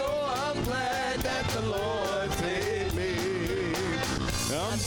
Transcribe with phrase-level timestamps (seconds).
[0.00, 3.14] Oh, I'm glad that the Lord saved me.
[4.52, 4.80] And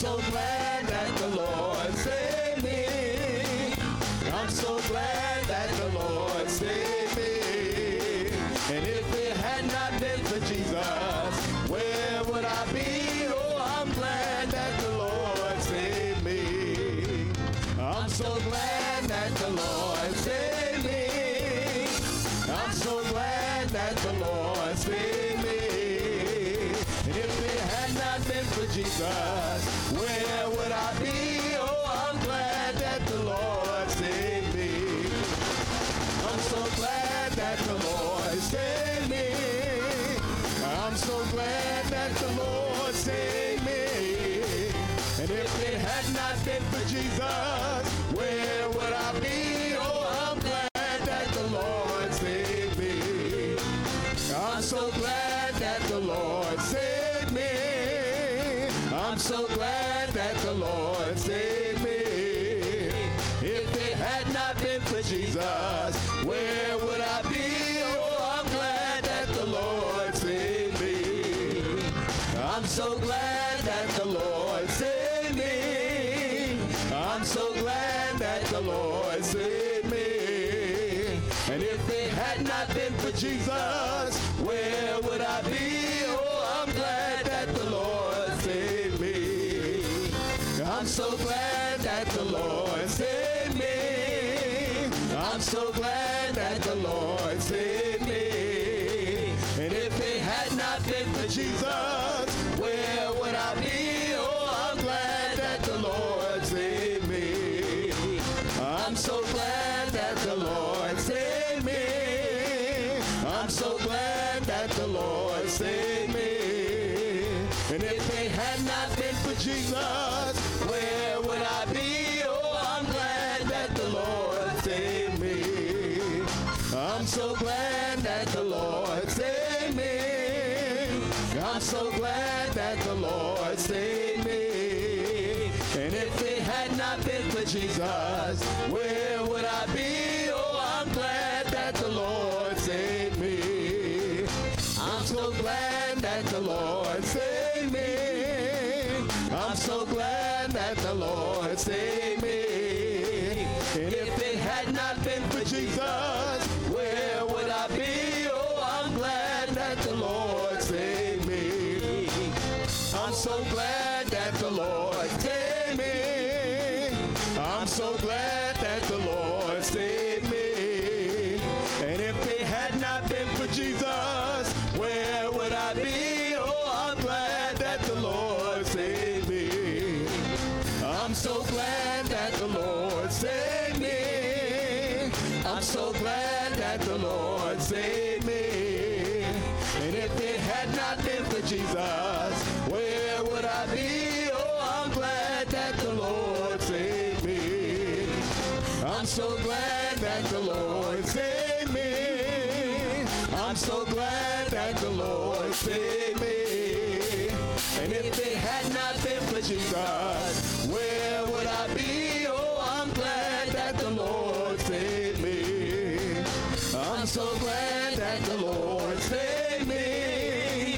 [217.08, 220.76] I'm so glad that the Lord saved me.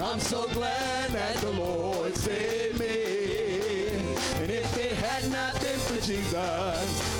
[0.00, 3.88] I'm so glad that the Lord saved me.
[4.40, 7.13] And if it had not been for Jesus,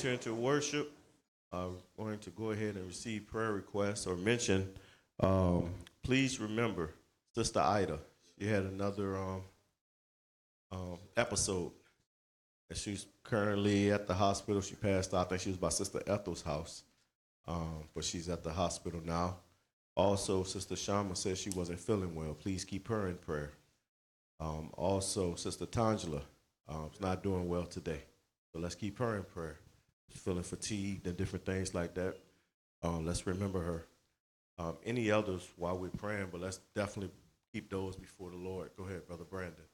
[0.00, 0.92] enter into worship,
[1.52, 4.66] uh, I'm going to go ahead and receive prayer requests or mention.
[5.22, 6.94] Um, please remember
[7.34, 7.98] Sister Ida.
[8.38, 9.42] She had another um,
[10.72, 11.72] um, episode.
[12.70, 14.62] And she's currently at the hospital.
[14.62, 15.26] She passed out.
[15.26, 16.84] I think she was by Sister Ethel's house,
[17.46, 19.36] um, but she's at the hospital now.
[19.96, 22.32] Also, Sister Shama says she wasn't feeling well.
[22.32, 23.52] Please keep her in prayer.
[24.38, 26.22] Um, also, Sister Tangela
[26.68, 28.00] um, is not doing well today,
[28.50, 29.58] so let's keep her in prayer
[30.18, 32.16] feeling fatigued and different things like that,
[32.82, 33.86] um, let's remember her.
[34.58, 37.10] Um, any elders while we're praying, but let's definitely
[37.52, 38.70] keep those before the Lord.
[38.76, 39.64] Go ahead, Brother Brandon.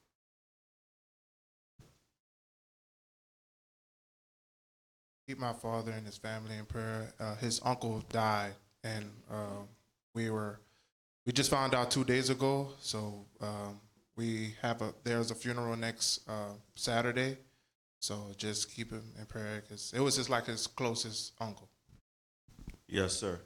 [5.27, 7.13] Keep my father and his family in prayer.
[7.19, 8.53] Uh, his uncle died,
[8.85, 9.67] and um,
[10.15, 10.61] we were
[11.27, 12.69] we just found out two days ago.
[12.79, 13.81] So um,
[14.15, 17.39] we have a there's a funeral next uh, Saturday,
[18.01, 21.69] so just keep him in prayer because it was just like his closest uncle.
[22.89, 23.41] Yes, sir.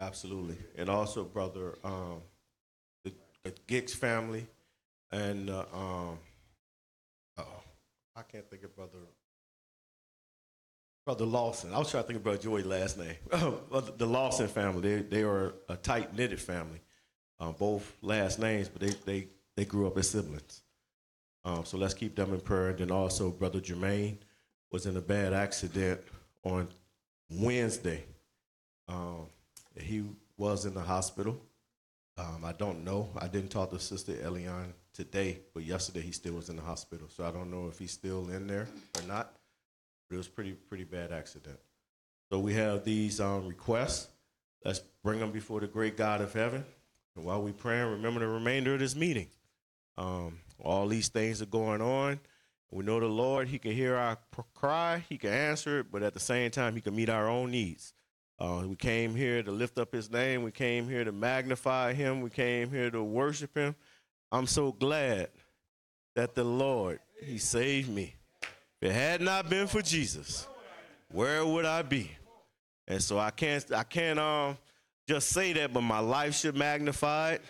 [0.00, 0.56] Absolutely.
[0.76, 2.22] And also, brother, um,
[3.04, 3.12] the,
[3.42, 4.46] the Giggs family
[5.12, 6.18] and uh, um,
[7.38, 7.62] oh,
[8.16, 8.98] I can't think of brother.
[11.04, 11.74] Brother Lawson.
[11.74, 13.16] I was trying to think of Brother Joey's last name.
[13.30, 14.96] the Lawson family.
[14.96, 16.80] They they are a tight knitted family.
[17.38, 20.62] Uh, both last names, but they, they, they grew up as siblings.
[21.44, 22.70] Um, so let's keep them in prayer.
[22.70, 24.18] And then also, Brother Jermaine
[24.70, 26.00] was in a bad accident
[26.42, 26.68] on
[27.30, 28.04] Wednesday.
[28.88, 29.26] Um,
[29.78, 30.04] he
[30.36, 31.40] was in the hospital.
[32.16, 33.08] Um, I don't know.
[33.18, 37.08] I didn't talk to Sister Eliane today, but yesterday he still was in the hospital.
[37.08, 39.34] So I don't know if he's still in there or not.
[40.08, 41.58] But it was pretty pretty bad accident.
[42.30, 44.08] So we have these um, requests.
[44.64, 46.64] Let's bring them before the great God of heaven.
[47.16, 49.28] And while we praying, remember the remainder of this meeting.
[49.96, 52.20] Um, all these things are going on.
[52.70, 54.18] We know the Lord, He can hear our
[54.54, 57.50] cry, He can answer it, but at the same time, He can meet our own
[57.52, 57.94] needs.
[58.38, 60.42] Uh, we came here to lift up His name.
[60.42, 62.20] We came here to magnify Him.
[62.20, 63.76] We came here to worship Him.
[64.32, 65.28] I'm so glad
[66.16, 68.16] that the Lord, He saved me.
[68.80, 70.48] If it had not been for Jesus,
[71.12, 72.10] where would I be?
[72.88, 74.58] And so I can't, I can't um,
[75.06, 77.42] just say that, but my life should magnify it.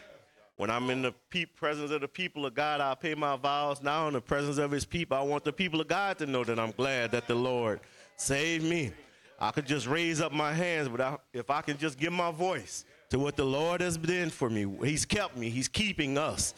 [0.65, 3.83] When I'm in the pe- presence of the people of God, I pay my vows.
[3.83, 6.43] Now, in the presence of his people, I want the people of God to know
[6.43, 7.81] that I'm glad that the Lord
[8.17, 8.91] saved me.
[9.39, 12.31] I could just raise up my hands, but I, if I can just give my
[12.31, 16.55] voice to what the Lord has been for me, He's kept me, He's keeping us,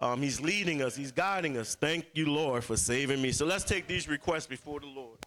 [0.00, 1.74] um, He's leading us, He's guiding us.
[1.74, 3.30] Thank you, Lord, for saving me.
[3.30, 5.18] So let's take these requests before the Lord.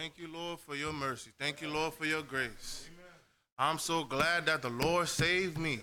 [0.00, 1.30] Thank you, Lord, for your mercy.
[1.38, 2.88] Thank you, Lord, for your grace.
[3.58, 5.80] I'm so glad that the Lord saved me.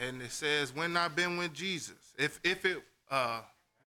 [0.00, 1.94] And it says, when I've been with Jesus.
[2.18, 3.42] If if it uh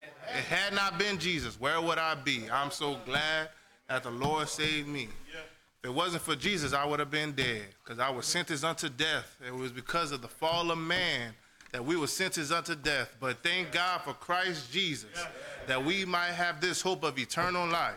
[0.03, 2.43] it had not been Jesus, where would I be?
[2.53, 3.49] I'm so glad
[3.89, 5.09] that the Lord saved me.
[5.83, 8.91] If it wasn't for Jesus, I would have been dead because I was sentenced unto
[8.91, 9.39] death.
[9.47, 11.33] It was because of the fall of man
[11.73, 13.17] that we were sentenced unto death.
[13.19, 15.09] But thank God for Christ Jesus
[15.67, 17.97] that we might have this hope of eternal life.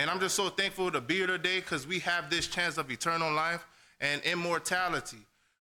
[0.00, 2.90] And I'm just so thankful to be here today because we have this chance of
[2.90, 3.66] eternal life
[4.00, 5.18] and immortality.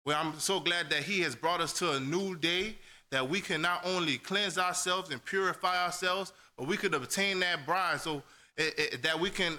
[0.05, 2.77] Well, I'm so glad that He has brought us to a new day
[3.11, 7.65] that we can not only cleanse ourselves and purify ourselves, but we could obtain that
[7.65, 8.23] bride so
[8.59, 9.59] it, it, that we can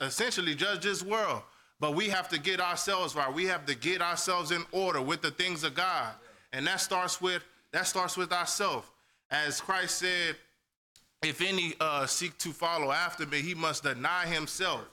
[0.00, 1.42] essentially judge this world.
[1.78, 3.30] But we have to get ourselves right.
[3.30, 6.14] We have to get ourselves in order with the things of God,
[6.50, 8.86] and that starts with that starts with ourselves.
[9.30, 10.36] As Christ said
[11.24, 14.84] if any uh, seek to follow after me, he must deny himself.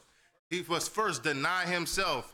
[0.49, 2.33] He must first deny himself,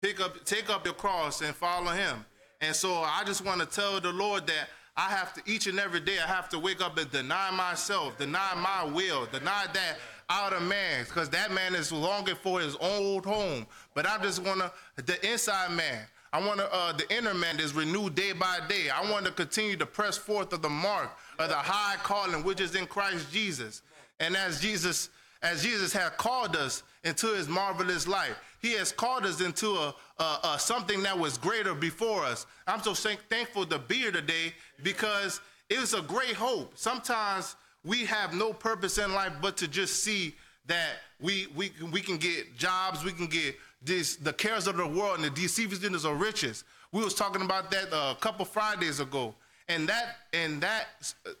[0.00, 2.24] pick up, take up your cross and follow him.
[2.60, 5.78] And so I just want to tell the Lord that I have to each and
[5.78, 9.98] every day I have to wake up and deny myself, deny my will, deny that
[10.30, 13.66] outer man, because that man is longing for his old home.
[13.94, 14.72] But I just want to
[15.02, 16.06] the inside man.
[16.34, 18.88] I want to, uh, the inner man is renewed day by day.
[18.88, 21.10] I want to continue to press forth of the mark
[21.48, 23.82] the high calling which is in Christ Jesus.
[24.20, 25.10] And as Jesus,
[25.42, 29.94] as Jesus has called us into his marvelous life, he has called us into a,
[30.18, 32.46] a, a something that was greater before us.
[32.66, 36.72] I'm so thankful to be here today because it was a great hope.
[36.76, 40.34] Sometimes we have no purpose in life but to just see
[40.66, 44.86] that we, we, we can get jobs, we can get this, the cares of the
[44.86, 46.64] world and the deceitfulness of riches.
[46.92, 49.34] We was talking about that a couple Fridays ago.
[49.68, 50.86] And that and that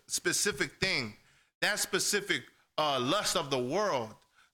[0.06, 1.14] specific thing
[1.62, 2.42] that specific
[2.76, 4.10] uh, lust of the world,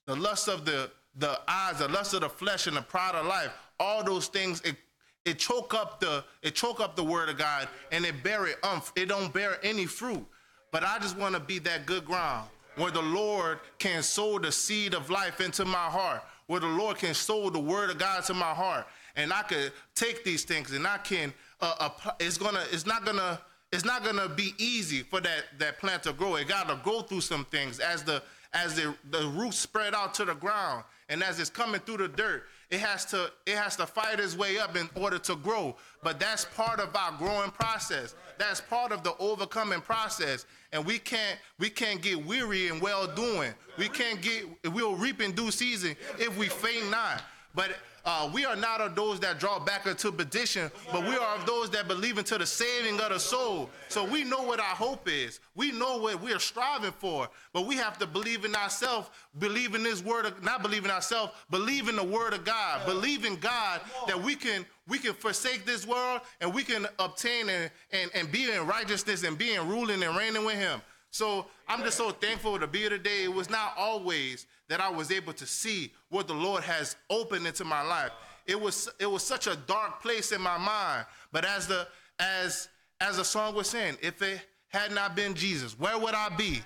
[0.07, 3.27] the lust of the the eyes, the lust of the flesh, and the pride of
[3.27, 4.77] life, all those things, it
[5.25, 8.59] it choke up the it choke up the word of God and it bear it
[8.63, 8.93] umph.
[8.95, 10.25] It don't bear any fruit.
[10.71, 14.53] But I just want to be that good ground where the Lord can sow the
[14.53, 18.23] seed of life into my heart, where the Lord can sow the word of God
[18.25, 21.33] to my heart, and I could take these things and I can.
[21.61, 22.63] Uh, apply, it's gonna.
[22.71, 23.41] It's not gonna.
[23.73, 26.37] It's not gonna be easy for that that plant to grow.
[26.37, 28.23] It got to go through some things as the
[28.53, 32.09] as the the roots spread out to the ground and as it's coming through the
[32.09, 35.75] dirt it has to it has to fight its way up in order to grow.
[36.03, 38.15] But that's part of our growing process.
[38.37, 40.45] That's part of the overcoming process.
[40.73, 43.53] And we can't we can't get weary in well doing.
[43.79, 47.23] We can't get we'll reap in due season if we faint not.
[47.55, 47.71] But
[48.05, 51.47] uh, we are not of those that draw back into perdition, but we are of
[51.47, 53.71] those that believe into the saving of the soul.
[53.88, 55.40] So we know what our hope is.
[55.55, 59.83] We know what we're striving for, but we have to believe in ourselves, believe in
[59.83, 63.37] this word, of, not believe in ourselves, believe in the word of God, believe in
[63.37, 68.11] God that we can we can forsake this world and we can obtain and, and,
[68.14, 70.81] and be in righteousness and be in ruling and reigning with him.
[71.11, 73.25] So I'm just so thankful to be here today.
[73.25, 77.47] It was not always that I was able to see what the Lord has opened
[77.47, 78.11] into my life.
[78.47, 81.07] It was it was such a dark place in my mind.
[81.33, 81.87] But as the
[82.19, 82.69] as
[83.01, 86.61] as the song was saying, if it had not been Jesus, where would I be?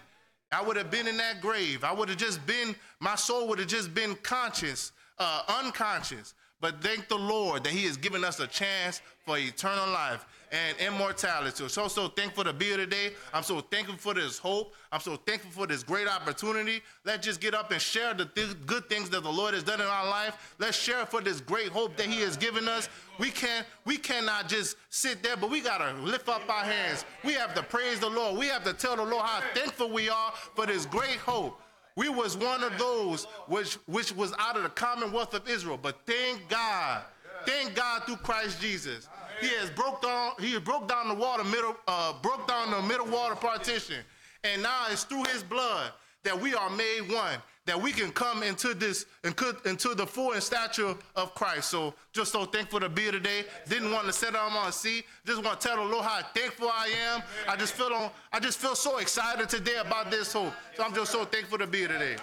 [0.50, 1.82] I would have been in that grave.
[1.82, 6.34] I would have just been, my soul would have just been conscious, uh, unconscious.
[6.60, 10.76] But thank the Lord that He has given us a chance for eternal life and
[10.78, 11.66] immortality.
[11.68, 13.12] So, so, thankful to be here today.
[13.32, 14.74] I'm so thankful for this hope.
[14.92, 16.82] I'm so thankful for this great opportunity.
[17.06, 19.80] Let's just get up and share the th- good things that the Lord has done
[19.80, 20.54] in our life.
[20.58, 22.90] Let's share for this great hope that He has given us.
[23.18, 27.06] We can't, we cannot just sit there, but we gotta lift up our hands.
[27.24, 28.38] We have to praise the Lord.
[28.38, 31.58] We have to tell the Lord how thankful we are for this great hope.
[31.96, 35.78] We was one of those which, which was out of the commonwealth of Israel.
[35.80, 37.02] But thank God,
[37.46, 39.08] thank God through Christ Jesus.
[39.42, 43.06] He has broke down, he broke down the water middle, uh, broke down the middle
[43.06, 43.96] water partition.
[44.44, 45.90] And now it's through his blood
[46.22, 50.06] that we are made one, that we can come into this and could into the
[50.06, 51.70] full and stature of Christ.
[51.70, 53.44] So just so thankful to be here today.
[53.68, 55.06] Didn't want to sit down on my seat.
[55.26, 57.22] Just want to tell the Lord how thankful I am.
[57.48, 60.52] I just feel on, I just feel so excited today about this hope.
[60.76, 62.16] So I'm just so thankful to be here today.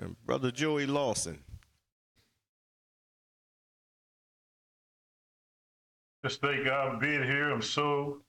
[0.00, 1.38] And Brother Joey Lawson.
[6.24, 7.50] Just thank God for being here.
[7.50, 8.22] I'm so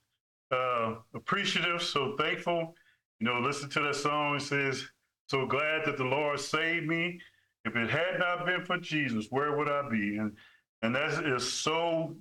[0.51, 2.73] uh, appreciative, so thankful.
[3.19, 4.38] You know, listen to that song.
[4.38, 4.84] It says,
[5.27, 7.19] So glad that the Lord saved me.
[7.65, 10.17] If it had not been for Jesus, where would I be?
[10.17, 10.36] And
[10.82, 12.15] and that is so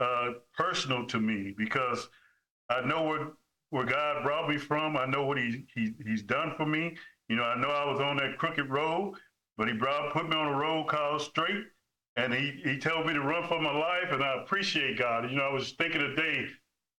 [0.00, 2.08] uh, personal to me because
[2.68, 3.28] I know where
[3.70, 4.96] where God brought me from.
[4.96, 6.96] I know what he, he he's done for me.
[7.28, 9.14] You know, I know I was on that crooked road,
[9.56, 11.64] but he brought put me on a road called straight
[12.18, 15.30] and he, he told me to run for my life, and I appreciate God.
[15.30, 16.46] You know, I was thinking today,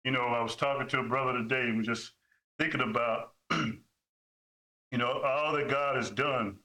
[0.06, 2.14] you know, I was talking to a brother today and just
[2.58, 6.56] thinking about, you know, all that God has done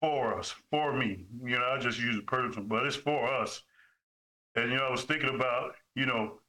[0.00, 1.24] for us, for me.
[1.44, 3.62] You know, I just use a person, but it's for us.
[4.56, 6.40] And, you know, I was thinking about, you know,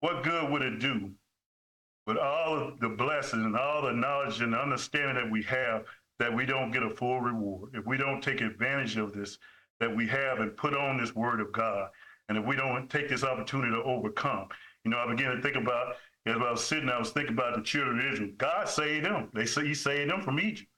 [0.00, 1.12] what good would it do
[2.06, 5.84] with all the blessings and all the knowledge and understanding that we have
[6.18, 9.38] that we don't get a full reward, if we don't take advantage of this
[9.80, 11.90] that we have and put on this word of God.
[12.28, 14.48] And if we don't take this opportunity to overcome,
[14.84, 17.56] you know, I began to think about as I was sitting, I was thinking about
[17.56, 18.30] the children of Israel.
[18.36, 19.30] God saved them.
[19.32, 20.70] They say He saved them from Egypt.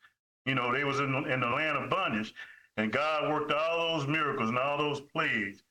[0.47, 2.33] You know, they was in, in the land of bondage,
[2.77, 5.63] and God worked all those miracles and all those plagues.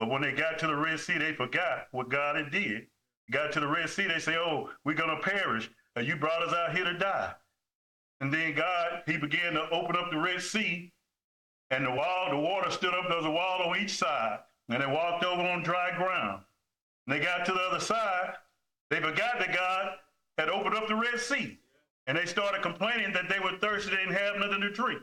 [0.00, 2.86] But when they got to the Red Sea, they forgot what God had did.
[3.30, 5.70] Got to the Red Sea, they say, "Oh, we're gonna perish.
[5.96, 7.34] And you brought us out here to die."
[8.20, 10.92] And then God, He began to open up the Red Sea,
[11.70, 13.08] and the wall, the water stood up.
[13.08, 16.42] There was a wall on each side, and they walked over on dry ground.
[17.06, 18.34] And they got to the other side.
[18.90, 19.92] They forgot that God
[20.38, 21.58] had opened up the Red Sea,
[22.06, 23.90] and they started complaining that they were thirsty.
[23.90, 25.02] They didn't have nothing to drink.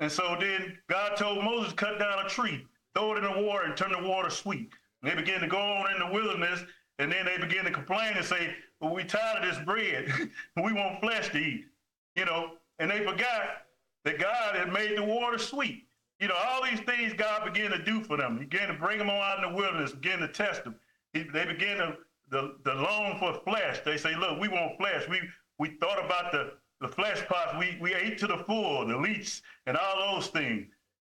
[0.00, 3.64] And so then God told Moses, cut down a tree, throw it in the water,
[3.64, 4.70] and turn the water sweet.
[5.02, 6.64] And they began to go on in the wilderness,
[6.98, 10.10] and then they began to complain and say, well, we tired of this bread.
[10.56, 11.66] we want flesh to eat.
[12.14, 13.65] You know, and they forgot
[14.06, 15.84] that God had made the water sweet.
[16.20, 18.38] You know, all these things God began to do for them.
[18.38, 20.76] He began to bring them out in the wilderness, began to test them.
[21.12, 21.96] He, they began to
[22.30, 23.80] the, the long for flesh.
[23.84, 25.06] They say, look, we want flesh.
[25.10, 25.20] We
[25.58, 27.56] we thought about the, the flesh pots.
[27.58, 30.68] We we ate to the full, the leeks, and all those things.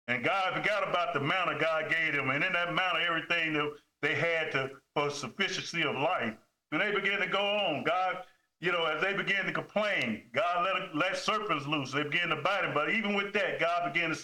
[0.08, 2.30] And God forgot about the manna God gave them.
[2.30, 6.34] And in that manna, everything that they had to for sufficiency of life.
[6.69, 8.17] when they began to go on, God,
[8.62, 11.91] you know, as they began to complain, God let let serpents loose.
[11.91, 12.74] They began to bite him.
[12.74, 14.19] But even with that, God began to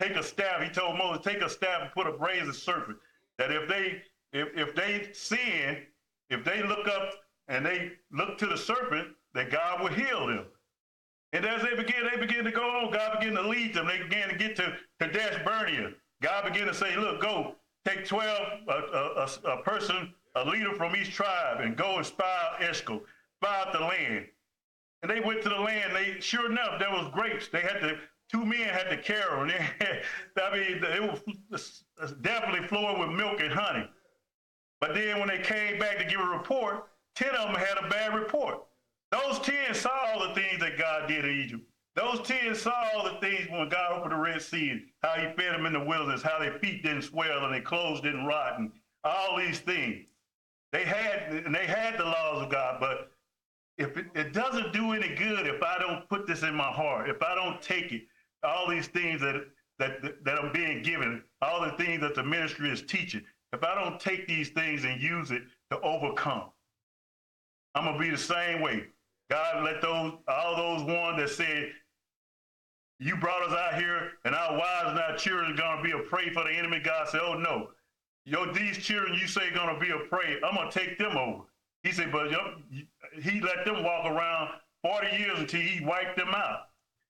[0.00, 0.62] take a staff.
[0.62, 2.96] He told Moses, take a staff and put a brazen serpent.
[3.36, 4.02] That if they
[4.32, 5.82] if if they sin,
[6.30, 7.12] if they look up
[7.48, 10.46] and they look to the serpent, that God will heal them.
[11.34, 12.92] And as they began, they began to go on.
[12.92, 13.86] God began to lead them.
[13.86, 15.92] They began to get to Kadesh Barnea.
[16.22, 20.72] God began to say, "Look, go take twelve a, a, a, a person, a leader
[20.74, 23.02] from each tribe, and go and spy out Eshcol,
[23.44, 24.26] out the land."
[25.02, 25.94] And they went to the land.
[25.94, 27.48] They sure enough, there was grapes.
[27.48, 27.98] They had to.
[28.30, 29.68] Two men had to carry them.
[30.42, 31.82] I mean, it was
[32.22, 33.86] definitely flowing with milk and honey.
[34.80, 37.88] But then when they came back to give a report, ten of them had a
[37.88, 38.64] bad report.
[39.12, 41.62] Those 10 saw all the things that God did in Egypt.
[41.94, 45.54] Those 10 saw all the things when God opened the Red Sea, how he fed
[45.54, 48.72] them in the wilderness, how their feet didn't swell and their clothes didn't rot, and
[49.04, 50.06] all these things.
[50.72, 53.11] They had and they had the laws of God, but
[53.78, 57.08] if it, it doesn't do any good if I don't put this in my heart,
[57.08, 58.02] if I don't take it,
[58.42, 59.46] all these things that
[59.78, 63.74] that that I'm being given, all the things that the ministry is teaching, if I
[63.74, 66.50] don't take these things and use it to overcome,
[67.74, 68.86] I'm gonna be the same way.
[69.30, 71.72] God let those all those ones that said,
[72.98, 75.98] "You brought us out here, and our wives and our children are gonna be a
[75.98, 77.70] prey for the enemy." God said, "Oh no,
[78.26, 80.38] yo, these children you say gonna be a prey.
[80.42, 81.44] I'm gonna take them over."
[81.82, 82.32] He said, "But
[83.20, 84.50] he let them walk around
[84.82, 86.68] 40 years until he wiped them out."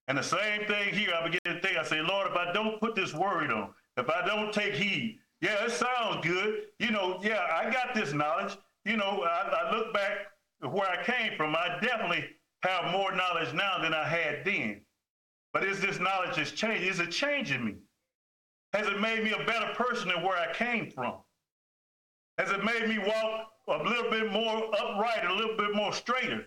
[0.08, 1.76] And the same thing here, I begin to think.
[1.76, 5.20] I say, "Lord, if I don't put this word on, if I don't take heed,
[5.40, 6.66] yeah, it sounds good.
[6.78, 8.56] You know, yeah, I got this knowledge.
[8.84, 10.32] You know, I, I look back."
[10.70, 12.24] where I came from, I definitely
[12.62, 14.80] have more knowledge now than I had then.
[15.52, 16.84] But is this knowledge has changed?
[16.84, 17.74] Is it changing me?
[18.72, 21.16] Has it made me a better person than where I came from?
[22.38, 26.46] Has it made me walk a little bit more upright, a little bit more straighter?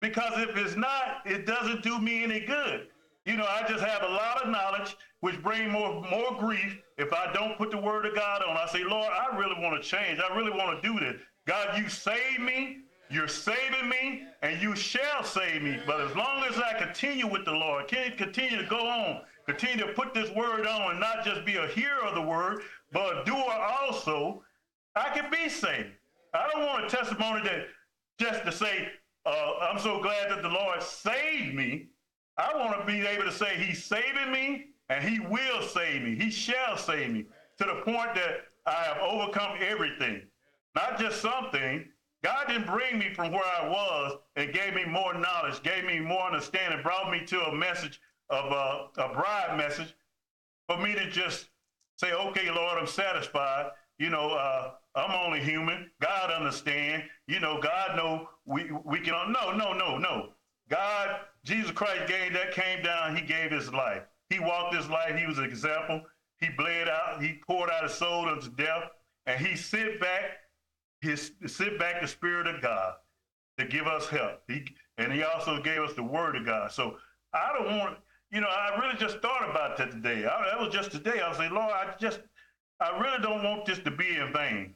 [0.00, 2.88] Because if it's not, it doesn't do me any good.
[3.26, 7.12] You know, I just have a lot of knowledge, which bring more more grief if
[7.12, 8.56] I don't put the word of God on.
[8.56, 10.20] I say, Lord, I really want to change.
[10.20, 11.16] I really want to do this.
[11.46, 12.80] God, you saved me.
[13.10, 15.78] You're saving me, and you shall save me.
[15.86, 19.92] But as long as I continue with the Lord, continue to go on, continue to
[19.92, 23.24] put this word on, and not just be a hearer of the word, but a
[23.24, 24.42] doer also,
[24.96, 25.90] I can be saved.
[26.32, 27.66] I don't want a testimony that
[28.18, 28.88] just to say,
[29.26, 31.88] uh, I'm so glad that the Lord saved me.
[32.36, 36.16] I want to be able to say He's saving me, and He will save me.
[36.16, 37.26] He shall save me
[37.58, 40.22] to the point that I have overcome everything,
[40.74, 41.86] not just something
[42.24, 46.00] God didn't bring me from where I was and gave me more knowledge, gave me
[46.00, 49.94] more understanding, brought me to a message of a, a bride message
[50.66, 51.50] for me to just
[51.96, 53.72] say, okay, Lord, I'm satisfied.
[53.98, 55.90] You know, uh, I'm only human.
[56.00, 57.04] God understand.
[57.26, 60.30] You know, God know we, we can, no, no, no, no.
[60.70, 64.02] God, Jesus Christ gave that, came down, he gave his life.
[64.30, 65.16] He walked his life.
[65.16, 66.02] He was an example.
[66.40, 67.22] He bled out.
[67.22, 68.84] He poured out his soul unto death.
[69.26, 70.22] And he sent back
[71.00, 72.94] his sit back the Spirit of God
[73.58, 74.40] to give us help.
[74.48, 74.64] He,
[74.98, 76.72] and he also gave us the Word of God.
[76.72, 76.96] So
[77.32, 77.98] I don't want,
[78.30, 80.26] you know, I really just thought about that today.
[80.26, 81.20] I, that was just today.
[81.20, 82.20] I was saying, Lord, I just,
[82.80, 84.74] I really don't want this to be in vain.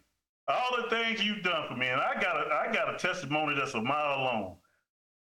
[0.49, 3.55] All the things you've done for me, and I got a, I got a testimony
[3.55, 4.57] that's a mile long.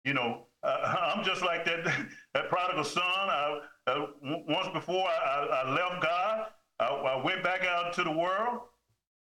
[0.04, 1.84] You know, uh, I'm just like that,
[2.34, 3.02] that prodigal son.
[3.04, 6.46] I, uh, once before I, I, left God,
[6.80, 8.60] I, I went back out into the world,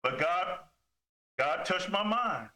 [0.03, 0.59] but God
[1.39, 2.49] God touched my mind.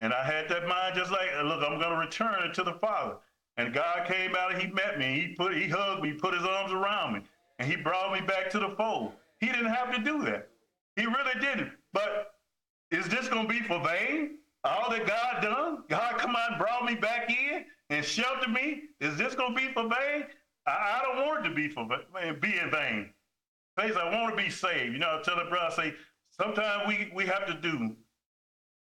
[0.00, 2.72] And I had that mind just like, look, I'm going to return it to the
[2.72, 3.14] Father.
[3.56, 5.28] And God came out and he met me.
[5.28, 7.20] He put, he hugged me, put his arms around me,
[7.60, 9.12] and he brought me back to the fold.
[9.38, 10.48] He didn't have to do that.
[10.96, 11.70] He really didn't.
[11.92, 12.34] But
[12.90, 14.38] is this going to be for vain?
[14.64, 15.84] All that God done?
[15.88, 18.82] God come and brought me back in and sheltered me?
[19.00, 20.24] Is this going to be for vain?
[20.66, 23.10] I, I, don't want it to be for vain, be in vain.
[23.78, 24.92] Face, I want to be saved.
[24.92, 25.94] You know, I tell the brother, I say,
[26.30, 27.96] sometimes we, we have to do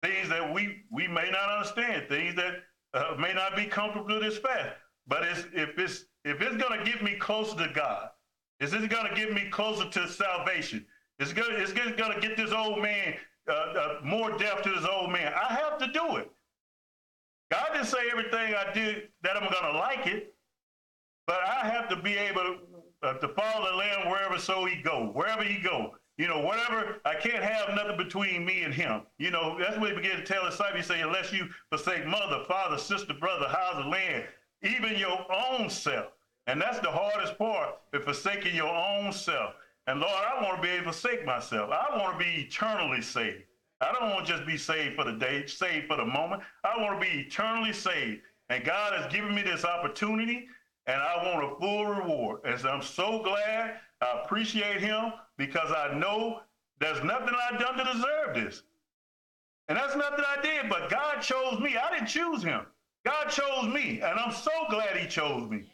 [0.04, 2.56] things that we, we may not understand, things that
[2.94, 4.76] uh, may not be comfortable this fast.
[5.08, 8.10] But it's, if it's if it's going to get me closer to God,
[8.60, 10.86] is this going to get me closer to salvation?
[11.22, 13.14] It's going it's going to get this old man
[13.48, 15.32] uh, uh, more death to this old man.
[15.34, 16.32] I have to do it.
[17.52, 20.34] God didn't say everything I did that I'm going to like it,
[21.28, 22.56] but I have to be able to,
[23.04, 25.96] uh, to follow the Lamb wherever so he go, wherever he go.
[26.18, 29.02] You know, whatever, I can't have nothing between me and him.
[29.18, 30.86] You know, that's what he began to tell his disciples.
[30.86, 34.26] He say, unless you forsake mother, father, sister, brother, house, and land,
[34.64, 36.08] even your own self.
[36.48, 39.56] And that's the hardest part, is forsaking your own self.
[39.92, 41.70] And Lord, I want to be able to forsake myself.
[41.70, 43.44] I want to be eternally saved.
[43.82, 46.44] I don't want to just be saved for the day, saved for the moment.
[46.64, 48.22] I want to be eternally saved.
[48.48, 50.48] And God has given me this opportunity,
[50.88, 52.40] and I want a full reward.
[52.46, 53.82] And so I'm so glad.
[54.00, 56.40] I appreciate Him because I know
[56.80, 58.64] there's nothing I've done to deserve this.
[59.68, 61.76] And that's nothing I did, but God chose me.
[61.76, 62.62] I didn't choose Him.
[63.04, 65.66] God chose me, and I'm so glad He chose me.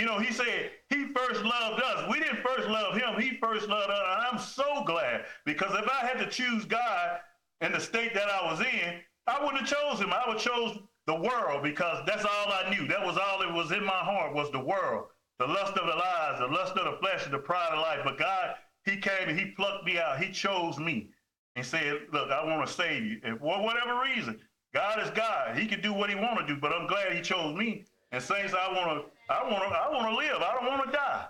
[0.00, 2.08] You know, He said He first loved us.
[2.10, 4.00] We didn't first love Him, He first loved us.
[4.00, 7.18] And I'm so glad because if I had to choose God
[7.60, 10.10] in the state that I was in, I wouldn't have chose Him.
[10.10, 12.88] I would have chose the world because that's all I knew.
[12.88, 15.08] That was all that was in my heart was the world,
[15.38, 18.00] the lust of the lies, the lust of the flesh, and the pride of life.
[18.02, 18.54] But God,
[18.86, 20.18] He came and He plucked me out.
[20.18, 21.10] He chose me
[21.56, 24.40] and said, "Look, I want to save you." And for whatever reason,
[24.72, 25.58] God is God.
[25.58, 26.58] He can do what He want to do.
[26.58, 27.84] But I'm glad He chose me.
[28.12, 30.42] And saints, I want to, I want to, I want to live.
[30.42, 31.26] I don't want to die.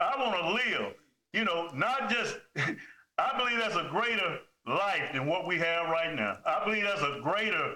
[0.00, 0.94] I want to live.
[1.32, 2.36] You know, not just.
[3.18, 6.38] I believe that's a greater life than what we have right now.
[6.44, 7.74] I believe that's a greater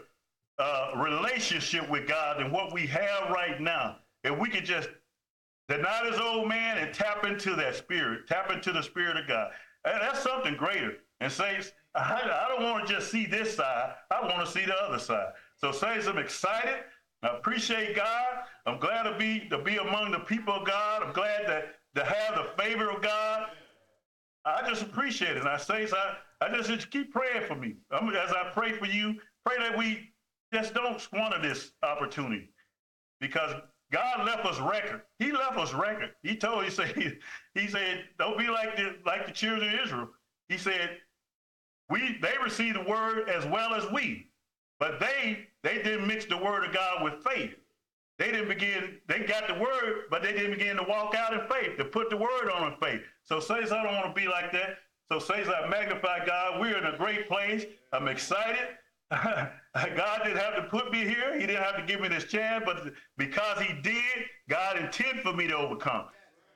[0.58, 3.98] uh, relationship with God than what we have right now.
[4.24, 4.88] If we could just
[5.68, 9.52] deny this old man and tap into that spirit, tap into the spirit of God.
[9.84, 10.94] And that's something greater.
[11.20, 13.94] And saints, I, I don't want to just see this side.
[14.10, 15.28] I want to see the other side.
[15.56, 16.78] So saints, I'm excited.
[17.22, 18.26] I appreciate God.
[18.66, 21.02] I'm glad to be to be among the people of God.
[21.02, 23.46] I'm glad that to have the favor of God.
[24.44, 25.38] I just appreciate it.
[25.38, 27.74] And I say, I, I just, just keep praying for me.
[27.90, 30.10] I'm, as I pray for you, pray that we
[30.52, 32.50] just don't squander this opportunity
[33.20, 33.52] because
[33.90, 35.02] God left us record.
[35.18, 36.10] He left us record.
[36.22, 36.94] He told, he said,
[37.54, 40.08] he said, don't be like the like the children of Israel.
[40.48, 40.98] He said,
[41.90, 44.28] we they received the word as well as we,
[44.78, 47.54] but they they didn't mix the word of God with faith.
[48.18, 51.40] They didn't begin, they got the word, but they didn't begin to walk out in
[51.48, 53.00] faith, to put the word on in faith.
[53.24, 54.78] So says I don't want to be like that.
[55.10, 56.60] So says I magnify God.
[56.60, 57.64] We're in a great place.
[57.92, 58.68] I'm excited.
[59.10, 61.38] God didn't have to put me here.
[61.38, 64.02] He didn't have to give me this chance, but because he did,
[64.48, 66.06] God intended for me to overcome.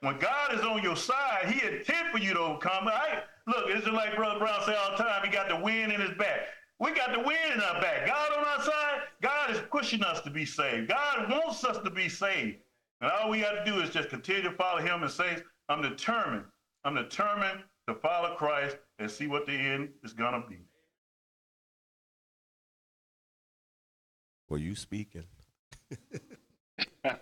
[0.01, 2.89] When God is on your side, he intended for you to overcome.
[2.89, 5.93] I, look, it's just like Brother Brown say all the time, he got the wind
[5.93, 6.41] in his back.
[6.83, 8.09] We got the wind in our back.
[8.09, 10.89] God on our side, God is pushing us to be saved.
[10.89, 12.57] God wants us to be saved.
[13.01, 15.37] And all we have to do is just continue to follow him and say,
[15.69, 16.45] I'm determined.
[16.85, 20.59] I'm determined to follow Christ and see what the end is going to be.
[24.49, 25.23] Were you speaking?
[27.05, 27.15] oh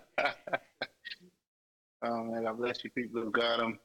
[2.01, 3.59] man, God bless you, people of God.
[3.59, 3.79] I'm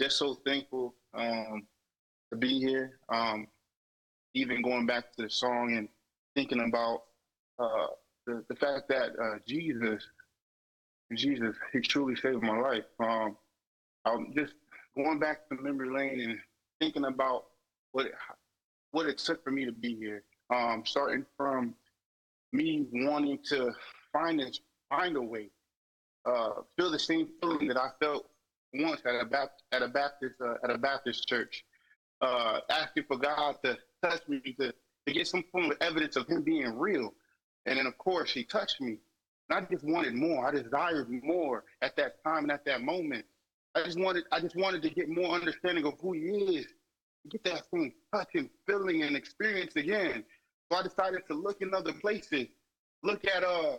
[0.00, 1.62] just so thankful um,
[2.32, 2.98] to be here.
[3.08, 3.46] Um,
[4.34, 5.88] even going back to the song and
[6.34, 7.02] thinking about
[7.58, 7.88] uh,
[8.26, 10.02] the, the fact that uh, Jesus,
[11.14, 12.84] Jesus, He truly saved my life.
[12.98, 13.36] Um,
[14.04, 14.54] I'm just
[14.96, 16.38] going back to memory lane and
[16.80, 17.46] thinking about
[17.92, 18.14] what it,
[18.92, 20.24] what it took for me to be here.
[20.54, 21.74] Um, starting from
[22.52, 23.72] me wanting to
[24.12, 24.42] find
[24.90, 25.48] find a way,
[26.26, 28.26] uh, feel the same feeling that I felt
[28.74, 31.64] once at a Baptist, at a Baptist uh, at a Baptist church,
[32.20, 34.72] uh, asking for God to touch me to,
[35.06, 37.14] to get some form of evidence of Him being real,
[37.66, 38.98] and then of course He touched me,
[39.48, 40.46] and I just wanted more.
[40.46, 43.24] I desired more at that time and at that moment.
[43.74, 46.20] I just wanted I just wanted to get more understanding of who He
[46.56, 46.66] is,
[47.30, 50.24] get that same touch and feeling and experience again.
[50.70, 52.48] So I decided to look in other places.
[53.02, 53.76] Look at uh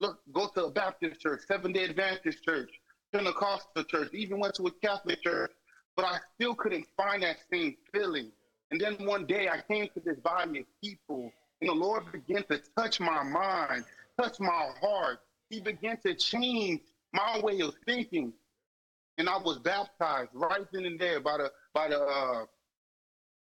[0.00, 2.70] look go to a Baptist church, Seven Day Adventist church,
[3.12, 5.52] Pentecostal church, even went to a Catholic church,
[5.96, 8.32] but I still couldn't find that same feeling.
[8.70, 12.42] And then one day I came to this body of people, and the Lord began
[12.44, 13.84] to touch my mind,
[14.20, 15.20] touch my heart.
[15.50, 16.80] He began to change
[17.12, 18.32] my way of thinking.
[19.18, 22.44] And I was baptized right then and there by the by the uh,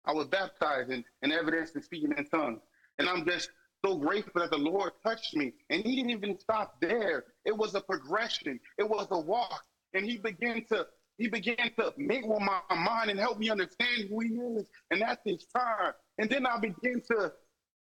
[0.04, 2.60] I was baptized in, in evidence and speaking in tongues.
[2.98, 3.50] And I'm just
[3.84, 5.52] so grateful that the Lord touched me.
[5.68, 7.24] And he didn't even stop there.
[7.44, 8.60] It was a progression.
[8.78, 9.64] It was a walk.
[9.94, 10.86] And he began to
[11.20, 14.66] he began to make with my mind and help me understand who he is.
[14.90, 15.92] And that's his time.
[16.18, 17.30] And then I began to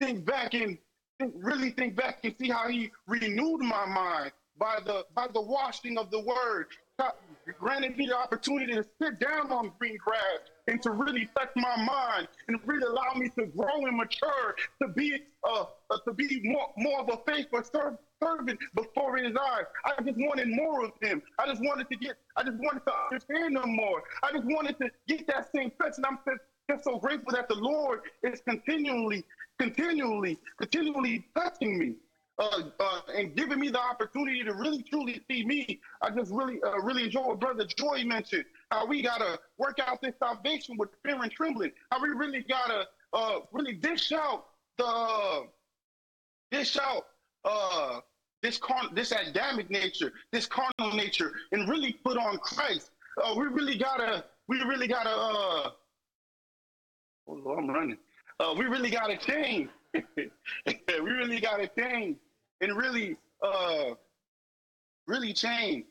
[0.02, 0.78] think back and
[1.19, 5.41] think, really think back and see how he renewed my mind by the by the
[5.41, 6.65] washing of the word.
[7.58, 11.75] Granted me the opportunity to sit down on green grass and to really touch my
[11.77, 16.39] mind and really allow me to grow and mature to be uh, uh to be
[16.43, 19.63] more more of a faithful servant servant before his eyes.
[19.86, 21.21] I just wanted more of him.
[21.38, 24.03] I just wanted to get I just wanted to understand him more.
[24.23, 25.93] I just wanted to get that same touch.
[25.97, 29.25] And I'm just, just so grateful that the Lord is continually,
[29.58, 31.95] continually, continually touching me
[32.39, 35.80] uh, uh, and giving me the opportunity to really truly see me.
[36.02, 38.45] I just really, uh, really enjoy what Brother Joy mentioned.
[38.71, 41.71] How we gotta work out this salvation with fear and trembling.
[41.91, 44.45] How we really gotta uh, really dish out
[44.78, 45.47] the
[46.52, 47.06] dish out
[47.45, 47.99] uh,
[48.41, 52.91] this carn this Adamic nature, this carnal nature, and really put on Christ.
[53.21, 55.10] Uh, we really gotta, we really gotta.
[55.10, 55.69] Uh,
[57.28, 57.97] oh I'm running.
[58.39, 59.69] Uh, we really gotta change.
[59.93, 62.17] we really gotta change,
[62.61, 63.95] and really, uh,
[65.07, 65.85] really change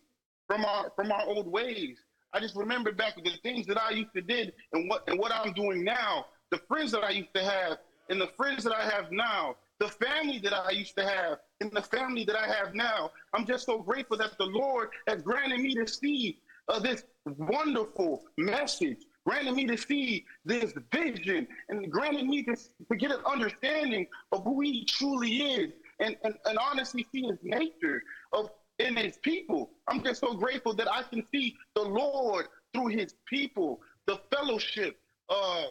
[0.46, 1.98] from our from our old ways.
[2.32, 5.32] I just remember back the things that I used to did and what and what
[5.32, 7.78] I'm doing now, the friends that I used to have
[8.10, 11.70] and the friends that I have now, the family that I used to have and
[11.72, 13.10] the family that I have now.
[13.34, 18.22] I'm just so grateful that the Lord has granted me to see uh, this wonderful
[18.36, 24.06] message, granted me to see this vision, and granted me to, to get an understanding
[24.32, 29.16] of who He truly is, and, and, and honestly see His nature of in His
[29.18, 29.70] people.
[29.88, 34.98] I'm just so grateful that I can see the Lord through His people, the fellowship,
[35.28, 35.64] uh,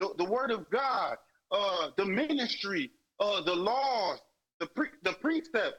[0.00, 1.16] the, the Word of God,
[1.50, 4.20] uh, the ministry, uh, the laws,
[4.60, 5.76] the pre- the precept.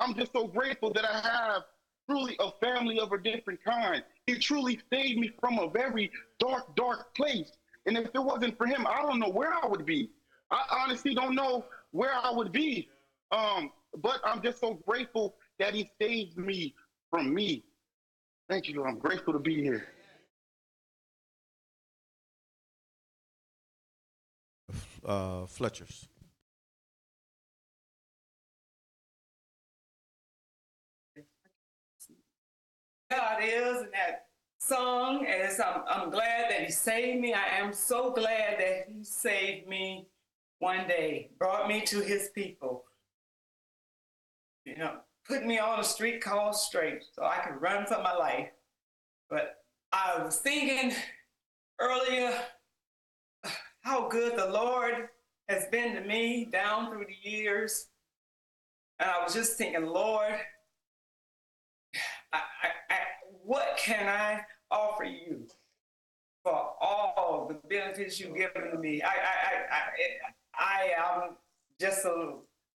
[0.00, 1.62] I'm just so grateful that I have
[2.08, 4.02] truly a family of a different kind.
[4.26, 7.50] He truly saved me from a very dark, dark place.
[7.86, 10.10] And if it wasn't for him, I don't know where I would be.
[10.50, 12.88] I honestly don't know where I would be.
[13.30, 16.74] Um, but I'm just so grateful that he saved me
[17.10, 17.64] from me.
[18.48, 19.86] Thank you, I'm grateful to be here.
[25.04, 26.08] Uh, Fletcher's.
[33.10, 34.26] God is in that
[34.58, 37.32] song is I'm, I'm glad that he saved me.
[37.32, 40.08] I am so glad that he saved me
[40.58, 42.84] one day, brought me to his people.
[44.68, 48.14] You know, put me on a street called straight so I could run for my
[48.14, 48.48] life.
[49.30, 49.56] But
[49.92, 50.94] I was thinking
[51.80, 52.38] earlier
[53.80, 55.08] how good the Lord
[55.48, 57.86] has been to me down through the years.
[58.98, 60.34] And I was just thinking, Lord,
[62.34, 62.96] I, I, I,
[63.42, 65.46] what can I offer you
[66.42, 69.00] for all the benefits you've given to me?
[69.00, 69.12] I, I,
[69.72, 69.80] I,
[70.60, 71.36] I, I am
[71.80, 72.34] just a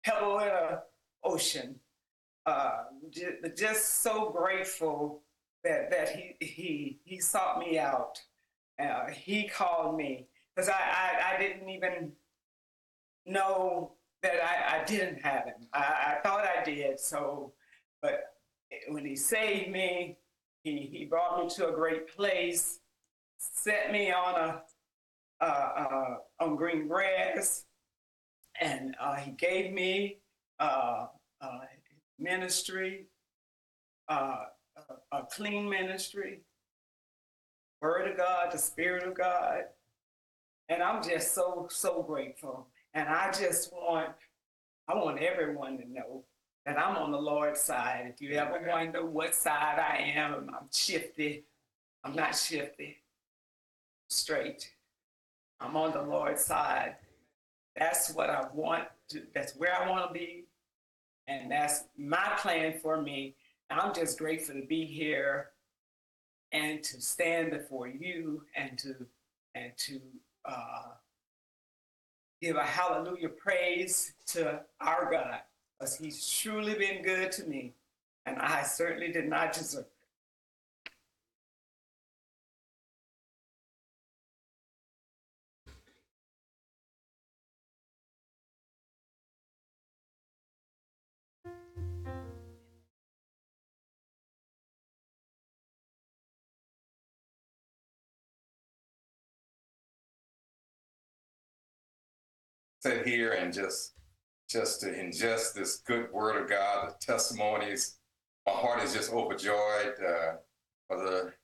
[0.04, 0.78] pebble in an
[1.24, 1.76] ocean.
[2.46, 2.84] Uh,
[3.54, 5.22] just, so grateful
[5.64, 8.20] that, that he, he, he sought me out.
[8.80, 12.12] Uh, he called me because I, I, I didn't even
[13.26, 15.66] know that I, I didn't have him.
[15.72, 16.98] I, I thought I did.
[16.98, 17.52] So,
[18.00, 18.34] but
[18.88, 20.16] when he saved me,
[20.62, 22.80] he, he brought me to a great place,
[23.38, 24.62] set me on a
[25.40, 27.64] uh, uh, on green grass,
[28.60, 30.18] and uh, he gave me
[30.60, 31.06] uh,
[31.40, 31.58] uh,
[32.18, 33.06] ministry,
[34.08, 34.44] uh,
[35.12, 36.40] a clean ministry,
[37.80, 39.64] Word of God, the Spirit of God,
[40.68, 42.66] and I'm just so so grateful.
[42.94, 44.10] And I just want
[44.88, 46.24] I want everyone to know
[46.66, 48.12] that I'm on the Lord's side.
[48.14, 51.44] If you ever wonder what side I am, I'm shifty.
[52.04, 52.98] I'm not shifty.
[54.08, 54.70] Straight.
[55.60, 56.96] I'm on the Lord's side.
[57.76, 60.44] That's what I want to, that's where I want to be.
[61.28, 63.36] And that's my plan for me.
[63.70, 65.50] I'm just grateful to be here
[66.52, 68.94] and to stand before you and to
[69.54, 70.00] and to
[70.46, 70.84] uh,
[72.40, 75.40] give a hallelujah praise to our God
[75.78, 77.74] because he's truly been good to me,
[78.24, 79.84] and I certainly did not deserve
[102.80, 103.94] sit here and just
[104.48, 107.98] just to ingest this good word of God, the testimonies.
[108.46, 109.94] My heart is just overjoyed.
[110.02, 110.36] Uh,
[110.88, 111.34] Brother,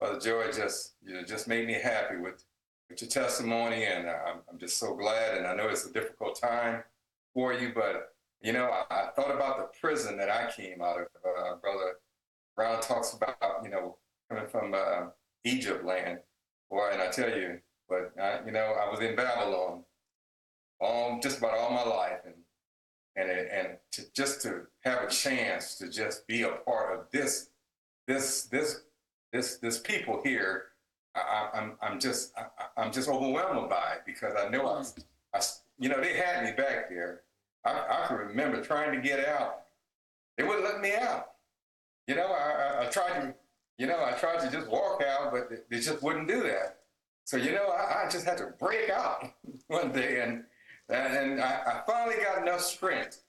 [0.00, 2.44] the joy just you know just made me happy with
[2.88, 5.38] with your testimony, and I'm, I'm just so glad.
[5.38, 6.84] And I know it's a difficult time
[7.34, 11.00] for you, but you know I, I thought about the prison that I came out
[11.00, 11.06] of.
[11.24, 11.96] Uh, Brother
[12.54, 13.96] Brown talks about you know
[14.30, 15.06] coming from uh,
[15.44, 16.18] Egypt land,
[16.70, 19.82] boy, and I tell you, but I, you know I was in Babylon
[20.82, 22.34] all just about all my life, and
[23.16, 27.50] and and to just to have a chance to just be a part of this
[28.06, 28.82] this this
[29.32, 30.64] this this people here,
[31.14, 34.82] I, I'm I'm just I, I'm just overwhelmed by it because I know I,
[35.36, 35.40] I
[35.78, 37.22] you know they had me back there.
[37.64, 39.62] I, I can remember trying to get out.
[40.36, 41.26] They wouldn't let me out.
[42.06, 43.34] You know, I, I, I tried to,
[43.78, 46.78] you know, I tried to just walk out, but they, they just wouldn't do that.
[47.24, 49.30] So, you know, I, I just had to break out
[49.68, 50.44] one day and,
[50.94, 53.22] and I, I finally got enough strength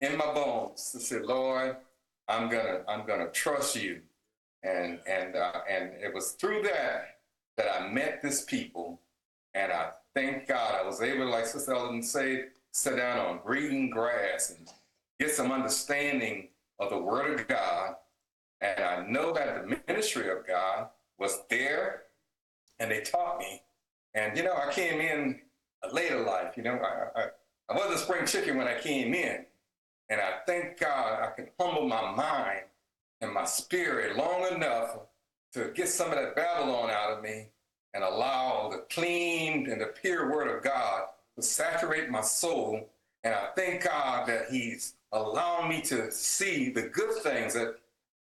[0.00, 1.76] in my bones to say, Lord,
[2.28, 4.00] I'm gonna, I'm gonna trust you.
[4.62, 7.18] And, and, uh, and it was through that
[7.56, 9.00] that I met this people.
[9.54, 13.90] And I thank God I was able, like Sister Ellen say, sit down on green
[13.90, 14.68] grass and
[15.18, 17.94] get some understanding of the Word of God.
[18.60, 20.88] And I know that the ministry of God
[21.18, 22.04] was there
[22.78, 23.62] and they taught me.
[24.14, 25.40] And, you know, I came in
[25.82, 27.26] a later life, you know, I, I,
[27.68, 29.44] I wasn't a spring chicken when I came in.
[30.10, 32.62] And I thank God I can humble my mind
[33.20, 34.98] and my spirit long enough
[35.52, 37.48] to get some of that Babylon out of me
[37.94, 41.04] and allow the clean and the pure word of God
[41.36, 42.88] to saturate my soul.
[43.24, 47.76] And I thank God that He's allowing me to see the good things that,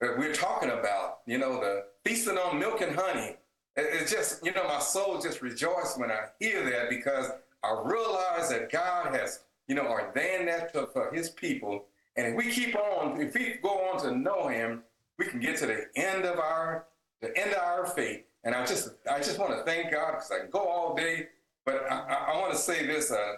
[0.01, 3.37] that we're talking about, you know, the feasting on milk and honey.
[3.75, 7.31] It, it's just, you know, my soul just rejoices when I hear that because
[7.63, 11.85] I realize that God has, you know, ordained that to, for His people.
[12.15, 14.83] And if we keep on, if we go on to know Him,
[15.17, 16.85] we can get to the end of our,
[17.21, 18.23] the end of our faith.
[18.43, 21.27] And I just, I just want to thank God because I can go all day.
[21.65, 23.33] But I, I, I want to say this: uh,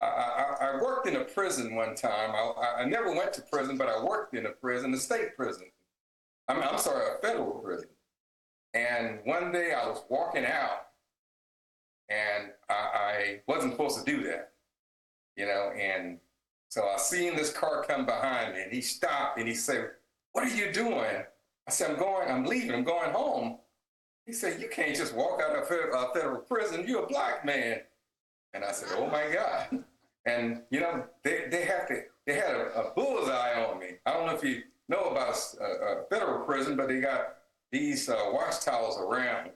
[0.00, 2.30] I, I, I, worked in a prison one time.
[2.34, 5.66] I, I, never went to prison, but I worked in a prison, a state prison.
[6.48, 7.88] I mean, I'm sorry, a federal prison.
[8.76, 10.88] And one day I was walking out,
[12.08, 14.52] and I, wasn't supposed to do that,
[15.36, 15.70] you know.
[15.76, 16.18] And
[16.68, 19.90] so I seen this car come behind me, and he stopped and he said,
[20.32, 21.22] "What are you doing?"
[21.66, 22.30] I said, "I'm going.
[22.30, 22.74] I'm leaving.
[22.74, 23.58] I'm going home."
[24.26, 26.84] He said, You can't just walk out of a uh, federal prison.
[26.86, 27.80] You're a black man.
[28.52, 29.84] And I said, Oh my God.
[30.26, 33.90] And, you know, they, they have to, they had a, a bullseye on me.
[34.04, 37.36] I don't know if you know about a, a federal prison, but they got
[37.72, 39.50] these uh, watchtowers around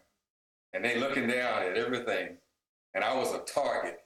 [0.72, 2.36] and they looking down at everything.
[2.94, 4.00] And I was a target.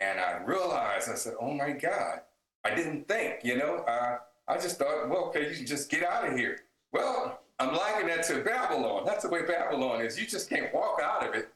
[0.00, 2.20] And I realized, I said, Oh my God.
[2.64, 4.18] I didn't think, you know, uh,
[4.48, 6.60] I just thought, well, okay, you can just get out of here.
[6.92, 9.04] Well, I'm liking that to Babylon.
[9.04, 10.18] That's the way Babylon is.
[10.20, 11.48] You just can't walk out of it.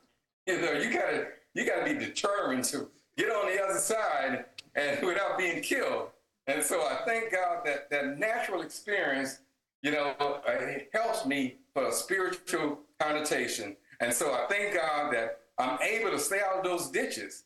[0.47, 5.05] You know, you gotta you gotta be determined to get on the other side and
[5.07, 6.11] without being killed.
[6.47, 9.39] And so I thank God that that natural experience,
[9.83, 10.15] you know,
[10.47, 13.77] it helps me for a spiritual connotation.
[14.01, 17.45] And so I thank God that I'm able to stay out of those ditches.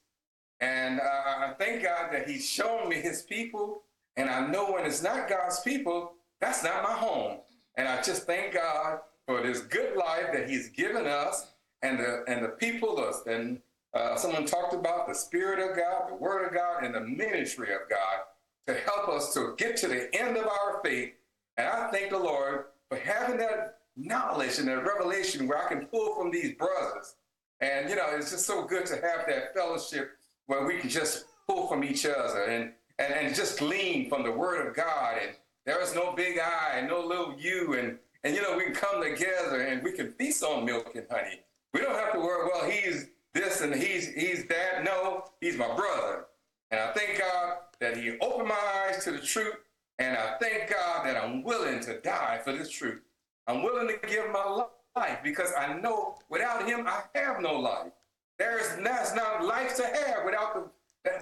[0.61, 3.83] And uh, I thank God that He's shown me His people.
[4.17, 7.39] And I know when it's not God's people, that's not my home.
[7.77, 11.53] And I just thank God for this good life that He's given us
[11.83, 13.13] and the, and the people.
[13.27, 13.61] And
[13.95, 17.73] uh, someone talked about the Spirit of God, the Word of God, and the ministry
[17.73, 18.21] of God
[18.67, 21.13] to help us to get to the end of our faith.
[21.61, 25.87] And I thank the Lord for having that knowledge and that revelation where I can
[25.87, 27.17] pull from these brothers.
[27.61, 30.13] And, you know, it's just so good to have that fellowship
[30.47, 34.33] where we can just pull from each other and, and, and just glean from the
[34.33, 35.37] Word of God and
[35.67, 38.75] there is no big I, and no little you, and and you know we can
[38.75, 41.41] come together and we can feast on milk and honey.
[41.75, 42.49] We don't have to worry.
[42.53, 44.85] Well, he's this and he's he's that.
[44.85, 46.25] No, he's my brother,
[46.71, 49.55] and I thank God that He opened my eyes to the truth,
[50.01, 53.03] and I thank God that I'm willing to die for this truth.
[53.47, 54.65] I'm willing to give my
[54.97, 57.93] life because I know without Him I have no life.
[58.39, 60.71] There is that's not life to have without the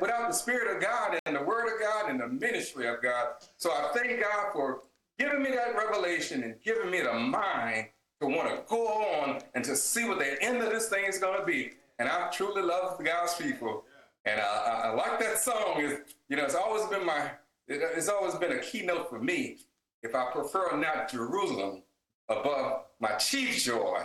[0.01, 3.29] without the Spirit of God and the Word of God and the ministry of God.
[3.57, 4.83] So I thank God for
[5.19, 7.89] giving me that revelation and giving me the mind
[8.21, 11.19] to want to go on and to see what the end of this thing is
[11.19, 11.73] going to be.
[11.99, 13.85] And I truly love God's people.
[14.25, 15.75] And I, I, I like that song.
[15.79, 17.31] It's, you know, it's always been my,
[17.69, 19.59] it's always been a keynote for me.
[20.03, 21.83] If I prefer not Jerusalem
[22.29, 24.05] above my chief joy,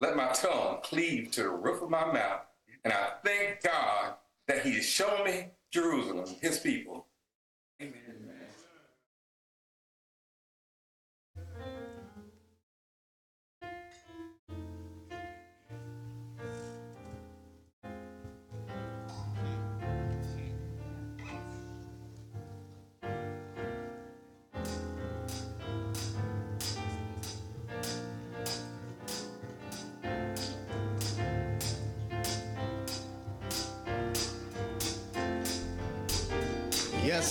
[0.00, 2.42] let my tongue cleave to the roof of my mouth.
[2.84, 4.14] And I thank God
[4.46, 7.06] that he has shown me Jerusalem, his people.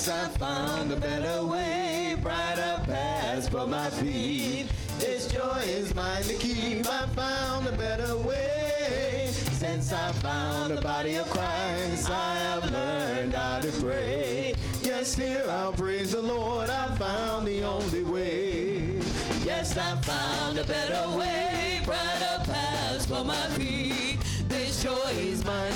[0.03, 4.67] guess I found a better way, brighter paths for my feet.
[4.99, 6.85] This joy is mine to keep.
[6.87, 9.29] I found a better way.
[9.31, 14.55] Since I found the body of Christ, I have learned how to pray.
[14.81, 16.69] Yes, here I'll praise the Lord.
[16.69, 18.99] I found the only way.
[19.45, 24.17] Yes, I found a better way, brighter paths for my feet.
[24.49, 25.75] This joy is mine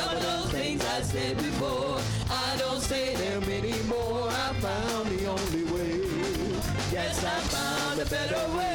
[0.00, 1.98] Some of those things I said before,
[2.30, 4.28] I don't say them anymore.
[4.30, 6.00] I found the only way.
[6.90, 8.69] Yes, I found a better way.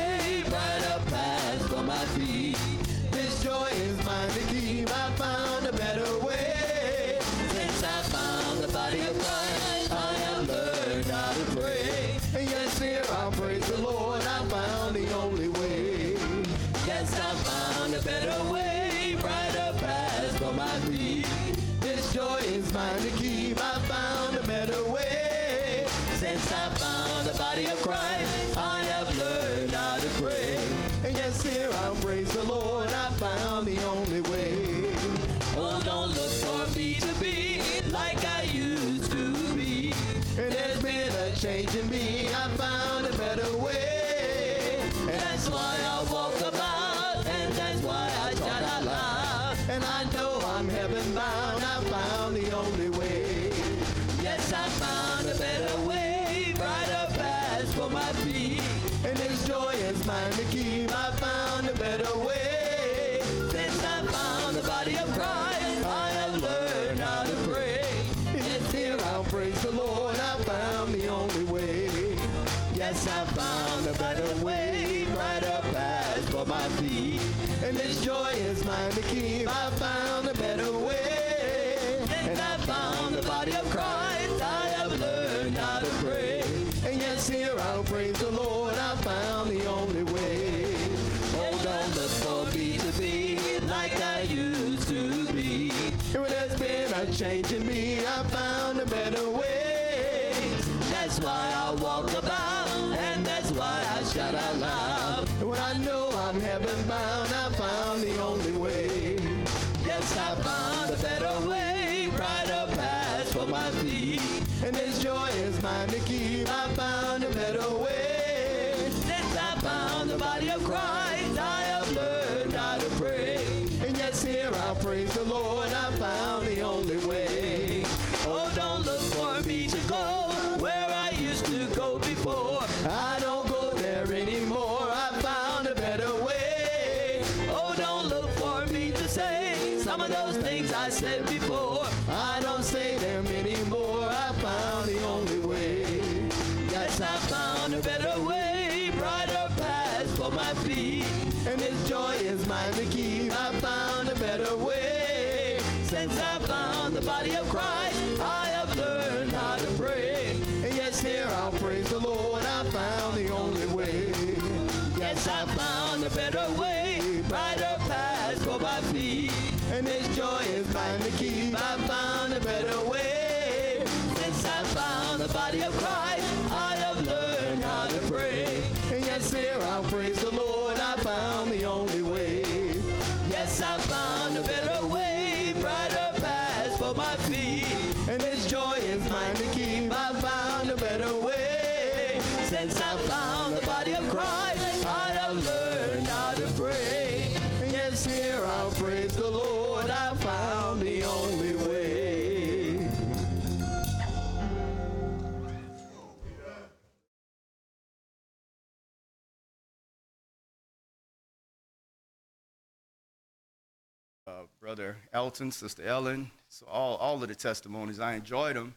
[214.59, 217.99] Brother Elton, Sister Ellen, so all, all of the testimonies.
[217.99, 218.73] I enjoyed them.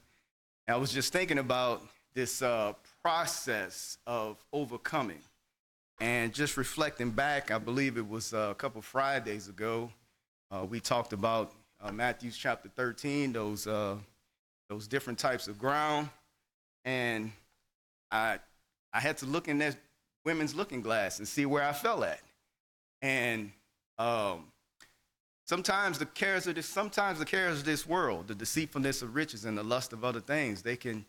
[0.67, 1.83] And I was just thinking about
[2.15, 5.21] this uh, process of overcoming.
[6.01, 9.91] And just reflecting back, I believe it was uh, a couple Fridays ago,
[10.51, 13.97] uh, we talked about uh, Matthew chapter 13, those, uh,
[14.69, 16.09] those different types of ground.
[16.85, 17.33] And
[18.11, 18.39] I,
[18.93, 19.77] I had to look in that
[20.25, 22.21] women's looking glass and see where I fell at.
[23.03, 23.53] And
[23.99, 24.45] um,
[25.49, 29.47] Sometimes the cares of this, sometimes the cares of this world, the deceitfulness of riches
[29.47, 31.07] and the lust of other things, they can,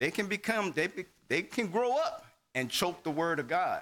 [0.00, 0.90] they can become, they,
[1.28, 3.80] they can grow up and choke the word of God.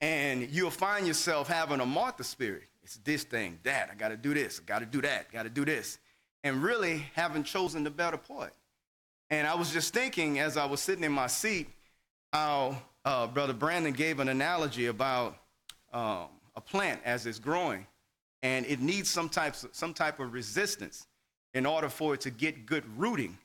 [0.00, 2.64] And you'll find yourself having a Martha spirit.
[2.82, 5.98] It's this thing, that, I gotta do this, I gotta do that, gotta do this.
[6.42, 8.52] And really haven't chosen the better part.
[9.30, 11.68] And I was just thinking as I was sitting in my seat,
[12.32, 15.36] how uh, Brother Brandon gave an analogy about
[15.92, 17.86] um, a plant as it's growing
[18.42, 21.06] and it needs some types some type of resistance
[21.54, 23.38] in order for it to get good rooting.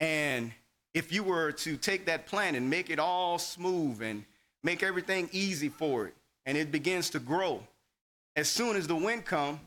[0.00, 0.52] And
[0.94, 4.24] if you were to take that plant and make it all smooth and
[4.62, 6.14] make everything easy for it,
[6.44, 7.62] and it begins to grow,
[8.36, 9.60] as soon as the wind come,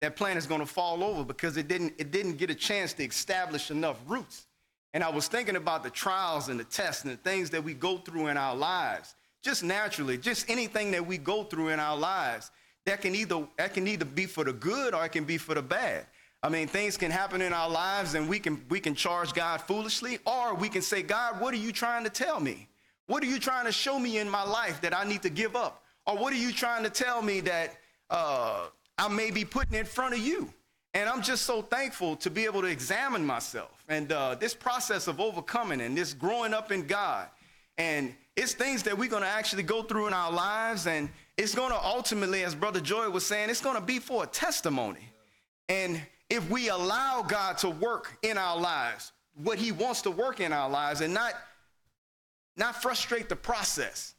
[0.00, 2.92] that plant is going to fall over because it didn't it didn't get a chance
[2.94, 4.46] to establish enough roots.
[4.92, 7.74] And I was thinking about the trials and the tests and the things that we
[7.74, 11.96] go through in our lives, just naturally, just anything that we go through in our
[11.96, 12.50] lives
[12.86, 15.54] that can either that can either be for the good or it can be for
[15.54, 16.06] the bad.
[16.42, 19.60] I mean, things can happen in our lives and we can we can charge God
[19.60, 22.68] foolishly, or we can say, God, what are you trying to tell me?
[23.06, 25.54] What are you trying to show me in my life that I need to give
[25.54, 25.82] up?
[26.06, 27.74] Or what are you trying to tell me that
[28.10, 28.66] uh,
[28.98, 30.52] I may be putting in front of you?
[30.94, 35.08] And I'm just so thankful to be able to examine myself and uh, this process
[35.08, 37.28] of overcoming and this growing up in God.
[37.76, 40.86] And it's things that we're going to actually go through in our lives.
[40.86, 44.24] And it's going to ultimately, as Brother Joy was saying, it's going to be for
[44.24, 45.08] a testimony.
[45.68, 50.40] And if we allow God to work in our lives, what he wants to work
[50.40, 51.34] in our lives and not,
[52.56, 54.14] not frustrate the process.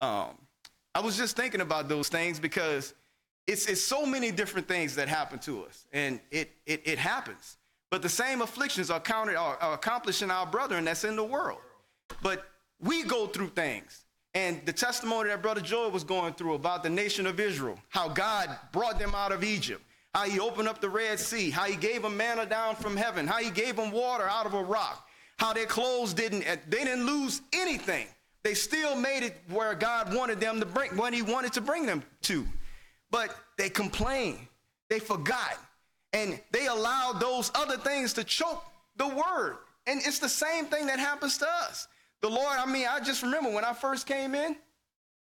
[0.00, 0.36] Um,
[0.94, 2.94] I was just thinking about those things because
[3.46, 7.58] it's, it's so many different things that happen to us, and it, it, it happens.
[7.90, 11.24] But the same afflictions are counted are, are accomplished in our brethren that's in the
[11.24, 11.60] world.
[12.22, 12.44] But
[12.80, 14.05] we go through things.
[14.36, 18.10] And the testimony that Brother Joy was going through about the nation of Israel, how
[18.10, 19.82] God brought them out of Egypt,
[20.14, 23.26] how he opened up the Red Sea, how he gave them manna down from heaven,
[23.26, 25.08] how he gave them water out of a rock,
[25.38, 28.06] how their clothes didn't, they didn't lose anything.
[28.42, 31.86] They still made it where God wanted them to bring, when he wanted to bring
[31.86, 32.44] them to.
[33.10, 34.46] But they complained,
[34.90, 35.58] they forgot,
[36.12, 38.62] and they allowed those other things to choke
[38.96, 39.56] the word.
[39.86, 41.88] And it's the same thing that happens to us.
[42.26, 44.56] The Lord, I mean, I just remember when I first came in,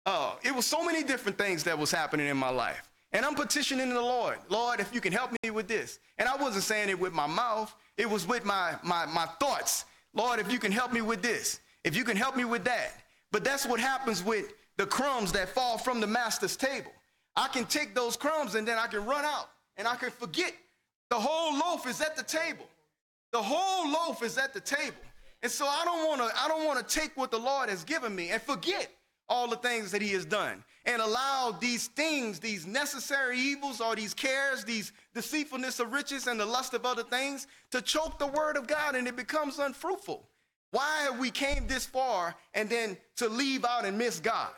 [0.04, 2.90] uh, it was so many different things that was happening in my life.
[3.12, 6.00] And I'm petitioning the Lord, Lord, if you can help me with this.
[6.18, 9.86] And I wasn't saying it with my mouth, it was with my, my, my thoughts.
[10.12, 12.90] Lord, if you can help me with this, if you can help me with that.
[13.30, 16.92] But that's what happens with the crumbs that fall from the master's table.
[17.36, 20.52] I can take those crumbs and then I can run out and I can forget
[21.08, 22.66] the whole loaf is at the table.
[23.32, 25.00] The whole loaf is at the table.
[25.42, 27.84] And so I don't want to I don't want to take what the Lord has
[27.84, 28.88] given me and forget
[29.28, 33.96] all the things that he has done and allow these things, these necessary evils or
[33.96, 38.26] these cares, these deceitfulness of riches and the lust of other things to choke the
[38.26, 40.28] word of God and it becomes unfruitful.
[40.70, 44.50] Why have we came this far and then to leave out and miss God?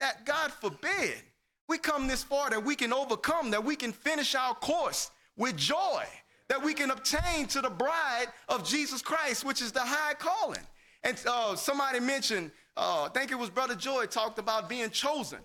[0.00, 1.22] That God forbid.
[1.68, 5.56] We come this far that we can overcome, that we can finish our course with
[5.56, 6.04] joy,
[6.52, 10.60] that we can obtain to the bride of Jesus Christ, which is the high calling.
[11.02, 15.38] And uh, somebody mentioned, uh, I think it was Brother Joy talked about being chosen.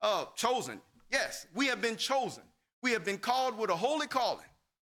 [0.00, 0.80] Uh, chosen.
[1.10, 2.44] Yes, we have been chosen.
[2.80, 4.46] We have been called with a holy calling.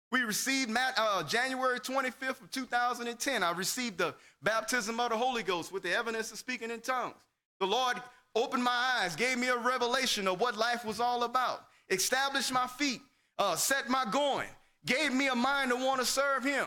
[0.10, 3.44] We received uh, January 25th of 2010.
[3.44, 7.16] I received the baptism of the Holy Ghost with the evidence of speaking in tongues.
[7.60, 8.02] The Lord
[8.36, 12.68] opened my eyes, gave me a revelation of what life was all about, established my
[12.68, 13.02] feet,
[13.38, 14.48] uh, set my going,
[14.88, 16.66] gave me a mind to want to serve Him.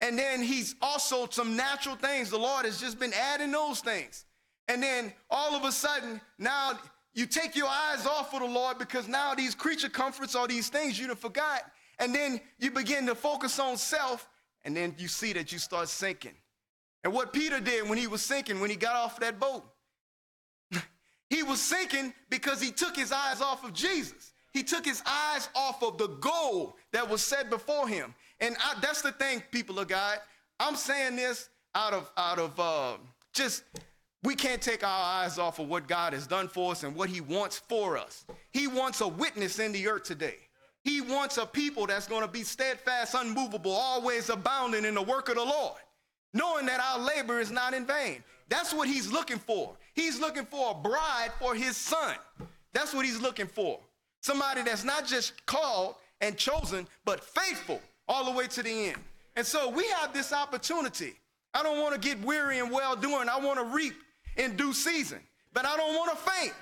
[0.00, 2.30] And then He's also some natural things.
[2.30, 4.24] The Lord has just been adding those things.
[4.68, 6.78] And then all of a sudden, now
[7.14, 10.68] you take your eyes off of the Lord because now these creature comforts or these
[10.68, 11.62] things you have forgot.
[11.98, 14.28] And then you begin to focus on self,
[14.64, 16.34] and then you see that you start sinking.
[17.04, 19.64] And what Peter did when he was sinking, when he got off that boat,
[21.30, 24.32] he was sinking because he took his eyes off of Jesus.
[24.56, 28.14] He took his eyes off of the goal that was set before him.
[28.40, 30.18] And I, that's the thing, people of God.
[30.58, 32.92] I'm saying this out of out of uh,
[33.34, 33.64] just
[34.22, 37.10] we can't take our eyes off of what God has done for us and what
[37.10, 38.24] He wants for us.
[38.50, 40.36] He wants a witness in the earth today.
[40.82, 45.28] He wants a people that's going to be steadfast, unmovable, always abounding in the work
[45.28, 45.80] of the Lord,
[46.32, 48.24] knowing that our labor is not in vain.
[48.48, 49.76] That's what He's looking for.
[49.92, 52.14] He's looking for a bride for his son.
[52.76, 53.80] That's what he's looking for.
[54.26, 58.96] Somebody that's not just called and chosen, but faithful all the way to the end.
[59.36, 61.14] And so we have this opportunity.
[61.54, 63.28] I don't want to get weary and well doing.
[63.28, 63.94] I want to reap
[64.36, 65.20] in due season,
[65.52, 66.54] but I don't want to faint.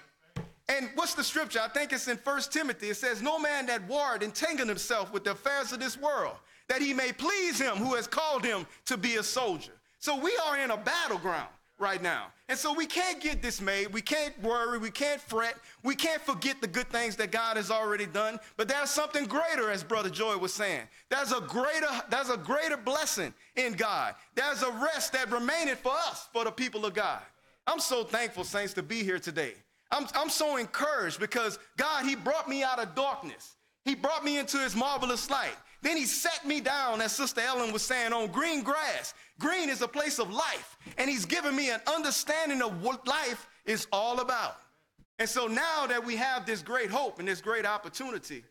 [0.68, 1.60] And what's the scripture?
[1.64, 2.90] I think it's in First Timothy.
[2.90, 6.36] It says, No man that warred entangled himself with the affairs of this world,
[6.68, 9.72] that he may please him who has called him to be a soldier.
[10.00, 11.48] So we are in a battleground
[11.85, 12.28] right now.
[12.49, 13.93] And so we can't get dismayed.
[13.93, 14.78] We can't worry.
[14.78, 15.55] We can't fret.
[15.82, 18.41] We can't forget the good things that God has already done.
[18.57, 20.82] But there's something greater, as Brother Joy was saying.
[21.11, 24.14] There's a greater, there's a greater blessing in God.
[24.35, 27.20] There's a rest that remaineth for us, for the people of God.
[27.66, 29.55] I'm so thankful, saints, to be here today.
[29.91, 33.57] I'm, I'm so encouraged because God, He brought me out of darkness.
[33.85, 35.57] He brought me into His marvelous light.
[35.82, 39.14] Then He set me down, as Sister Ellen was saying, on green grass.
[39.39, 43.49] Green is a place of life, and He's given me an understanding of what life
[43.64, 44.57] is all about.
[45.18, 48.45] And so now that we have this great hope and this great opportunity,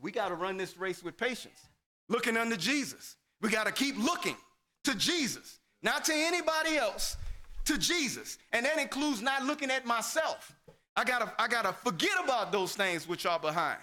[0.00, 1.68] we got to run this race with patience,
[2.08, 3.16] looking unto Jesus.
[3.40, 4.36] We got to keep looking
[4.84, 7.16] to Jesus, not to anybody else,
[7.64, 8.38] to Jesus.
[8.52, 10.54] And that includes not looking at myself.
[10.96, 13.78] I gotta, I gotta forget about those things which are behind.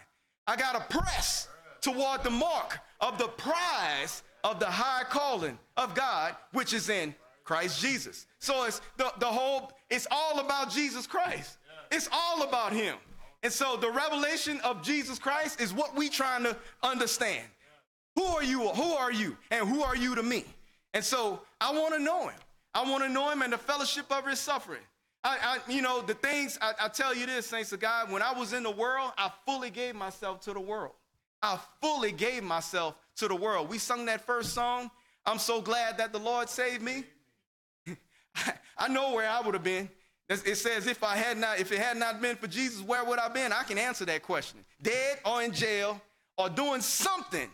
[0.45, 1.47] I gotta press
[1.81, 7.15] toward the mark of the prize of the high calling of God, which is in
[7.43, 8.27] Christ Jesus.
[8.39, 11.57] So it's the, the whole, it's all about Jesus Christ.
[11.91, 12.95] It's all about him.
[13.41, 17.45] And so the revelation of Jesus Christ is what we trying to understand.
[18.15, 18.67] Who are you?
[18.67, 19.37] Who are you?
[19.49, 20.45] And who are you to me?
[20.93, 22.39] And so I want to know him.
[22.73, 24.81] I want to know him and the fellowship of his suffering.
[25.23, 28.21] I, I you know, the things, I, I tell you this, saints of God, when
[28.21, 30.93] I was in the world, I fully gave myself to the world.
[31.41, 33.69] I fully gave myself to the world.
[33.69, 34.91] We sung that first song,
[35.25, 37.03] I'm so glad that the Lord saved me.
[38.77, 39.89] I know where I would have been.
[40.29, 43.17] It says, if I had not, if it had not been for Jesus, where would
[43.17, 43.51] I have been?
[43.51, 44.63] I can answer that question.
[44.81, 45.99] Dead or in jail
[46.37, 47.49] or doing something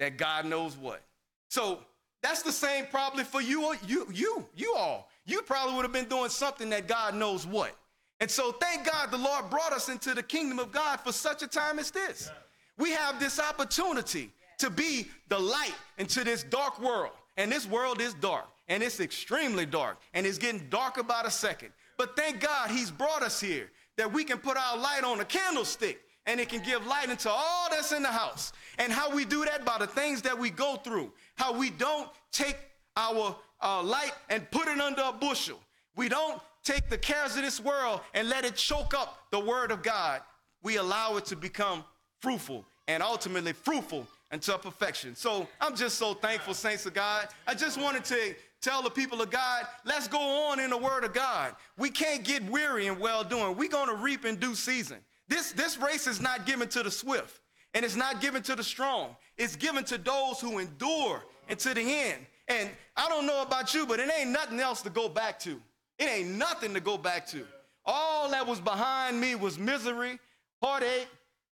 [0.00, 1.02] that God knows what.
[1.48, 1.78] So
[2.22, 5.08] that's the same probably for you, or you, you, you all.
[5.24, 7.76] You probably would have been doing something that God knows what.
[8.18, 11.42] And so thank God the Lord brought us into the kingdom of God for such
[11.42, 12.30] a time as this.
[12.78, 17.12] We have this opportunity to be the light into this dark world.
[17.36, 21.30] And this world is dark, and it's extremely dark, and it's getting darker by the
[21.30, 21.68] second.
[21.98, 25.24] But thank God he's brought us here that we can put our light on a
[25.24, 28.52] candlestick and it can give light into all that's in the house.
[28.78, 32.10] And how we do that by the things that we go through, how we don't
[32.32, 32.58] take
[32.96, 35.60] our uh, light and put it under a bushel.
[35.94, 39.70] We don't take the cares of this world and let it choke up the word
[39.70, 40.20] of God.
[40.62, 41.84] We allow it to become
[42.20, 45.14] fruitful and ultimately fruitful until perfection.
[45.14, 47.28] So I'm just so thankful, saints of God.
[47.46, 51.04] I just wanted to tell the people of God, let's go on in the word
[51.04, 51.54] of God.
[51.78, 53.56] We can't get weary in well doing.
[53.56, 54.98] We're going to reap in due season.
[55.28, 57.40] This, this race is not given to the swift
[57.74, 59.16] and it's not given to the strong.
[59.36, 62.24] It's given to those who endure until the end.
[62.48, 65.60] And I don't know about you, but it ain't nothing else to go back to.
[65.98, 67.44] It ain't nothing to go back to.
[67.84, 70.18] All that was behind me was misery,
[70.62, 71.08] heartache,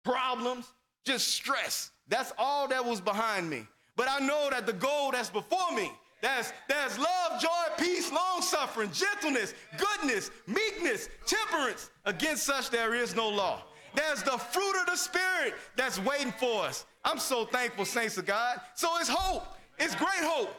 [0.07, 0.65] problems,
[1.03, 1.91] just stress.
[2.07, 3.67] That's all that was behind me.
[3.97, 5.91] But I know that the goal that's before me,
[6.21, 11.89] that's, there's love, joy, peace, long suffering, gentleness, goodness, meekness, temperance.
[12.05, 13.63] Against such there is no law.
[13.95, 16.85] There's the fruit of the Spirit that's waiting for us.
[17.03, 18.61] I'm so thankful, saints of God.
[18.75, 19.45] So it's hope.
[19.79, 20.55] It's great hope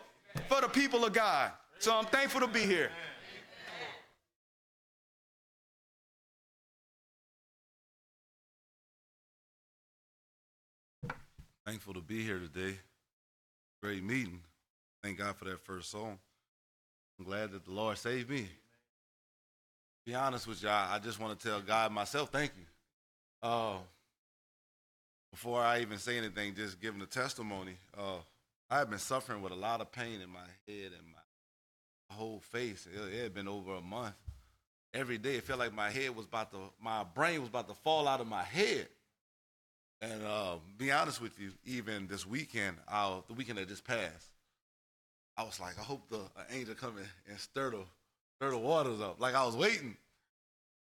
[0.48, 1.52] for the people of God.
[1.78, 2.90] So I'm thankful to be here.
[11.68, 12.78] Thankful to be here today.
[13.82, 14.40] Great meeting.
[15.02, 16.18] Thank God for that first song.
[17.18, 18.48] I'm glad that the Lord saved me.
[20.06, 22.64] Be honest with y'all, I just want to tell God myself, thank you.
[23.46, 23.74] Uh,
[25.30, 27.76] before I even say anything, just giving a testimony.
[27.94, 28.20] Uh,
[28.70, 32.88] I've been suffering with a lot of pain in my head and my whole face.
[32.90, 34.14] It, it had been over a month.
[34.94, 37.74] Every day, it felt like my head was about to, my brain was about to
[37.74, 38.88] fall out of my head.
[40.00, 44.28] And uh, be honest with you, even this weekend, uh, the weekend that just passed,
[45.36, 46.20] I was like, I hope the
[46.50, 46.96] angel come
[47.28, 47.80] and stir the,
[48.36, 49.20] stir the waters up.
[49.20, 49.96] Like I was waiting.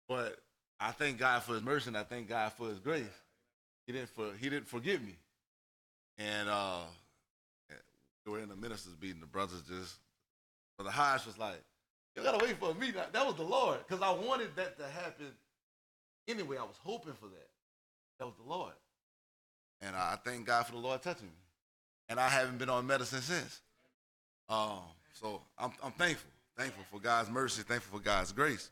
[0.09, 0.39] But
[0.79, 3.05] I thank God for his mercy and I thank God for his grace.
[3.87, 5.17] He didn't, for, he didn't forgive me.
[6.19, 6.81] And uh,
[8.27, 9.21] we were in the ministers' meeting.
[9.21, 9.95] The brothers just,
[10.77, 11.63] but the Hodge was like,
[12.17, 12.91] you gotta wait for me.
[12.91, 13.79] That was the Lord.
[13.87, 15.27] Because I wanted that to happen
[16.29, 16.57] anyway.
[16.59, 17.49] I was hoping for that.
[18.19, 18.73] That was the Lord.
[19.83, 21.33] And I thank God for the Lord touching me.
[22.09, 23.61] And I haven't been on medicine since.
[24.49, 24.81] Um,
[25.13, 26.31] so I'm, I'm thankful.
[26.57, 28.71] Thankful for God's mercy, thankful for God's grace.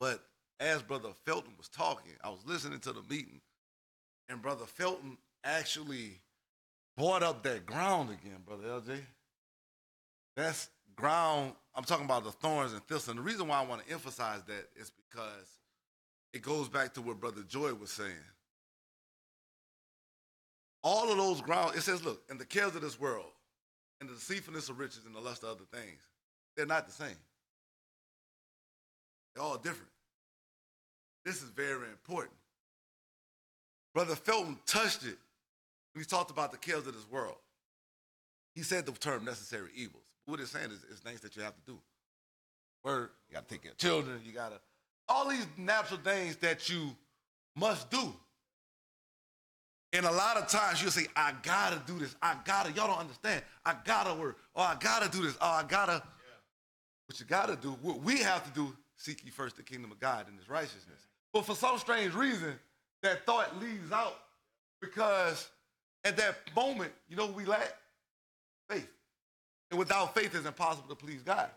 [0.00, 0.22] But
[0.60, 3.40] as Brother Felton was talking, I was listening to the meeting,
[4.28, 6.20] and Brother Felton actually
[6.96, 9.00] brought up that ground again, Brother LJ.
[10.36, 13.08] That's ground, I'm talking about the thorns and thistles.
[13.08, 15.58] And the reason why I want to emphasize that is because
[16.32, 18.12] it goes back to what Brother Joy was saying
[20.82, 23.30] all of those grounds, it says, look, in the cares of this world,
[24.00, 26.00] and the deceitfulness of riches and the lust of other things,
[26.56, 27.16] they're not the same.
[29.34, 29.90] They're all different.
[31.24, 32.34] This is very important.
[33.94, 35.18] Brother Felton touched it
[35.92, 37.36] when he talked about the cares of this world.
[38.54, 40.02] He said the term necessary evils.
[40.26, 41.78] What it's saying is, is things that you have to do.
[42.84, 44.60] Word, you got to take care of children, you got to,
[45.08, 46.94] all these natural things that you
[47.56, 48.14] must do.
[49.92, 52.14] And a lot of times you'll say, I gotta do this.
[52.20, 53.42] I gotta, y'all don't understand.
[53.64, 54.38] I gotta work.
[54.54, 55.34] Or I gotta do this.
[55.36, 56.02] Or I gotta.
[57.06, 59.98] What you gotta do, what we have to do, seek ye first the kingdom of
[59.98, 61.06] God and his righteousness.
[61.32, 62.52] But for some strange reason,
[63.02, 64.18] that thought leaves out
[64.80, 65.48] because
[66.04, 67.72] at that moment, you know we lack?
[68.68, 68.88] Faith.
[69.70, 71.48] And without faith, it's impossible to please God.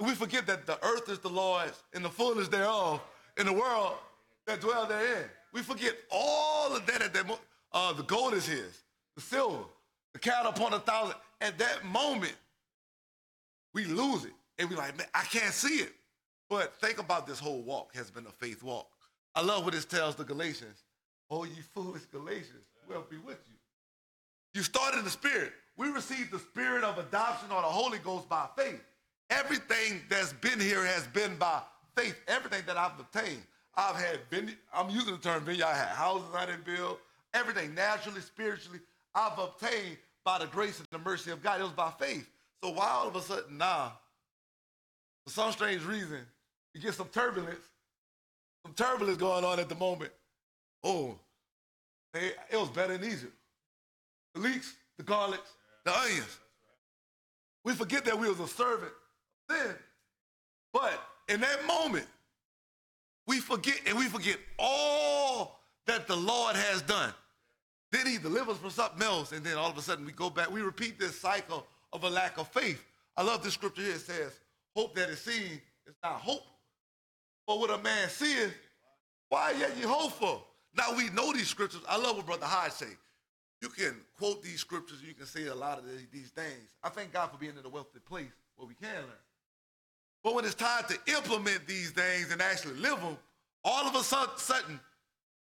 [0.00, 3.00] We forget that the earth is the Lord's and the fullness thereof,
[3.38, 3.94] in the world
[4.46, 5.24] that dwell therein.
[5.54, 7.46] We forget all of that at that moment.
[7.72, 8.82] Uh, the gold is his,
[9.14, 9.62] the silver,
[10.12, 11.14] the cattle upon a thousand.
[11.40, 12.34] At that moment,
[13.72, 14.32] we lose it.
[14.58, 15.92] And we're like, man, I can't see it.
[16.50, 18.88] But think about this whole walk has been a faith walk.
[19.34, 20.82] I love what it tells the Galatians.
[21.30, 23.54] Oh, you foolish Galatians, we'll be with you.
[24.54, 25.52] You started in the spirit.
[25.76, 28.80] We received the spirit of adoption or the Holy Ghost by faith.
[29.30, 31.60] Everything that's been here has been by
[31.96, 32.16] faith.
[32.28, 33.42] Everything that I've obtained.
[33.76, 36.98] I've had, vineyard, I'm using the term vineyard, I had houses I didn't build.
[37.32, 38.80] Everything naturally, spiritually,
[39.14, 41.60] I've obtained by the grace and the mercy of God.
[41.60, 42.28] It was by faith.
[42.62, 43.98] So why all of a sudden now,
[45.24, 46.20] for some strange reason,
[46.72, 47.64] you get some turbulence,
[48.64, 50.12] some turbulence going on at the moment.
[50.82, 51.18] Oh,
[52.12, 53.32] they, it was better in Egypt.
[54.34, 55.52] The leeks, the garlics,
[55.84, 56.38] the onions.
[57.64, 58.92] We forget that we was a servant
[59.50, 59.74] sin.
[60.72, 62.06] But in that moment,
[63.26, 67.12] we forget and we forget all that the Lord has done.
[67.92, 70.50] Then he delivers from something else, and then all of a sudden we go back.
[70.50, 72.82] We repeat this cycle of a lack of faith.
[73.16, 73.92] I love this scripture here.
[73.92, 74.32] It says,
[74.74, 76.42] Hope that is seen is not hope.
[77.46, 78.54] But what a man seeth,
[79.28, 80.44] why yet you hopeful?
[80.76, 81.82] Now we know these scriptures.
[81.88, 82.96] I love what Brother Hodge say.
[83.62, 86.74] You can quote these scriptures, you can say a lot of these things.
[86.82, 89.23] I thank God for being in a wealthy place where we can learn.
[90.24, 93.18] But when it's time to implement these things and actually live them,
[93.62, 94.80] all of a sudden,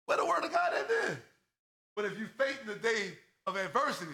[0.07, 1.22] where the word of God ain't there.
[1.95, 3.13] But if you faith in the day
[3.47, 4.11] of adversity,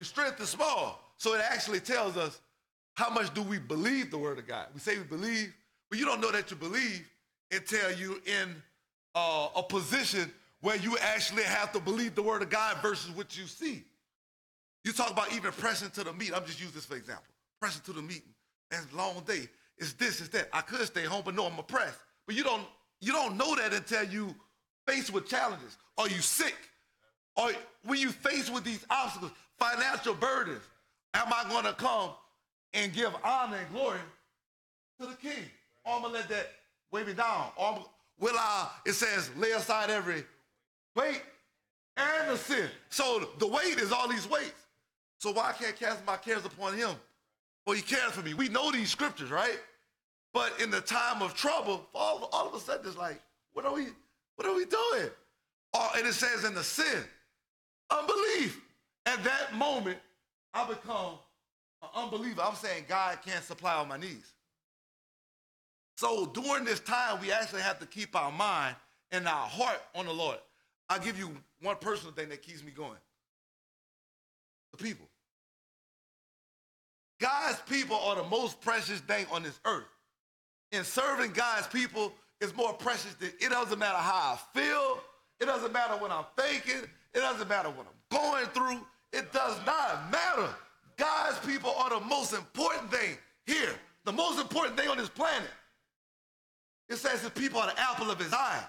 [0.00, 1.00] your strength is small.
[1.16, 2.40] So it actually tells us
[2.94, 4.66] how much do we believe the word of God.
[4.74, 5.54] We say we believe,
[5.88, 7.08] but you don't know that you believe
[7.52, 8.54] until you're in
[9.14, 13.36] uh, a position where you actually have to believe the word of God versus what
[13.38, 13.84] you see.
[14.84, 16.32] You talk about even pressing to the meat.
[16.34, 17.24] I'm just using this for example.
[17.60, 18.24] Pressing to the meat.
[18.72, 19.48] That's long day.
[19.78, 20.48] It's this, it's that.
[20.52, 21.98] I could stay home, but no, I'm oppressed.
[22.26, 22.64] But you don't
[23.00, 24.34] you don't know that until you
[24.86, 25.76] face with challenges.
[25.98, 26.56] Are you sick?
[27.36, 27.52] Or
[27.84, 30.62] when you face with these obstacles, financial burdens,
[31.14, 32.10] am I going to come
[32.74, 33.98] and give honor and glory
[35.00, 35.44] to the king?
[35.84, 36.50] Or I'm to let that
[36.90, 37.46] weigh me down?
[37.56, 37.84] Or
[38.20, 40.24] will I, it says, lay aside every
[40.94, 41.22] weight
[41.96, 42.68] and the sin.
[42.90, 44.66] So the weight is all these weights.
[45.18, 46.90] So why can't cast my cares upon him?
[47.66, 48.34] Well, he cares for me.
[48.34, 49.58] We know these scriptures, right?
[50.34, 53.20] But in the time of trouble, all, all of a sudden it's like,
[53.52, 53.86] what are we,
[54.36, 55.10] what are we doing?
[55.74, 57.04] Oh, and it says in the sin,
[57.90, 58.60] unbelief.
[59.04, 59.98] At that moment,
[60.54, 61.14] I become
[61.82, 62.40] an unbeliever.
[62.42, 64.32] I'm saying God can't supply all my needs.
[65.96, 68.76] So during this time, we actually have to keep our mind
[69.10, 70.38] and our heart on the Lord.
[70.88, 72.98] I'll give you one personal thing that keeps me going.
[74.72, 75.06] The people.
[77.22, 79.86] God's people are the most precious thing on this earth.
[80.72, 84.98] And serving God's people is more precious than it doesn't matter how I feel,
[85.40, 86.82] it doesn't matter what I'm thinking,
[87.14, 90.48] it doesn't matter what I'm going through, it does not matter.
[90.96, 93.16] God's people are the most important thing
[93.46, 93.72] here,
[94.04, 95.50] the most important thing on this planet.
[96.88, 98.64] It says that people are the apple of his eye.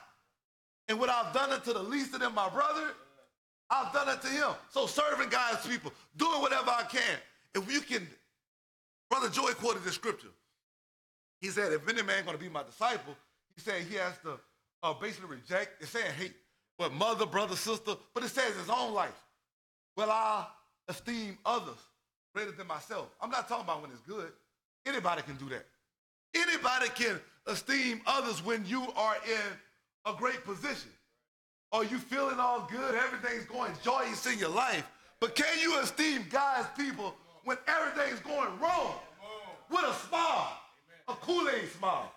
[0.89, 2.91] And what I've done it to the least of them, my brother,
[3.72, 4.49] I've done it to him.
[4.70, 7.18] So serving God's people, doing whatever I can.
[7.56, 8.08] If you can,
[9.14, 10.32] Brother Joy quoted this scripture.
[11.39, 13.16] He said, if any man going to be my disciple,
[13.53, 14.39] he said he has to
[14.82, 16.34] uh, basically reject, it's saying hate,
[16.80, 19.24] but mother, brother, sister, but it says his own life.
[19.95, 20.47] Well, I
[20.88, 21.78] esteem others
[22.34, 23.05] greater than myself.
[23.22, 24.32] I'm not talking about when it's good.
[24.88, 25.68] Anybody can do that.
[26.34, 30.89] Anybody can esteem others when you are in a great position.
[31.72, 32.95] Are you feeling all good?
[32.95, 34.89] Everything's going joyous in your life.
[35.20, 37.14] But can you esteem God's people
[37.44, 38.96] when everything's going wrong?
[39.70, 40.60] With a smile,
[41.08, 42.12] a Kool-Aid smile.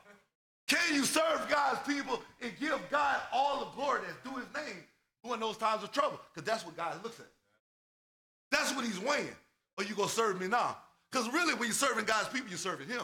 [0.69, 4.83] Can you serve God's people and give God all the glory that's due his name
[5.25, 6.21] during those times of trouble?
[6.35, 7.27] Because that's what God looks at.
[8.51, 9.35] That's what he's weighing.
[9.79, 10.77] Are you going to serve me now?
[11.11, 13.03] Because really, when you're serving God's people, you're serving Him.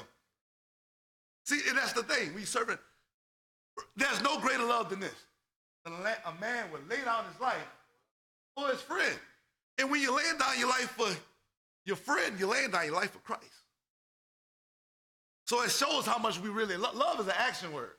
[1.45, 2.29] See, and that's the thing.
[2.29, 2.79] When you're serving,
[3.97, 5.15] there's no greater love than this.
[5.87, 5.91] A
[6.41, 7.57] man would lay down his life
[8.57, 9.19] for his friend.
[9.79, 11.09] And when you're laying down your life for
[11.85, 13.45] your friend, you're laying down your life for Christ.
[15.47, 16.95] So it shows how much we really love.
[16.95, 17.93] Love is an action word.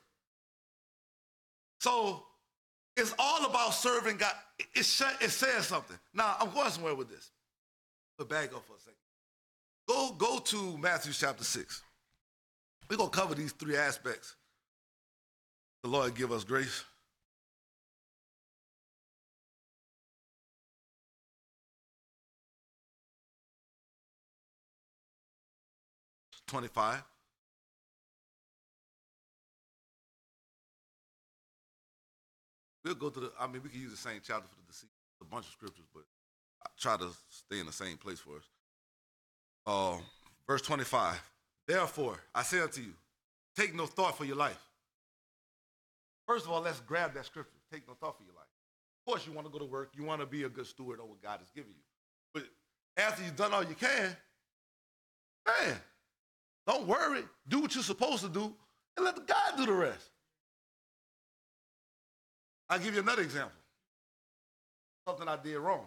[1.80, 2.22] So
[2.96, 4.32] it's all about serving God.
[4.58, 5.98] It, it, says something.
[6.14, 7.30] Now, I'm going somewhere with this.
[8.16, 8.94] But back up for a second.
[9.88, 11.82] Go, go to Matthew chapter 6.
[12.88, 14.36] We're going to cover these three aspects.
[15.82, 16.84] The Lord give us grace.
[26.54, 27.02] Twenty-five.
[32.84, 33.32] We'll go to the.
[33.40, 34.88] I mean, we can use the same chapter for the deceit.
[35.20, 36.04] A bunch of scriptures, but
[36.62, 38.44] I try to stay in the same place for us.
[39.66, 39.96] Uh,
[40.46, 41.20] verse twenty-five.
[41.66, 42.92] Therefore, I say unto you,
[43.56, 44.62] take no thought for your life.
[46.28, 47.58] First of all, let's grab that scripture.
[47.72, 48.46] Take no thought for your life.
[49.04, 49.90] Of course, you want to go to work.
[49.96, 51.82] You want to be a good steward of what God has given you.
[52.32, 52.44] But
[52.96, 54.16] after you've done all you can,
[55.44, 55.80] man,
[56.66, 57.22] don't worry.
[57.48, 58.54] Do what you're supposed to do
[58.96, 60.10] and let God do the rest.
[62.68, 63.52] I'll give you another example.
[65.06, 65.86] Something I did wrong.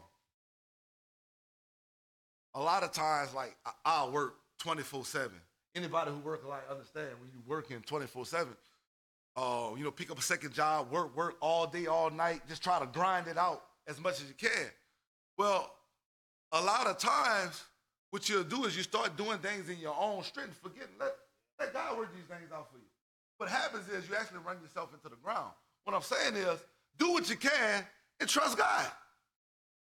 [2.54, 5.42] A lot of times, like, I- I'll work 24 7.
[5.76, 8.56] Anybody who work like understand when you working 24 7.
[9.36, 12.64] Uh, you know, pick up a second job, work, work all day, all night, just
[12.64, 14.72] try to grind it out as much as you can.
[15.38, 15.72] Well,
[16.52, 17.64] a lot of times,
[18.18, 21.14] what you'll do is you start doing things in your own strength, forgetting, let,
[21.60, 22.90] let God work these things out for you.
[23.38, 25.52] What happens is you actually run yourself into the ground.
[25.84, 26.60] What I'm saying is,
[26.98, 27.86] do what you can
[28.20, 28.88] and trust God.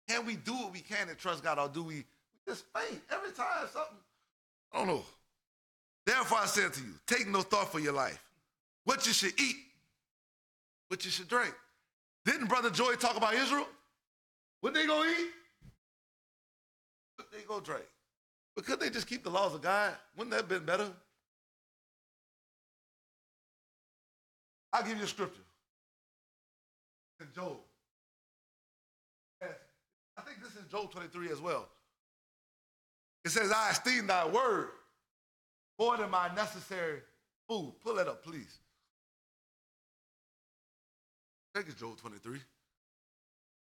[0.09, 2.03] Can we do what we can and trust God, or do we,
[2.45, 3.97] just faint every time something?
[4.73, 5.03] I don't know.
[6.05, 8.21] Therefore, I said to you, take no thought for your life,
[8.83, 9.55] what you should eat,
[10.89, 11.53] what you should drink.
[12.25, 13.67] Didn't Brother Joy talk about Israel?
[14.59, 15.29] What they gonna eat?
[17.15, 17.85] What they gonna drink?
[18.57, 19.93] But could they just keep the laws of God?
[20.17, 20.91] Wouldn't that have been better?
[24.73, 25.43] I'll give you a scripture.
[27.21, 27.57] In Job.
[29.43, 31.69] I think this is Job 23 as well.
[33.23, 34.69] It says, I esteem thy word
[35.77, 37.01] more than my necessary
[37.47, 37.75] food.
[37.83, 38.57] Pull it up, please.
[41.53, 42.39] I think it's Job 23.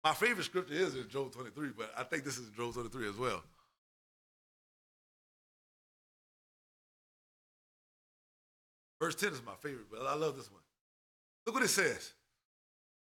[0.03, 3.15] My favorite scripture is in Job 23, but I think this is Job 23 as
[3.17, 3.43] well.
[8.99, 10.61] Verse 10 is my favorite, but I love this one.
[11.45, 12.13] Look what it says.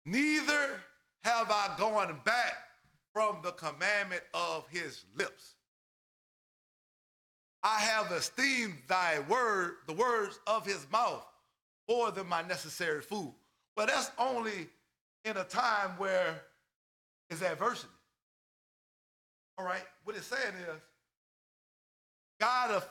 [0.05, 0.81] Neither
[1.23, 2.55] have I gone back
[3.13, 5.55] from the commandment of his lips.
[7.63, 11.25] I have esteemed thy word, the words of his mouth,
[11.89, 13.33] more than my necessary food.
[13.75, 14.67] But that's only
[15.23, 16.41] in a time where
[17.29, 17.87] it's adversity.
[19.57, 20.81] All right, what it's saying is,
[22.41, 22.85] God's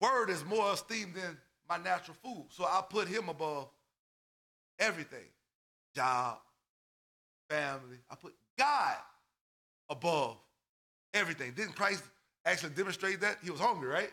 [0.00, 1.36] word is more esteemed than
[1.68, 2.46] my natural food.
[2.50, 3.68] So I put him above
[4.78, 5.24] everything
[5.94, 6.38] job,
[7.48, 7.98] family.
[8.10, 8.96] I put God
[9.88, 10.36] above
[11.12, 11.52] everything.
[11.52, 12.02] Didn't Christ
[12.44, 13.38] actually demonstrate that?
[13.42, 14.10] He was hungry, right?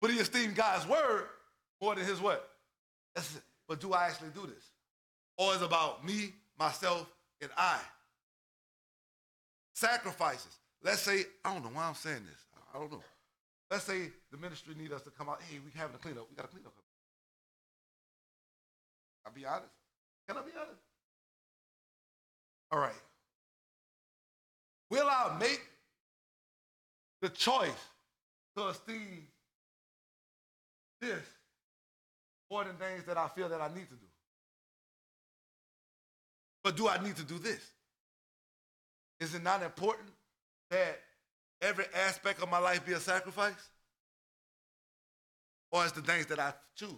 [0.00, 1.26] But he esteemed God's word
[1.80, 2.48] more than his what?
[3.14, 3.42] That's it.
[3.68, 4.70] But do I actually do this?
[5.38, 7.06] Or is it about me, myself,
[7.40, 7.78] and I?
[9.74, 10.58] Sacrifices.
[10.82, 12.44] Let's say, I don't know why I'm saying this.
[12.74, 13.02] I don't know.
[13.74, 15.40] Let's say the ministry need us to come out.
[15.50, 16.28] Hey, we're having a cleanup.
[16.30, 16.72] We got a cleanup.
[19.26, 19.72] I'll be honest.
[20.28, 20.80] Can I be honest?
[22.70, 22.92] All right.
[24.92, 25.60] Will I make
[27.20, 27.72] the choice
[28.56, 29.26] to esteem
[31.00, 31.24] this
[32.48, 34.06] more than things that I feel that I need to do?
[36.62, 37.72] But do I need to do this?
[39.18, 40.10] Is it not important
[40.70, 41.00] that
[41.64, 43.70] every aspect of my life be a sacrifice?
[45.72, 46.90] Or is the things that I choose?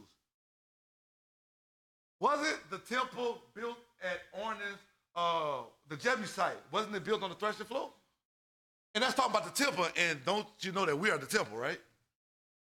[2.20, 4.78] Wasn't the temple built at Ornan's,
[5.14, 6.56] uh, the Jebusite?
[6.72, 7.90] Wasn't it built on the threshing floor?
[8.94, 11.58] And that's talking about the temple, and don't you know that we are the temple,
[11.58, 11.78] right?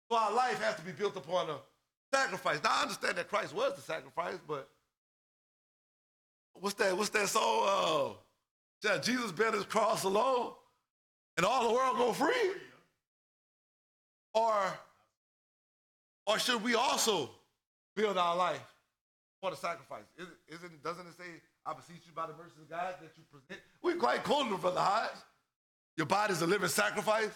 [0.09, 1.57] So our life has to be built upon a
[2.11, 2.61] sacrifice.
[2.63, 4.67] Now I understand that Christ was the sacrifice, but
[6.53, 6.97] what's that?
[6.97, 8.15] What's that song?
[8.83, 10.53] Uh, Jesus bear his cross alone,
[11.37, 12.51] and all the world go free?
[14.33, 14.53] Or,
[16.25, 17.29] or should we also
[17.95, 18.61] build our life
[19.41, 20.03] for the sacrifice?
[20.17, 21.23] Isn't, isn't doesn't it say,
[21.65, 23.61] "I beseech you by the mercy of God that you present"?
[23.81, 25.09] We quite quoted him, brother Hodge.
[25.95, 27.31] Your body's a living sacrifice,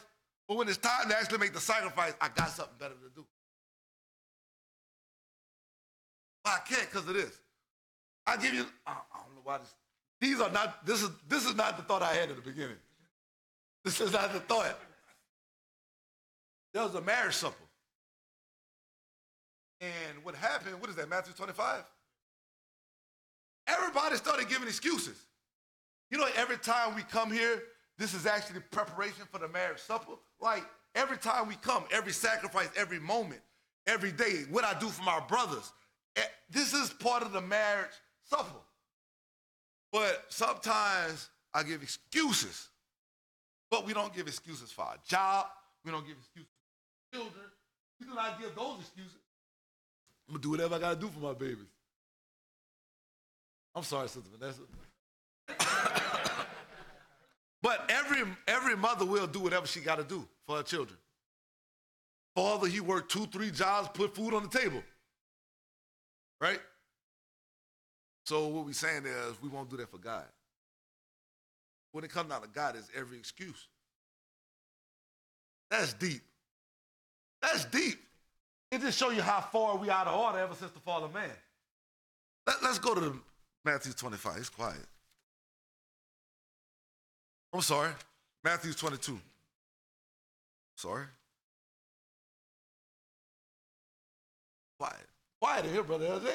[0.47, 3.25] But when it's time to actually make the sacrifice, I got something better to do.
[6.43, 7.39] But I can't because of this.
[8.27, 9.73] I give you, I I don't know why this.
[10.19, 12.77] These are not, this is this is not the thought I had at the beginning.
[13.85, 14.79] This is not the thought.
[16.73, 17.55] There was a marriage supper.
[19.79, 21.83] And what happened, what is that, Matthew 25?
[23.67, 25.25] Everybody started giving excuses.
[26.11, 27.63] You know, every time we come here,
[27.97, 30.13] this is actually preparation for the marriage supper.
[30.39, 30.63] Like
[30.93, 33.41] every time we come, every sacrifice, every moment,
[33.87, 35.71] every day, what I do for my brothers,
[36.15, 37.91] eh, this is part of the marriage
[38.25, 38.59] supper.
[39.91, 42.69] But sometimes I give excuses.
[43.71, 45.47] But we don't give excuses for our job.
[45.85, 46.51] We don't give excuses
[47.09, 47.45] for children.
[47.99, 49.17] We do not give those excuses.
[50.27, 51.71] I'm gonna do whatever I gotta do for my babies.
[53.73, 54.61] I'm sorry, Sister Vanessa.
[57.61, 60.97] but every every mother will do whatever she gotta do for her children.
[62.35, 64.83] Father, he worked two, three jobs, put food on the table.
[66.39, 66.59] Right?
[68.25, 70.25] So what we're saying is we won't do that for God.
[71.91, 73.67] When it comes down to God, is every excuse.
[75.69, 76.21] That's deep.
[77.41, 77.99] That's deep.
[78.71, 81.13] It just show you how far we out of order ever since the fall of
[81.13, 81.29] man.
[82.47, 83.19] Let, us go to
[83.65, 84.37] Matthew 25.
[84.37, 84.77] It's quiet.
[87.53, 87.91] I'm sorry.
[88.43, 89.19] Matthew 22.
[90.75, 91.05] Sorry.
[94.79, 94.95] Quiet.
[95.39, 96.29] Quiet in here, brother LJ.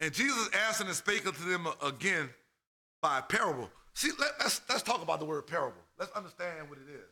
[0.00, 2.28] And Jesus answered and spake unto them again
[3.02, 3.70] by a parable.
[3.94, 5.82] See, let, us let's talk about the word parable.
[5.98, 7.10] Let's understand what it is.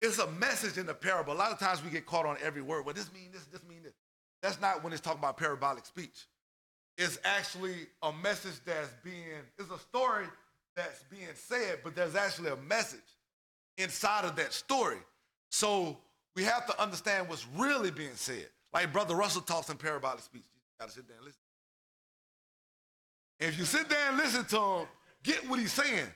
[0.00, 1.32] It's a message in the parable.
[1.32, 2.84] A lot of times we get caught on every word.
[2.84, 3.94] Well, this mean this, this mean this.
[4.42, 6.26] That's not when it's talking about parabolic speech.
[6.96, 9.24] It's actually a message that's being,
[9.58, 10.26] it's a story
[10.76, 13.00] that's being said, but there's actually a message
[13.78, 14.98] inside of that story.
[15.50, 15.96] So
[16.36, 18.46] we have to understand what's really being said.
[18.72, 20.44] Like Brother Russell talks in parabolic speech.
[20.54, 21.40] You gotta sit there and listen.
[23.40, 24.86] If you sit there and listen to him,
[25.22, 26.06] get what he's saying.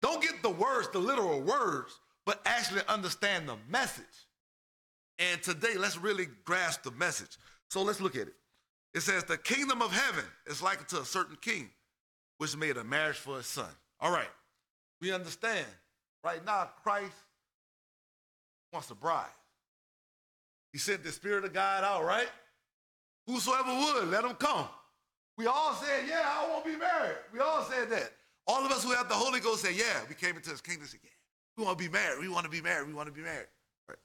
[0.00, 4.04] Don't get the words, the literal words, but actually understand the message.
[5.18, 7.36] And today, let's really grasp the message.
[7.68, 8.34] So let's look at it.
[8.94, 11.70] It says, The kingdom of heaven is like to a certain king,
[12.38, 13.68] which made a marriage for his son.
[14.00, 14.30] All right,
[15.00, 15.66] we understand.
[16.24, 17.14] Right now, Christ
[18.72, 19.26] wants a bride.
[20.72, 22.28] He sent the Spirit of God out, right?
[23.26, 24.66] Whosoever would, let him come.
[25.36, 27.16] We all said, Yeah, I won't be married.
[27.32, 28.12] We all said that.
[28.46, 30.86] All of us who have the Holy Ghost said, Yeah, we came into his kingdom
[30.86, 31.10] said, Yeah,
[31.56, 32.20] we want to be married.
[32.20, 32.88] We want to be married.
[32.88, 33.48] We want to be married.
[33.88, 33.98] Right?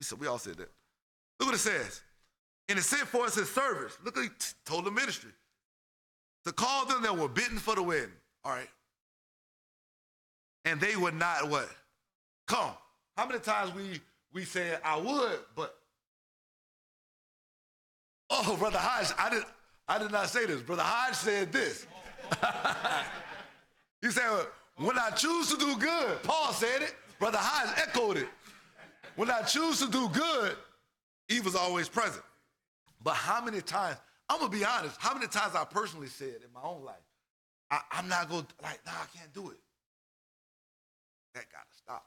[0.00, 0.70] Said, we all said that.
[1.40, 2.02] Look what it says.
[2.68, 3.98] And it sent for us his servants.
[4.04, 5.30] Look what he t- told the ministry.
[6.46, 8.12] To call them that were bitten for the wedding.
[8.44, 8.68] All right.
[10.64, 11.68] And they would not what?
[12.46, 12.72] Come.
[13.16, 14.00] How many times we
[14.32, 15.76] we said I would, but
[18.30, 19.44] oh, brother Hodge, I did
[19.86, 20.62] I did not say this.
[20.62, 21.86] Brother Hodge said this.
[24.00, 24.46] he said,
[24.76, 28.28] when I choose to do good, Paul said it, Brother Hodge echoed it.
[29.16, 30.56] When I choose to do good,
[31.28, 32.24] evil's always present.
[33.02, 33.98] But how many times,
[34.28, 36.96] I'm gonna be honest, how many times I personally said in my own life,
[37.70, 39.58] I, am not gonna, like, nah, I can't do it.
[41.34, 42.06] That gotta stop.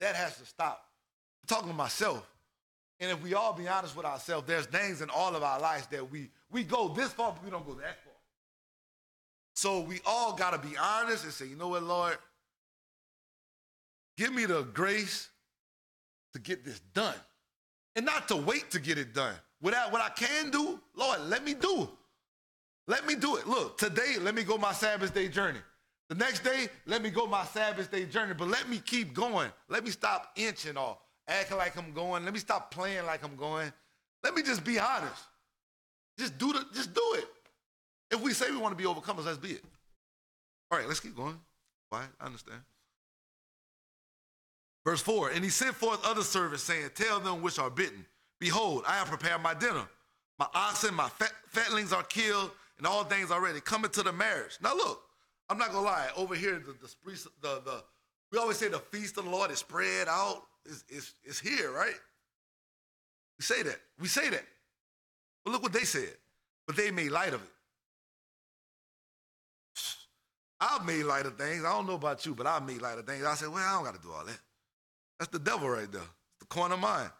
[0.00, 0.84] That has to stop.
[1.42, 2.28] I'm talking to myself.
[3.00, 5.86] And if we all be honest with ourselves, there's things in all of our lives
[5.88, 8.12] that we we go this far, but we don't go that far.
[9.54, 12.16] So we all got to be honest and say, you know what, Lord?
[14.16, 15.28] Give me the grace
[16.32, 17.14] to get this done.
[17.96, 19.34] And not to wait to get it done.
[19.60, 21.88] Without what I can do, Lord, let me do it.
[22.86, 23.46] Let me do it.
[23.46, 25.58] Look, today, let me go my Sabbath day journey.
[26.08, 28.34] The next day, let me go my Sabbath day journey.
[28.34, 29.50] But let me keep going.
[29.68, 30.98] Let me stop inching off,
[31.28, 32.24] acting like I'm going.
[32.24, 33.72] Let me stop playing like I'm going.
[34.22, 35.22] Let me just be honest.
[36.18, 37.26] Just do the, just do it.
[38.10, 39.64] If we say we want to be overcomers, let's be it.
[40.70, 41.38] All right, let's keep going.
[41.90, 42.04] Why?
[42.20, 42.60] I understand.
[44.84, 48.04] Verse 4 And he sent forth other servants, saying, Tell them which are bitten,
[48.40, 49.86] Behold, I have prepared my dinner.
[50.38, 53.60] My oxen, my fat, fatlings are killed, and all things are ready.
[53.60, 54.56] Come into the marriage.
[54.62, 55.02] Now look,
[55.48, 56.08] I'm not gonna lie.
[56.16, 57.84] Over here, the the, the, the
[58.30, 60.42] we always say the feast of the Lord is spread out.
[60.64, 61.94] It's, it's, it's here, right?
[63.38, 63.80] We say that.
[64.00, 64.44] We say that.
[65.44, 66.14] But look what they said.
[66.66, 67.48] But they made light of it.
[70.60, 71.64] I've made light of things.
[71.64, 73.24] I don't know about you, but I've made light of things.
[73.24, 74.38] I said, well, I don't got to do all that.
[75.18, 76.02] That's the devil right there.
[76.02, 77.10] It's the corner of mine.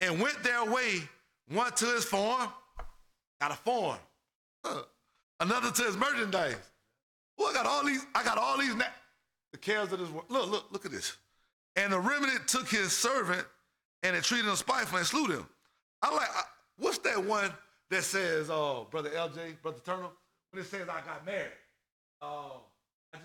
[0.00, 1.00] And went their way,
[1.50, 2.50] one to his farm,
[3.40, 3.98] got a farm.
[5.40, 6.56] Another to his merchandise.
[7.38, 8.74] Well, I got all these, I got all these.
[8.74, 8.84] Na-
[9.52, 10.26] the cares of this world.
[10.28, 11.16] Look, look, look at this.
[11.78, 13.46] And the remnant took his servant
[14.02, 15.46] and it treated him spitefully and slew him.
[16.02, 16.28] I like,
[16.76, 17.52] what's that one
[17.90, 20.08] that says, oh, Brother LJ, Brother Turner,
[20.50, 21.52] when it says I got married?
[22.20, 22.62] Oh,
[23.14, 23.24] just,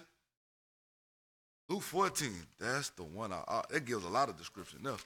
[1.68, 3.34] Luke 14, that's the one.
[3.34, 4.80] I, it gives a lot of description.
[4.84, 4.98] Now,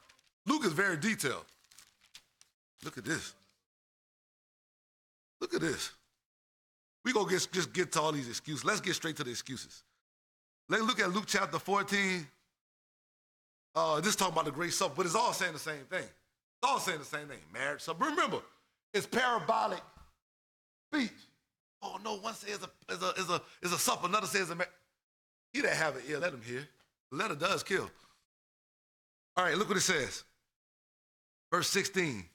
[0.45, 1.45] Luke is very detailed.
[2.83, 3.33] Look at this.
[5.39, 5.91] Look at this.
[7.05, 8.65] We go get, just get to all these excuses.
[8.65, 9.83] Let's get straight to the excuses.
[10.67, 12.27] Let's look at Luke chapter 14.
[13.77, 16.01] Uh, this talking about the great supper, but it's all saying the same thing.
[16.01, 17.37] It's all saying the same thing.
[17.53, 18.05] Marriage supper.
[18.05, 18.39] Remember,
[18.91, 19.81] it's parabolic
[20.91, 21.11] speech.
[21.83, 24.55] Oh no, one says a is a is a is a supper, another says a
[24.55, 24.73] marriage.
[25.53, 26.67] He that have an ear, let him hear.
[27.11, 27.87] The letter does kill.
[29.35, 30.23] All right, look what it says.
[31.51, 32.25] Verse 16.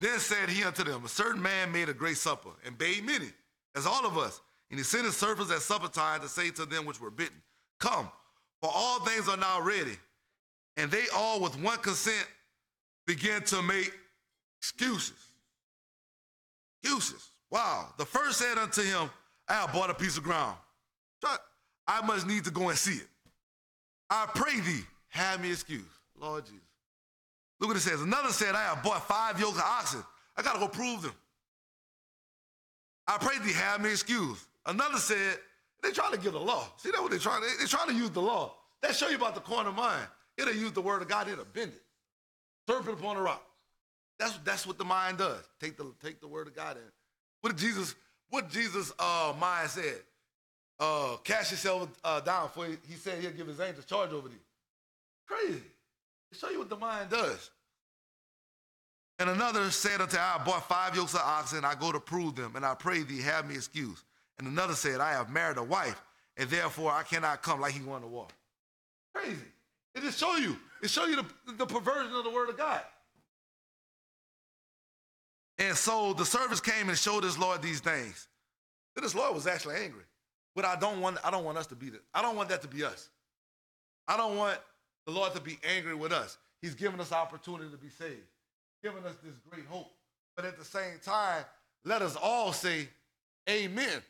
[0.00, 3.28] Then said he unto them, A certain man made a great supper, and bade many,
[3.76, 4.40] as all of us.
[4.70, 7.42] And he sent his servants at supper time to say to them which were bitten,
[7.78, 8.08] Come,
[8.62, 9.98] for all things are now ready.
[10.78, 12.26] And they all with one consent
[13.06, 13.92] began to make
[14.60, 15.18] excuses.
[16.82, 17.30] Excuses.
[17.50, 17.88] Wow.
[17.98, 19.10] The first said unto him,
[19.48, 20.56] I have bought a piece of ground.
[21.86, 23.08] I must need to go and see it.
[24.10, 25.82] I pray thee, have me excuse.
[26.20, 26.60] Lord Jesus.
[27.60, 28.02] Look what it says.
[28.02, 30.04] Another said, I have bought five yokes of oxen.
[30.36, 31.14] I got to go prove them.
[33.06, 34.46] I pray thee, have me excuse.
[34.66, 35.38] Another said,
[35.82, 36.68] they trying to give the law.
[36.76, 37.40] See that what they trying?
[37.40, 38.54] They, they trying to use the law.
[38.82, 40.06] That show you about the carnal mind.
[40.38, 41.28] It'll use the word of God.
[41.28, 41.82] It'll bend it.
[42.66, 43.42] Serpent upon a rock.
[44.18, 45.42] That's that's what the mind does.
[45.60, 46.82] Take the take the word of God in.
[47.40, 47.94] What did Jesus?
[48.30, 50.00] What Jesus uh, mind said?
[50.78, 54.34] Uh, cast yourself uh, down for he, said he'll give his angels charge over thee.
[55.26, 55.62] Crazy.
[56.32, 57.50] To show you what the mind does.
[59.18, 62.54] And another said unto I bought five yokes of oxen, I go to prove them,
[62.54, 64.04] and I pray thee, have me excuse.
[64.38, 66.00] And another said, I have married a wife,
[66.36, 68.32] and therefore I cannot come like he wanted to walk.
[69.12, 69.36] Crazy.
[69.98, 70.56] It just show you.
[70.80, 72.80] It show you the, the perversion of the word of God.
[75.58, 78.28] And so the servants came and showed his Lord these things.
[78.94, 80.04] Then his Lord was actually angry.
[80.54, 82.00] But I don't want I don't want us to be that.
[82.14, 83.10] I don't want that to be us.
[84.06, 84.58] I don't want
[85.04, 86.38] the Lord to be angry with us.
[86.62, 88.26] He's given us opportunity to be saved,
[88.82, 89.90] giving us this great hope.
[90.36, 91.44] But at the same time,
[91.84, 92.88] let us all say,
[93.50, 94.02] Amen.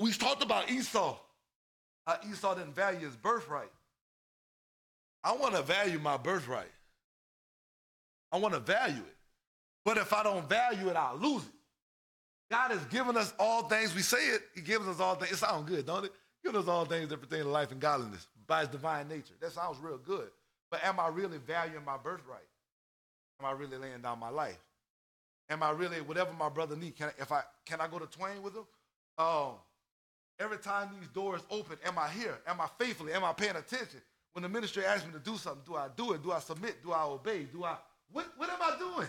[0.00, 1.16] We talked about Esau.
[2.06, 3.70] How Esau didn't value his birthright.
[5.28, 6.72] I want to value my birthright.
[8.32, 9.16] I want to value it.
[9.84, 11.52] But if I don't value it, I'll lose it.
[12.50, 13.94] God has given us all things.
[13.94, 15.32] We say it, He gives us all things.
[15.32, 16.12] It sounds good, don't it?
[16.42, 19.34] Give us all things that pertain to life and godliness by His divine nature.
[19.42, 20.30] That sounds real good.
[20.70, 22.40] But am I really valuing my birthright?
[23.38, 24.58] Am I really laying down my life?
[25.50, 26.96] Am I really whatever my brother needs?
[26.96, 28.64] Can I, if I can I go to Twain with him?
[29.18, 29.52] Um,
[30.40, 32.38] every time these doors open, am I here?
[32.46, 33.12] Am I faithfully?
[33.12, 34.00] Am I paying attention?
[34.32, 36.22] When the ministry asks me to do something, do I do it?
[36.22, 36.82] Do I submit?
[36.82, 37.44] Do I obey?
[37.44, 37.76] Do I
[38.12, 39.08] what what am I doing?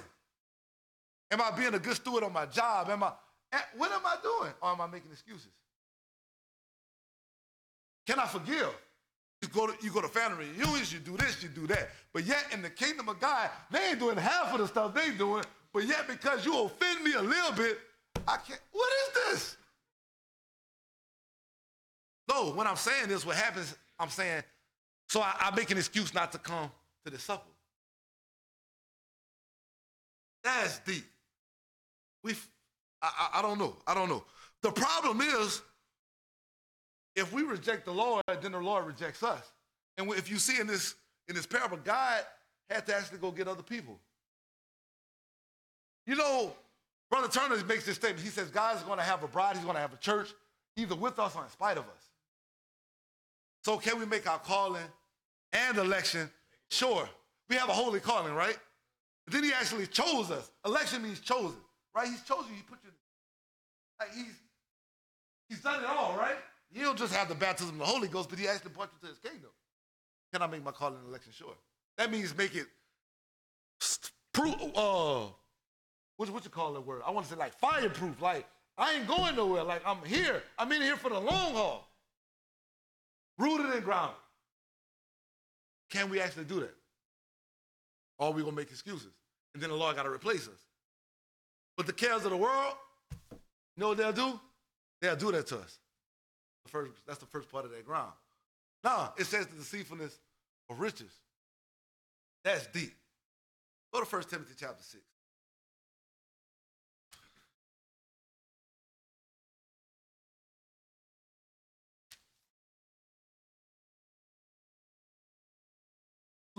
[1.32, 2.90] Am I being a good steward on my job?
[2.90, 3.12] Am I
[3.54, 4.54] eh, what am I doing?
[4.62, 5.52] Or am I making excuses?
[8.08, 8.74] Can I forgive?
[9.42, 11.90] You go to, you go to family reunions, you do this, you do that.
[12.12, 15.12] But yet in the kingdom of God, they ain't doing half of the stuff they
[15.12, 15.44] doing.
[15.72, 17.80] But yet because you offend me a little bit,
[18.28, 18.60] I can't.
[18.72, 19.58] What is this?
[22.28, 24.44] No, when I'm saying this, what happens, I'm saying,
[25.10, 26.72] so I, I make an excuse not to come
[27.06, 27.50] to the supper.
[30.44, 31.04] That's deep.
[32.24, 32.34] We,
[33.02, 33.76] I, I, I don't know.
[33.88, 34.24] I don't know.
[34.62, 35.62] The problem is,
[37.16, 39.44] if we reject the Lord, then the Lord rejects us.
[39.98, 40.96] And if you see in this
[41.28, 42.22] in this parable, God
[42.70, 44.00] had to actually go get other people.
[46.06, 46.54] You know,
[47.10, 48.24] Brother Turner makes this statement.
[48.24, 50.30] He says, God is going to have a bride, he's going to have a church,
[50.76, 52.10] either with us or in spite of us.
[53.64, 54.82] So can we make our calling
[55.54, 56.30] and election
[56.70, 57.10] sure?
[57.50, 58.58] We have a holy calling, right?
[59.26, 60.52] But then he actually chose us.
[60.66, 61.58] Election means chosen,
[61.96, 62.08] right?
[62.08, 62.54] He's chosen.
[62.56, 62.92] He put you.
[64.00, 64.34] Like he's
[65.50, 66.38] he's done it all, right?
[66.72, 69.08] You don't just have the baptism of the Holy Ghost, but he actually brought you
[69.08, 69.50] to his kingdom.
[70.32, 71.56] Can I make my calling election sure?
[71.98, 72.68] That means make it
[74.34, 74.56] proof.
[74.76, 75.26] Uh,
[76.18, 77.02] what what you call that word?
[77.06, 78.22] I want to say like fireproof.
[78.22, 78.46] Like
[78.78, 79.64] I ain't going nowhere.
[79.64, 80.44] Like I'm here.
[80.58, 81.88] I'm in here for the long haul.
[83.38, 84.16] Rooted and grounded.
[85.90, 86.76] Can we actually do that?
[88.18, 89.14] Or are we gonna make excuses?
[89.54, 90.66] And then the Lord gotta replace us.
[91.78, 92.74] But the cares of the world,
[93.32, 93.38] you
[93.78, 94.40] know what they'll do?
[95.02, 95.80] They'll do that to us.
[96.66, 98.12] The first, that's the first part of that ground.
[98.84, 100.20] Now, it says the deceitfulness
[100.70, 101.12] of riches.
[102.44, 102.94] That's deep.
[103.94, 105.04] Go to 1 Timothy chapter 6.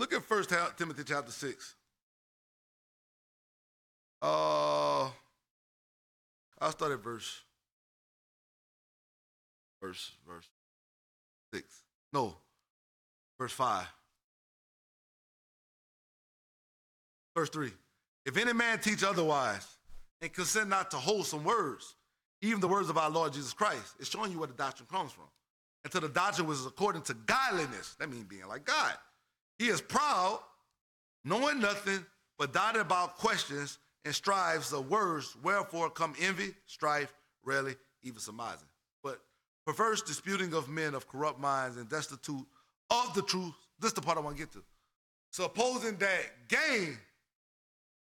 [0.01, 1.75] Look at First Timothy chapter six.
[4.23, 5.11] Uh,
[6.59, 7.43] I'll start at verse,
[9.83, 10.47] verse, verse
[11.53, 11.83] six.
[12.15, 12.35] No,
[13.39, 13.87] verse five.
[17.37, 17.73] Verse three.
[18.25, 19.67] If any man teach otherwise
[20.23, 21.95] and consent not to wholesome words,
[22.41, 25.13] even the words of our Lord Jesus Christ, it's showing you where the doctrine comes
[25.13, 25.29] from.
[25.85, 27.97] And to the doctrine was according to godliness.
[27.99, 28.95] That means being like God.
[29.61, 30.41] He is proud,
[31.23, 32.07] knowing nothing,
[32.39, 37.13] but doubting about questions and strives of words, wherefore come envy, strife,
[37.45, 38.69] rarely even surmising.
[39.05, 39.21] But
[39.67, 42.47] perverse disputing of men of corrupt minds and destitute
[42.89, 43.53] of the truth.
[43.79, 44.63] This is the part I want to get to.
[45.31, 46.97] Supposing that gain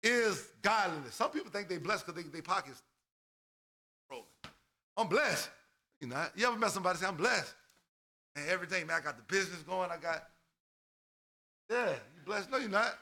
[0.02, 1.14] is godliness.
[1.14, 2.82] Some people think they blessed because they, they pockets.
[4.98, 5.52] I'm blessed.
[6.02, 7.54] You know, you ever met somebody say, I'm blessed?
[8.36, 10.24] And everything, man, I got the business going, I got,
[11.70, 12.52] yeah, you blessed.
[12.52, 12.94] No, you're not.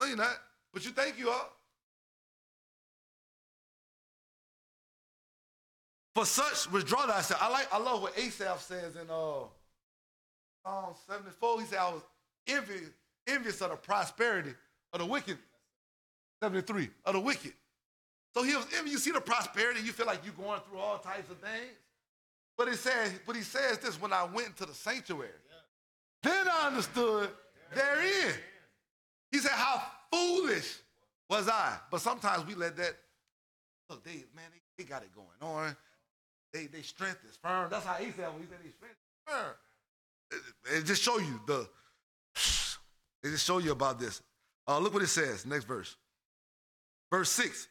[0.00, 0.36] No, you're not.
[0.72, 1.46] But you think you are.
[6.14, 7.42] For such withdraw thyself.
[7.42, 9.46] I like I love what Asaph says in uh
[10.64, 11.60] Psalm 74.
[11.60, 12.02] He said, I was
[12.46, 12.90] envious,
[13.26, 14.54] envious of the prosperity
[14.92, 15.38] of the wicked.
[16.42, 17.52] 73, of the wicked.
[18.34, 18.92] So he was envious.
[18.92, 21.72] You see the prosperity, you feel like you're going through all types of things.
[22.56, 25.28] But he says, but he says this when I went into the sanctuary.
[26.22, 26.30] Yeah.
[26.30, 27.28] Then I understood.
[27.74, 28.34] Therein.
[29.30, 29.82] He said, How
[30.12, 30.78] foolish
[31.28, 31.76] was I?
[31.90, 32.94] But sometimes we let that
[33.90, 35.76] look, they man, they, they got it going on.
[36.52, 37.70] They they strength is firm.
[37.70, 39.54] That's how he said when he said they strength is firm.
[40.30, 41.68] It, it just show you the
[43.24, 44.22] it just show you about this.
[44.68, 45.96] Uh, look what it says, next verse.
[47.10, 47.68] Verse 6.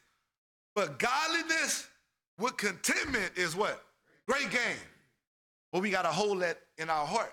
[0.74, 1.86] But godliness
[2.38, 3.82] with contentment is what?
[4.26, 4.76] Great gain.
[5.72, 7.32] But we got to hold that in our heart.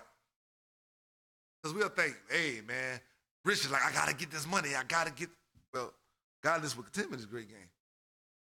[1.62, 3.00] Because we'll think, hey, man,
[3.44, 4.70] rich is like, I got to get this money.
[4.74, 5.28] I got to get.
[5.72, 5.92] Well,
[6.42, 7.58] godliness with contentment is a great game.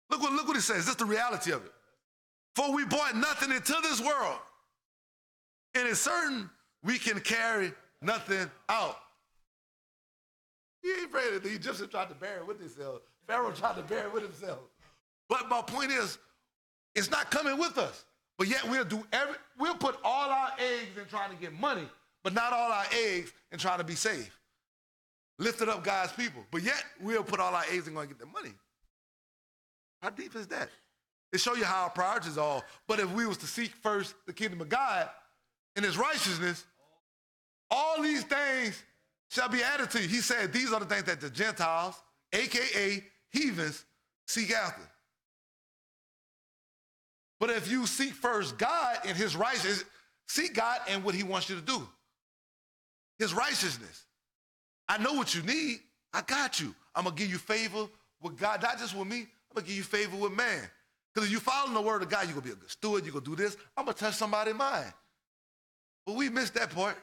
[0.10, 0.86] Look what, look what it says.
[0.86, 1.72] This is the reality of it.
[2.56, 4.40] For we brought nothing into this world.
[5.76, 6.50] And it's certain
[6.84, 7.72] we can carry
[8.02, 8.98] nothing out.
[10.82, 13.02] He ain't afraid of the Egyptians tried to bury it with themselves.
[13.28, 14.60] Pharaoh tried to bear it with himself.
[15.30, 16.18] But my point is,
[16.96, 18.04] it's not coming with us.
[18.38, 21.88] But yet we'll do every we'll put all our eggs in trying to get money,
[22.24, 24.38] but not all our eggs in trying to be safe.
[25.40, 26.44] Lifted up God's people.
[26.52, 28.54] But yet we'll put all our eggs in going to get the money.
[30.02, 30.70] How deep is that?
[31.34, 32.62] It show you how our priorities are.
[32.88, 35.10] But if we was to seek first the kingdom of God
[35.76, 36.66] and his righteousness,
[37.70, 38.84] all these things
[39.30, 40.08] shall be added to you.
[40.08, 41.96] He said these are the things that the Gentiles,
[42.34, 43.86] aka heathens
[44.28, 44.82] seek after.
[47.40, 49.86] But if you seek first God and his righteousness,
[50.28, 51.88] seek God and what he wants you to do.
[53.22, 54.06] His righteousness.
[54.90, 55.82] I know what you need.
[56.12, 56.74] I got you.
[56.96, 57.86] I'm going to give you favor
[58.20, 59.20] with God, not just with me.
[59.20, 60.68] I'm going to give you favor with man.
[61.14, 63.04] Because if you follow the word of God, you're going to be a good steward.
[63.04, 63.58] You're going to do this.
[63.78, 64.92] I'm going to touch somebody's mind.
[66.04, 66.98] But we missed that part.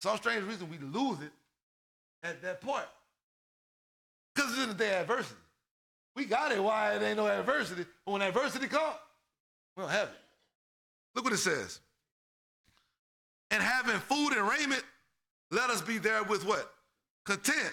[0.00, 1.32] Some strange reason we lose it
[2.22, 2.86] at that point.
[4.32, 5.40] Because it's in the day of adversity.
[6.14, 7.84] We got it why it ain't no adversity.
[8.04, 8.94] But when adversity comes,
[9.76, 10.14] we don't have it.
[11.16, 11.80] Look what it says.
[13.50, 14.82] And having food and raiment,
[15.50, 16.72] let us be there with what?
[17.24, 17.72] Content.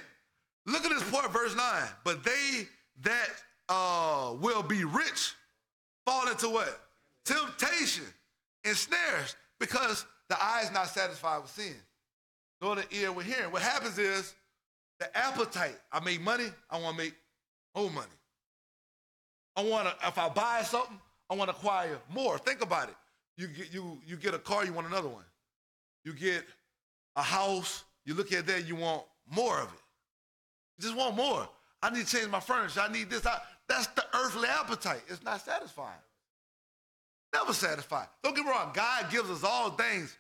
[0.66, 1.66] Look at this part, verse 9.
[2.04, 2.68] But they
[3.02, 3.30] that
[3.70, 5.34] uh, will be rich
[6.06, 6.80] fall into what?
[7.26, 8.06] Temptation
[8.64, 11.76] and snares because the eye is not satisfied with sin,
[12.62, 13.52] nor the ear with hearing.
[13.52, 14.34] What happens is
[15.00, 15.78] the appetite.
[15.92, 17.14] I make money, I want to make
[17.76, 18.08] more money.
[19.56, 22.38] I want to, if I buy something, I want to acquire more.
[22.38, 22.96] Think about it.
[23.38, 25.24] You you, you get a car, you want another one.
[26.04, 26.44] You get
[27.16, 29.80] a house, you look at that, you want more of it.
[30.78, 31.48] You just want more.
[31.82, 32.82] I need to change my furniture.
[32.82, 33.26] I need this.
[33.26, 35.02] I, that's the earthly appetite.
[35.08, 35.92] It's not satisfying.
[37.34, 38.08] Never satisfied.
[38.24, 38.72] Don't get me wrong.
[38.74, 40.16] God gives us all things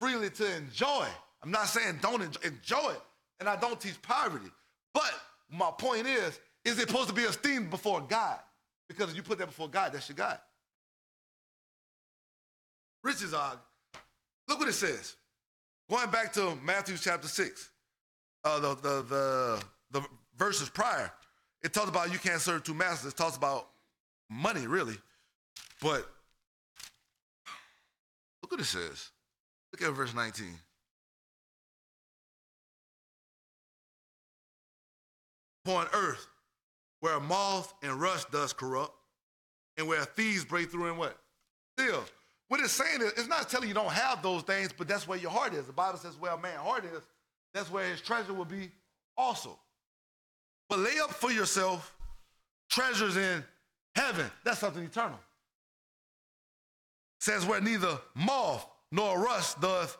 [0.00, 1.06] freely to enjoy.
[1.42, 3.02] I'm not saying don't enjoy, enjoy it
[3.40, 4.50] and I don't teach poverty.
[4.94, 5.10] But
[5.50, 8.38] my point is, is it supposed to be esteemed before God?
[8.88, 10.38] Because if you put that before God, that's your God.
[13.02, 13.58] Riches are,
[14.48, 15.16] look what it says.
[15.90, 17.70] Going back to Matthew chapter 6,
[18.44, 20.06] uh, the, the, the, the
[20.36, 21.12] verses prior,
[21.62, 23.12] it talks about you can't serve two masters.
[23.12, 23.68] It talks about
[24.28, 24.96] money, really.
[25.80, 26.08] But
[28.42, 29.10] look what it says.
[29.72, 30.46] Look at verse 19.
[35.66, 36.26] upon earth
[37.00, 38.94] where moth and rust does corrupt,
[39.76, 41.18] and where thieves break through and what?
[41.78, 42.04] Still.
[42.48, 45.18] What it's saying is, it's not telling you don't have those things, but that's where
[45.18, 45.66] your heart is.
[45.66, 47.00] The Bible says, where a man's heart is,
[47.52, 48.70] that's where his treasure will be
[49.16, 49.58] also.
[50.68, 51.94] But lay up for yourself
[52.70, 53.44] treasures in
[53.94, 54.30] heaven.
[54.44, 55.18] That's something eternal.
[57.20, 59.96] Says where neither moth nor rust doth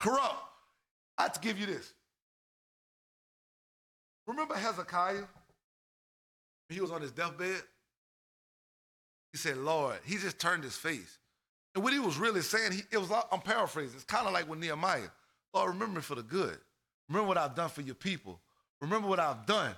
[0.00, 0.42] corrupt.
[1.18, 1.92] I have to give you this.
[4.26, 5.24] Remember Hezekiah?
[6.68, 7.62] He was on his deathbed.
[9.32, 11.18] He said, Lord, he just turned his face.
[11.74, 14.48] And what he was really saying, he, it was, I'm paraphrasing, it's kind of like
[14.48, 15.08] with Nehemiah.
[15.52, 16.56] Lord, remember me for the good.
[17.08, 18.40] Remember what I've done for your people.
[18.80, 19.74] Remember what I've done.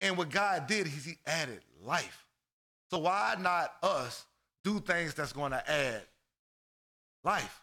[0.00, 2.26] And what God did is he added life.
[2.90, 4.24] So why not us
[4.64, 6.02] do things that's going to add
[7.22, 7.62] life?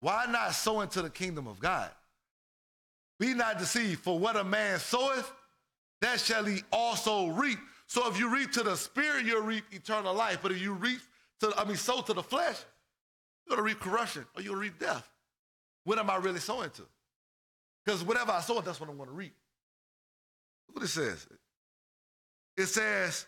[0.00, 1.90] Why not sow into the kingdom of God?
[3.18, 5.30] Be not deceived, for what a man soweth,
[6.00, 7.58] that shall he also reap.
[7.86, 10.38] So if you reap to the spirit, you'll reap eternal life.
[10.42, 11.00] But if you reap
[11.40, 12.56] to, I mean, sow to the flesh,
[13.46, 15.08] you're gonna reap corruption or you'll reap death.
[15.84, 16.82] What am I really sowing to?
[17.84, 19.34] Because whatever I sow, that's what I'm gonna reap.
[20.68, 21.26] Look what it says.
[22.56, 23.26] It says,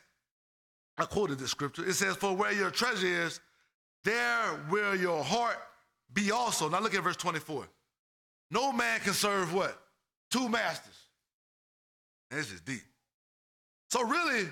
[0.99, 1.89] I quoted this scripture.
[1.89, 3.41] It says, For where your treasure is,
[4.05, 5.57] there will your heart
[6.13, 6.69] be also.
[6.69, 7.67] Now look at verse 24.
[8.51, 9.79] No man can serve what?
[10.31, 10.95] Two masters.
[12.31, 12.83] This is deep.
[13.91, 14.49] So really,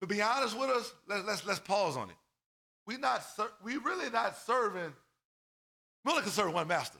[0.00, 2.16] to be honest with us, let's let's, let's pause on it.
[2.86, 4.92] We not ser- we really not serving.
[6.04, 6.98] We only can serve one master.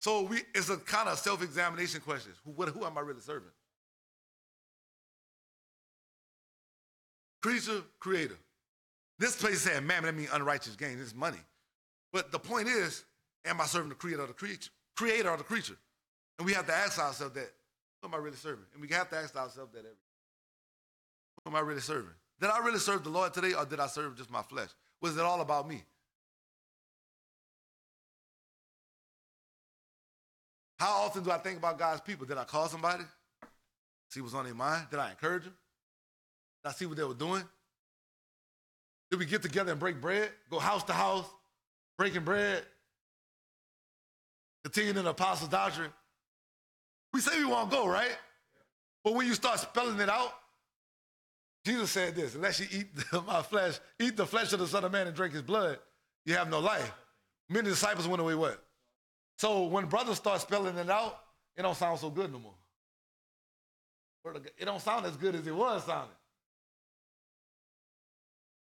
[0.00, 2.32] So we it's a kind of self-examination question.
[2.44, 3.48] Who, what, who am I really serving?
[7.42, 8.36] Creature, creator.
[9.18, 10.98] This place said, man, that means unrighteous gain.
[10.98, 11.38] This is money.
[12.12, 13.04] But the point is,
[13.44, 14.70] am I serving the creator of the creature?
[14.96, 15.76] Creator of the creature.
[16.38, 17.50] And we have to ask ourselves that,
[18.00, 18.64] who am I really serving?
[18.72, 19.90] And we have to ask ourselves that every
[21.44, 22.14] Who am I really serving?
[22.42, 24.70] Did I really serve the Lord today or did I serve just my flesh?
[25.00, 25.80] Was it all about me?
[30.76, 32.26] How often do I think about God's people?
[32.26, 33.04] Did I call somebody?
[34.10, 34.88] See what's on their mind?
[34.90, 35.54] Did I encourage them?
[36.64, 37.44] Did I see what they were doing?
[39.12, 40.28] Did we get together and break bread?
[40.50, 41.26] Go house to house,
[41.96, 42.64] breaking bread?
[44.64, 45.92] Continuing in the apostles' doctrine?
[47.12, 48.18] We say we won't go, right?
[49.04, 50.32] But when you start spelling it out,
[51.64, 52.86] Jesus said this, unless you eat
[53.26, 55.78] my flesh, eat the flesh of the Son of Man and drink his blood,
[56.26, 56.92] you have no life.
[57.48, 58.62] Many disciples went away what?
[59.38, 61.18] So when brothers start spelling it out,
[61.56, 62.54] it don't sound so good no more.
[64.58, 66.14] It don't sound as good as it was sounding.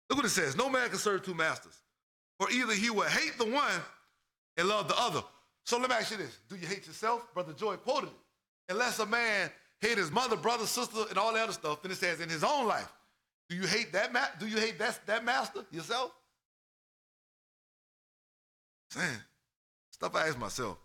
[0.10, 0.56] Look what it says.
[0.56, 1.80] No man can serve two masters.
[2.40, 3.72] For either he will hate the one
[4.58, 5.24] and love the other.
[5.66, 6.38] So let me ask you this.
[6.50, 7.34] Do you hate yourself?
[7.34, 8.16] Brother Joy quoted it.
[8.70, 9.50] Unless a man
[9.86, 12.44] hate his mother, brother, sister, and all that other stuff, then it says in his
[12.44, 12.92] own life.
[13.50, 16.12] Do you hate that ma- do you hate that, that master yourself?
[18.90, 19.18] Saying
[19.92, 20.78] stuff I ask myself.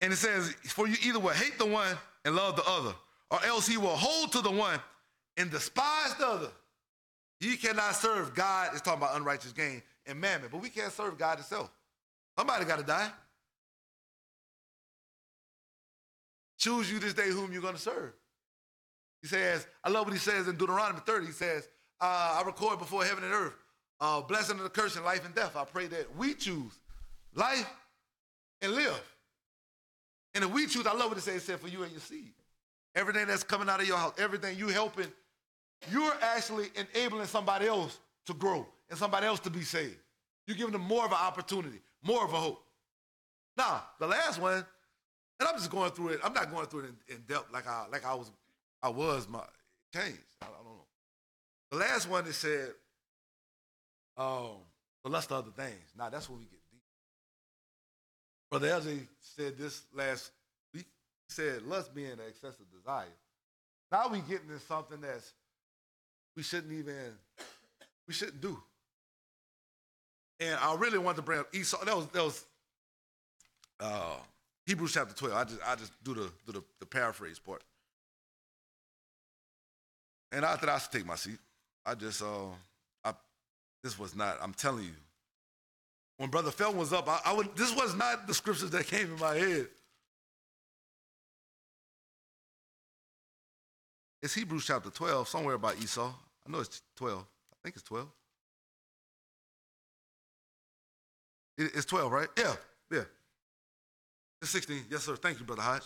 [0.00, 2.92] And it says, for you either will hate the one and love the other,
[3.30, 4.80] or else he will hold to the one
[5.36, 6.48] and despise the other.
[7.40, 11.18] Ye cannot serve God, it's talking about unrighteous gain and mammon, but we can't serve
[11.18, 11.70] God itself.
[12.38, 13.10] Somebody got to die.
[16.64, 18.14] Choose you this day whom you're going to serve.
[19.20, 21.26] He says, I love what he says in Deuteronomy 30.
[21.26, 21.68] He says,
[22.00, 23.52] uh, I record before heaven and earth,
[24.00, 25.56] uh, blessing and the curse and life and death.
[25.56, 26.72] I pray that we choose
[27.34, 27.70] life
[28.62, 29.02] and live.
[30.34, 32.00] And if we choose, I love what it says, it said for you and your
[32.00, 32.32] seed.
[32.94, 35.12] Everything that's coming out of your house, everything you helping,
[35.92, 39.98] you're actually enabling somebody else to grow and somebody else to be saved.
[40.46, 42.64] You're giving them more of an opportunity, more of a hope.
[43.54, 44.64] Now, the last one,
[45.40, 46.20] and I'm just going through it.
[46.22, 48.30] I'm not going through it in, in depth like I like I was
[48.82, 49.40] I was my
[49.92, 50.18] changed.
[50.42, 50.84] I, I, don't know.
[51.70, 52.70] The last one it said,
[54.16, 54.58] um,
[55.02, 55.92] the lust of other things.
[55.96, 56.82] Now that's when we get deep.
[58.50, 60.30] Brother Elsie said this last
[60.72, 60.86] week.
[61.28, 63.06] He said lust being an excessive desire.
[63.90, 65.32] Now we getting into something that's
[66.36, 66.94] we shouldn't even
[68.06, 68.58] we shouldn't do.
[70.40, 71.84] And I really want to bring up Esau.
[71.84, 72.44] That was that was
[73.80, 74.16] uh,
[74.66, 75.34] Hebrews chapter 12.
[75.34, 77.62] I just I just do the do the, the paraphrase part.
[80.32, 81.38] And after I should take my seat.
[81.86, 82.48] I just uh
[83.04, 83.12] I
[83.82, 84.94] this was not, I'm telling you.
[86.16, 89.12] When Brother Felton was up, I, I would this was not the scriptures that came
[89.12, 89.68] in my head.
[94.22, 96.10] It's Hebrews chapter 12, somewhere about Esau.
[96.46, 97.18] I know it's 12.
[97.18, 98.08] I think it's 12.
[101.58, 102.28] It's 12, right?
[102.38, 102.54] Yeah.
[104.44, 104.84] It's 16.
[104.90, 105.16] Yes, sir.
[105.16, 105.84] Thank you, Brother Hodge.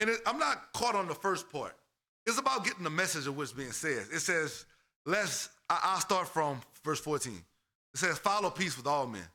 [0.00, 1.76] And it, I'm not caught on the first part.
[2.26, 4.06] It's about getting the message of what's being said.
[4.10, 4.64] It says,
[5.04, 7.34] let's, I, I'll start from verse 14.
[7.34, 9.28] It says, follow peace with all men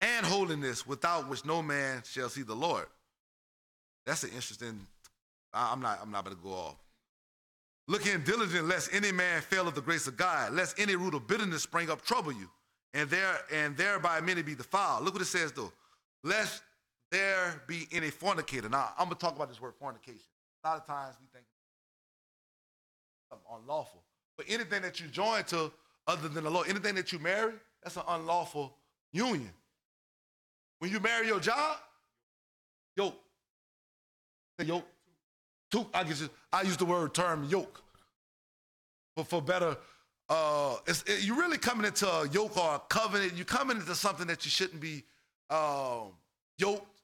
[0.00, 2.86] and holiness without which no man shall see the Lord.
[4.06, 4.86] That's an interesting,
[5.52, 6.76] I- I'm not, I'm not going to go off.
[7.86, 11.12] Look in diligent, lest any man fail of the grace of God, lest any root
[11.12, 12.48] of bitterness spring up trouble you,
[12.98, 15.04] and there and thereby many be defiled.
[15.04, 15.72] Look what it says though.
[16.24, 16.62] Lest
[17.10, 18.68] there be any fornicator.
[18.68, 20.20] Now I'm gonna talk about this word fornication.
[20.64, 21.46] A lot of times we think
[23.52, 24.02] unlawful.
[24.36, 25.70] But anything that you join to
[26.06, 28.74] other than the Lord, anything that you marry, that's an unlawful
[29.12, 29.52] union.
[30.78, 31.76] When you marry your job,
[32.96, 33.16] yoke.
[34.64, 34.86] Yoke.
[35.70, 37.80] Two, I guess I use the word term yoke.
[39.14, 39.76] But for better,
[40.28, 43.34] uh, it, you're really coming into a yoke or a covenant.
[43.34, 45.04] You're coming into something that you shouldn't be
[45.50, 46.12] um,
[46.58, 47.00] yoked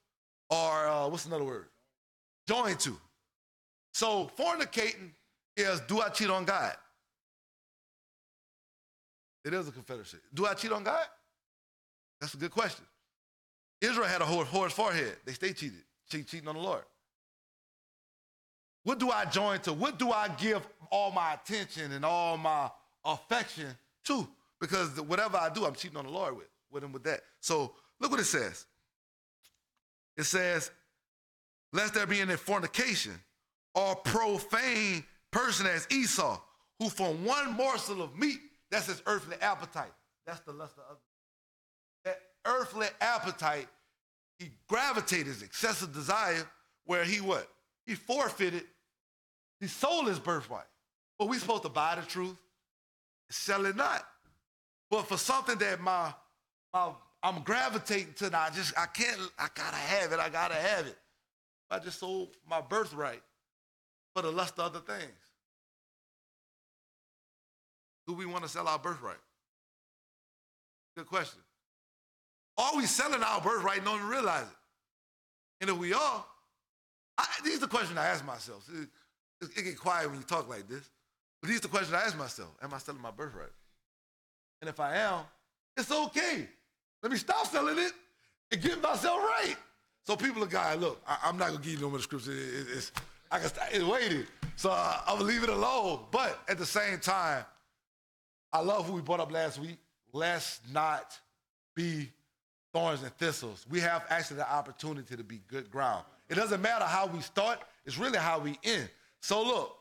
[0.51, 1.67] or uh, what's another word?
[2.47, 2.99] Joined to.
[3.93, 5.11] So fornicating
[5.57, 6.75] is do I cheat on God?
[9.45, 10.19] It is a confederacy.
[10.33, 11.05] Do I cheat on God?
[12.21, 12.85] That's a good question.
[13.81, 15.17] Israel had a horse forehead.
[15.25, 16.83] They stay cheated, cheat, cheating on the Lord.
[18.85, 19.73] What do I join to?
[19.73, 22.71] What do I give all my attention and all my
[23.05, 23.69] affection
[24.05, 24.29] too,
[24.61, 27.21] Because whatever I do, I'm cheating on the Lord with, with him with that.
[27.41, 28.65] So look what it says.
[30.17, 30.71] It says,
[31.73, 33.13] lest there be any fornication
[33.75, 36.41] or profane person as Esau,
[36.79, 38.39] who from one morsel of meat,
[38.71, 39.93] that's his earthly appetite.
[40.27, 41.03] That's the lust of others.
[42.05, 43.69] That earthly appetite,
[44.39, 46.49] he gravitated his excessive desire,
[46.87, 47.49] where he what?
[47.87, 48.65] He forfeited,
[49.61, 50.65] he sold his birthright.
[51.19, 52.37] But we supposed to buy the truth,
[53.31, 54.05] sell it not.
[54.91, 56.13] But for something that my,
[56.73, 56.91] my
[57.23, 60.87] I'm gravitating to now, I just I can't, I gotta have it, I gotta have
[60.87, 60.99] it.
[61.71, 63.23] I just sold my birthright
[64.15, 65.13] for the lust of other things.
[68.07, 69.17] Do we want to sell our birthright?
[70.97, 71.41] Good question.
[72.57, 75.63] Are we selling our birthright and don't even realize it?
[75.63, 76.25] And if we are,
[77.19, 78.69] I, these are the questions I ask myself.
[78.73, 78.89] It,
[79.41, 80.89] it, it get quiet when you talk like this,
[81.45, 82.49] but are the questions I ask myself.
[82.63, 83.51] Am I selling my birthright?
[84.63, 85.21] And if I am,
[85.77, 86.49] it's okay.
[87.03, 87.93] Let me stop selling it
[88.51, 89.57] and get myself right.
[90.05, 92.33] So people are going, look, I, am not gonna give you no more scripture.
[92.33, 92.93] It, it, it's
[93.31, 94.25] I can st- it's waiting.
[94.57, 96.01] So I, I'm gonna leave it alone.
[96.11, 97.45] But at the same time,
[98.51, 99.77] I love who we brought up last week.
[100.15, 101.19] Let's not
[101.75, 102.11] be
[102.73, 103.67] thorns and thistles.
[103.69, 106.07] We have actually the opportunity to be good ground.
[106.31, 108.89] It doesn't matter how we start, it's really how we end.
[109.21, 109.77] So look,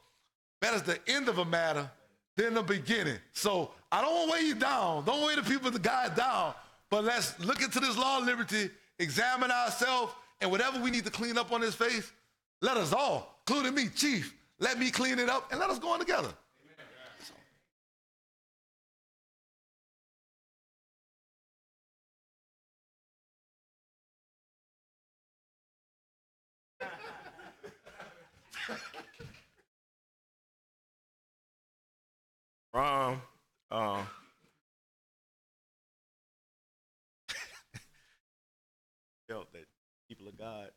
[0.64, 1.92] better is the end of a matter
[2.38, 3.18] than the beginning.
[3.34, 5.04] So I don't want to weigh you down.
[5.04, 6.54] Don't weigh the people, the guy down.
[6.90, 11.12] But let's look into this law of liberty, examine ourselves, and whatever we need to
[11.12, 12.14] clean up on this face,
[12.62, 15.90] let us all, including me, chief, let me clean it up and let us go
[15.90, 16.30] on together.
[32.74, 33.22] Um,
[33.70, 34.08] um,
[39.30, 39.66] felt that
[40.10, 40.72] people of God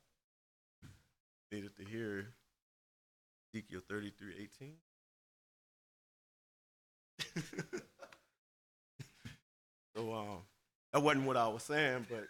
[1.50, 2.26] needed to hear
[3.54, 4.74] Ezekiel 33 18.
[9.96, 10.40] so, um,
[10.92, 12.26] that wasn't what I was saying, but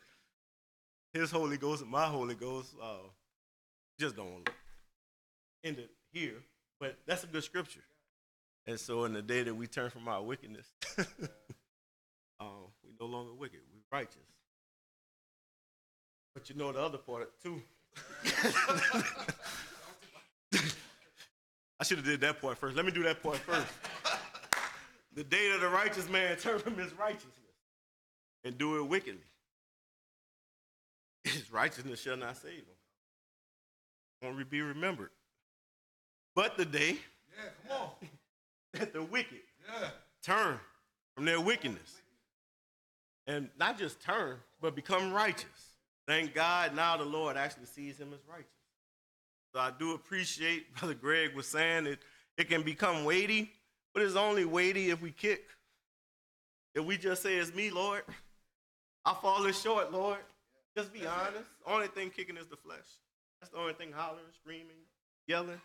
[1.12, 3.08] his Holy Ghost and my Holy Ghost uh,
[3.98, 4.48] just don't
[5.64, 6.36] end it here.
[6.78, 7.82] But that's a good scripture.
[8.66, 10.66] And so, in the day that we turn from our wickedness,
[12.40, 14.16] um, we no longer wicked, we're righteous.
[16.34, 17.62] But you know the other part too.
[21.78, 22.76] I should have did that part first.
[22.76, 23.66] Let me do that part first.
[25.14, 27.32] the day that the righteous man turn from his righteousness
[28.44, 29.20] and do it wickedly,
[31.24, 32.64] his righteousness shall not save him.
[34.22, 35.10] Won't be remembered.
[36.34, 36.98] But the day
[37.36, 38.08] Yeah, come on.
[38.78, 39.90] That the wicked Yeah.
[40.22, 40.58] turn
[41.14, 42.02] from their wickedness
[43.26, 45.70] and not just turn, but become righteous.
[46.06, 48.50] Thank God now the Lord actually sees him as righteous.
[49.52, 51.98] So I do appreciate Brother Greg was saying that
[52.36, 53.50] it can become weighty,
[53.92, 55.44] but it's only weighty if we kick.
[56.74, 58.02] If we just say, It's me, Lord.
[59.04, 60.18] I falling short, Lord.
[60.76, 61.48] Just be honest.
[61.66, 62.84] Only thing kicking is the flesh.
[63.40, 64.76] That's the only thing hollering, screaming,
[65.26, 65.60] yelling,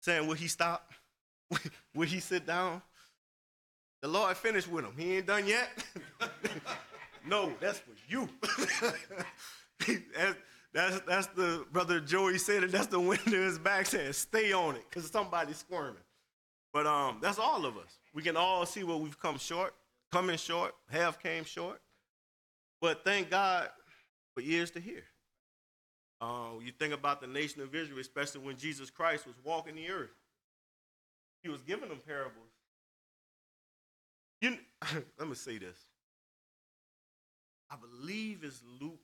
[0.00, 0.92] saying, Will he stop?
[1.94, 2.82] Will he sit down?
[4.00, 4.94] The Lord finished with him.
[4.96, 5.68] He ain't done yet.
[7.26, 8.28] no, that's for you.
[10.16, 10.36] that's,
[10.74, 12.72] that's, that's the brother Joey said it.
[12.72, 16.02] That's the wind in his back saying, stay on it, because somebody's squirming.
[16.72, 17.98] But um, that's all of us.
[18.14, 19.74] We can all see where we've come short,
[20.10, 21.80] coming short, have came short.
[22.80, 23.68] But thank God
[24.34, 25.04] for years to hear.
[26.20, 29.90] Uh, you think about the nation of Israel, especially when Jesus Christ was walking the
[29.90, 30.10] earth.
[31.42, 32.52] He was giving them parables.
[34.40, 34.58] You,
[35.18, 35.76] let me say this.
[37.70, 39.00] I believe it's Luke.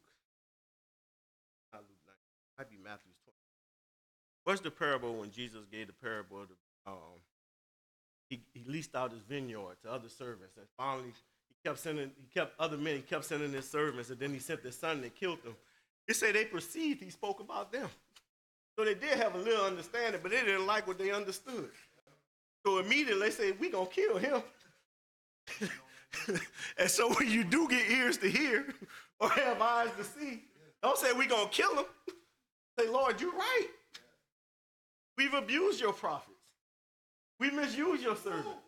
[1.73, 2.15] Not Luke 9,
[2.59, 3.37] might be Matthew's 20.
[4.45, 7.21] What's the parable when Jesus gave the parable the, um,
[8.29, 11.13] he, he leased out his vineyard to other servants, and finally
[11.49, 14.39] he kept sending, he kept other men, he kept sending his servants, and then he
[14.39, 15.57] sent his son and killed them.
[16.07, 17.89] They say they perceived he spoke about them.
[18.79, 21.71] So they did have a little understanding, but they didn't like what they understood.
[22.65, 24.43] So immediately they say, we gonna kill him.
[26.79, 28.67] and so when you do get ears to hear
[29.21, 30.43] or have eyes to see,
[30.83, 31.85] don't say we gonna kill him.
[32.79, 33.67] Say, Lord, you're right.
[35.17, 36.39] We've abused your prophets.
[37.41, 38.63] We misused your servants.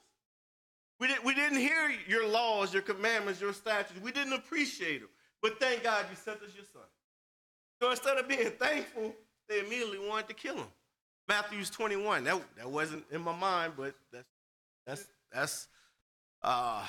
[0.99, 4.01] We, did, we didn't hear your laws, your commandments, your statutes.
[4.03, 5.09] We didn't appreciate them.
[5.43, 6.83] But thank God you sent us your son.
[7.81, 9.15] So instead of being thankful,
[9.49, 10.67] they immediately wanted to kill him.
[11.31, 12.25] Matthew's 21.
[12.25, 14.27] That, that wasn't in my mind, but that's
[14.85, 15.69] that's that's
[16.43, 16.85] uh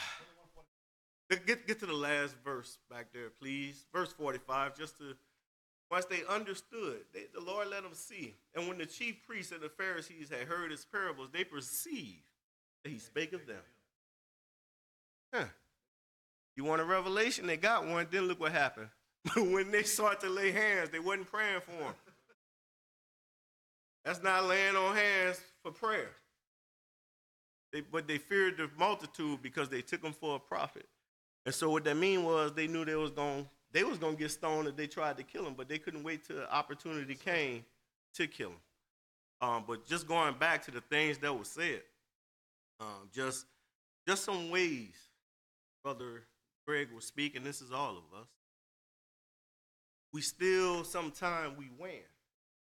[1.30, 3.86] get get to the last verse back there, please.
[3.94, 5.16] Verse 45, just to
[5.92, 8.34] once they understood, they, the Lord let them see.
[8.56, 12.24] And when the chief priests and the Pharisees had heard his parables, they perceived
[12.84, 13.62] that he spake of them.
[15.32, 15.46] Huh.
[16.56, 17.46] You want a revelation?
[17.46, 18.08] They got one.
[18.10, 18.90] Then look what happened.
[19.36, 21.94] when they sought to lay hands, they wasn't praying for him.
[24.04, 26.10] That's not laying on hands for prayer.
[27.72, 30.88] They, but they feared the multitude because they took him for a prophet.
[31.46, 34.32] And so what that mean was they knew they was going they was to get
[34.32, 37.64] stoned if they tried to kill him, but they couldn't wait till the opportunity came
[38.16, 38.58] to kill him.
[39.42, 41.82] Um, but just going back to the things that were said,
[42.80, 43.46] um, just
[44.08, 44.96] just some ways,
[45.84, 46.24] brother
[46.68, 47.44] Greg was speaking.
[47.44, 48.28] This is all of us.
[50.14, 52.02] We still sometimes we win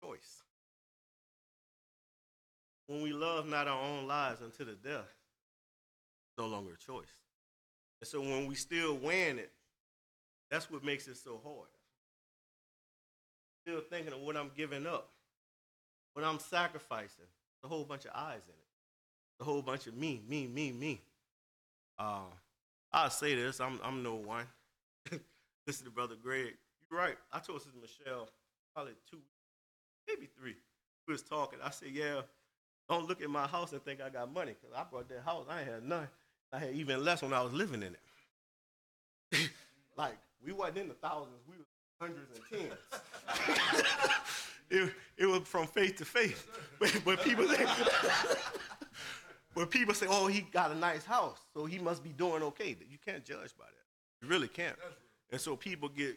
[0.03, 0.43] choice
[2.89, 5.15] when we love not our own lives unto the death.
[6.36, 7.06] No longer a choice.
[8.01, 9.52] And so when we still win it,
[10.51, 11.69] that's what makes it so hard.
[13.62, 15.10] Still thinking of what I'm giving up,
[16.15, 17.27] what I'm sacrificing.
[17.65, 19.40] A whole bunch of eyes in it.
[19.40, 21.01] A whole bunch of me, me, me, me.
[21.98, 22.20] Uh,
[22.93, 24.47] I'll say this, I'm, I'm no one.
[25.66, 26.55] Listen to Brother Greg.
[26.90, 27.16] You're right.
[27.32, 28.28] I told Sister Michelle
[28.74, 29.19] probably two,
[30.09, 30.55] maybe three.
[31.06, 31.59] We was talking.
[31.62, 32.23] I said, yeah,
[32.89, 34.55] don't look at my house and think I got money.
[34.60, 36.09] Because I brought that house, I ain't had none.
[36.52, 37.94] I had even less when I was living in
[39.32, 39.51] it.
[39.97, 41.65] like, we wasn't in the thousands, we were
[42.01, 42.81] hundreds and tens.
[44.70, 46.48] it, it was from faith to faith.
[46.78, 47.66] But, but people say,
[49.55, 52.77] but people say, oh, he got a nice house, so he must be doing okay.
[52.89, 54.23] You can't judge by that.
[54.23, 54.77] You really can't.
[55.31, 56.16] And so people get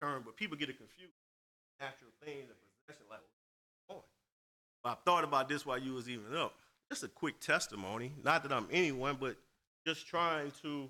[0.00, 1.14] turned, but people get it confused.
[1.80, 3.20] Natural things and possession, like,
[4.88, 6.54] I thought about this while you was even up.
[6.90, 8.12] Just a quick testimony.
[8.24, 9.36] Not that I'm anyone, but
[9.86, 10.88] just trying to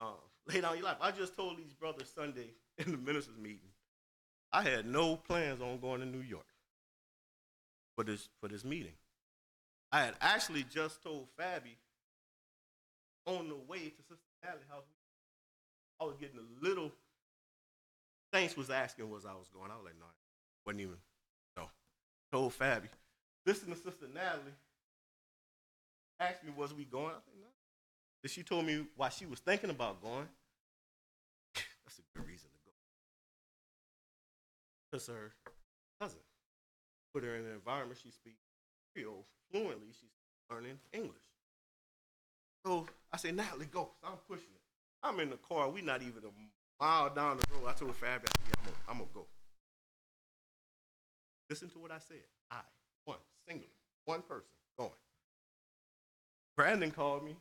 [0.00, 0.06] uh,
[0.52, 0.96] lay down your life.
[1.00, 3.70] I just told these brothers Sunday in the ministers' meeting.
[4.52, 6.46] I had no plans on going to New York
[7.96, 8.94] for this for this meeting.
[9.92, 11.76] I had actually just told Fabi
[13.26, 14.84] on the way to Sister Natalie house.
[16.00, 16.92] I was getting a little.
[18.32, 19.70] Saints was asking was I was going.
[19.70, 20.06] I was like, no,
[20.66, 20.96] wasn't even.
[22.30, 22.88] Told Fabi.
[23.46, 24.52] Listen to Sister Natalie.
[26.20, 27.06] Asked me, was we going?
[27.06, 27.46] I no.
[28.22, 30.28] Then she told me why she was thinking about going.
[31.54, 32.72] That's a good reason to go.
[34.90, 35.32] Because her
[36.00, 36.20] cousin
[37.14, 38.42] put her in an environment she speaks
[38.92, 39.88] Creole fluently.
[39.92, 40.10] She's
[40.50, 41.16] learning English.
[42.66, 43.90] So I said, Natalie, go.
[44.02, 44.60] So I'm pushing it.
[45.02, 45.70] I'm in the car.
[45.70, 47.68] we not even a mile down the road.
[47.68, 49.26] I told Fabi, yeah, I'm I'm gonna go.
[51.48, 52.24] Listen to what I said.
[52.50, 52.60] I,
[53.04, 53.16] one,
[53.46, 53.72] singular,
[54.04, 54.90] one person, going.
[56.56, 57.36] Brandon called me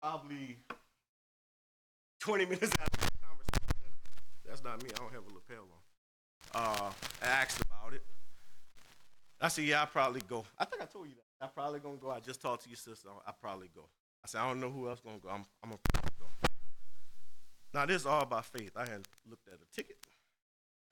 [0.00, 0.58] probably
[2.20, 3.92] 20 minutes after the conversation.
[4.46, 4.90] That's not me.
[4.94, 5.66] I don't have a lapel
[6.54, 6.62] on.
[6.62, 6.90] Uh,
[7.22, 8.02] I asked about it.
[9.40, 10.44] I said, yeah, I'll probably go.
[10.56, 11.44] I think I told you that.
[11.44, 12.10] I probably gonna go.
[12.10, 13.08] I just talked to your sister.
[13.26, 13.88] I probably go.
[14.22, 15.28] I said, I don't know who else gonna go.
[15.28, 16.26] I'm, I'm gonna probably go.
[17.74, 18.70] Now this is all about faith.
[18.76, 19.96] I hadn't looked at a ticket.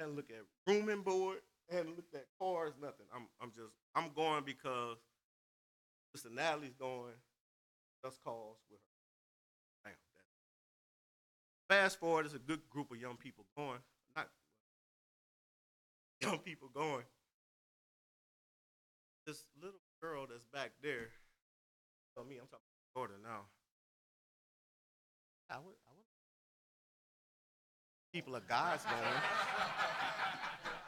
[0.00, 1.38] I hadn't looked at room and board.
[1.72, 2.74] I hadn't looked at cars.
[2.80, 3.06] Nothing.
[3.14, 4.98] I'm, I'm just, I'm going because
[6.14, 7.14] Sister Natalie's going.
[8.04, 8.80] Just calls with
[9.84, 9.90] her.
[9.90, 9.94] Bam.
[11.68, 13.78] Fast forward, it's a good group of young people going.
[14.16, 14.28] Not
[16.20, 17.04] young people going.
[19.26, 21.08] This little girl that's back there.
[22.16, 23.46] Tell me, I'm talking daughter now.
[25.48, 26.04] I would, I would.
[28.12, 28.96] People are God's going.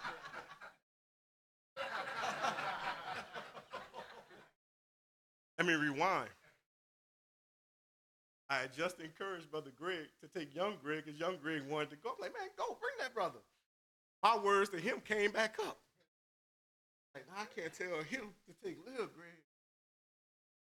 [5.64, 6.28] Let me rewind.
[8.50, 11.96] I had just encouraged Brother Greg to take young Greg because young Greg wanted to
[11.96, 12.10] go.
[12.10, 13.40] I'm like, man, go, bring that brother.
[14.22, 15.80] My words to him came back up.
[17.14, 19.40] Like, I can't tell him to take little Greg.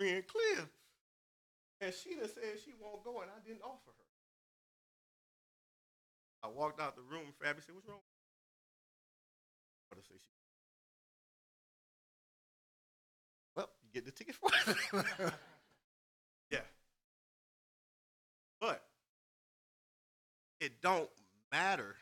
[0.01, 0.67] And clear.
[1.81, 4.09] And she done said she won't go, and I didn't offer her.
[6.43, 8.03] I walked out the room, Fabi said, what's wrong?
[9.89, 10.40] Brother said, she
[13.93, 14.77] get the ticket for it.
[16.51, 16.61] yeah.
[18.61, 18.83] But
[20.61, 21.09] it don't
[21.53, 21.97] matter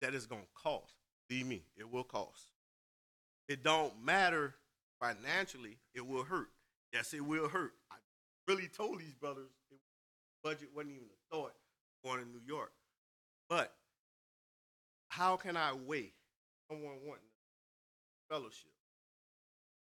[0.00, 0.94] that it's gonna cost.
[1.28, 2.46] Believe me, it will cost.
[3.48, 4.54] It don't matter
[5.00, 6.48] financially, it will hurt.
[6.92, 7.72] Yes, it will hurt.
[7.90, 7.96] I
[8.46, 9.78] really told these brothers it,
[10.42, 11.52] budget wasn't even a thought
[12.04, 12.72] going to New York.
[13.48, 13.72] But
[15.08, 16.12] how can I weigh
[16.68, 17.24] someone wanting
[18.28, 18.70] fellowship?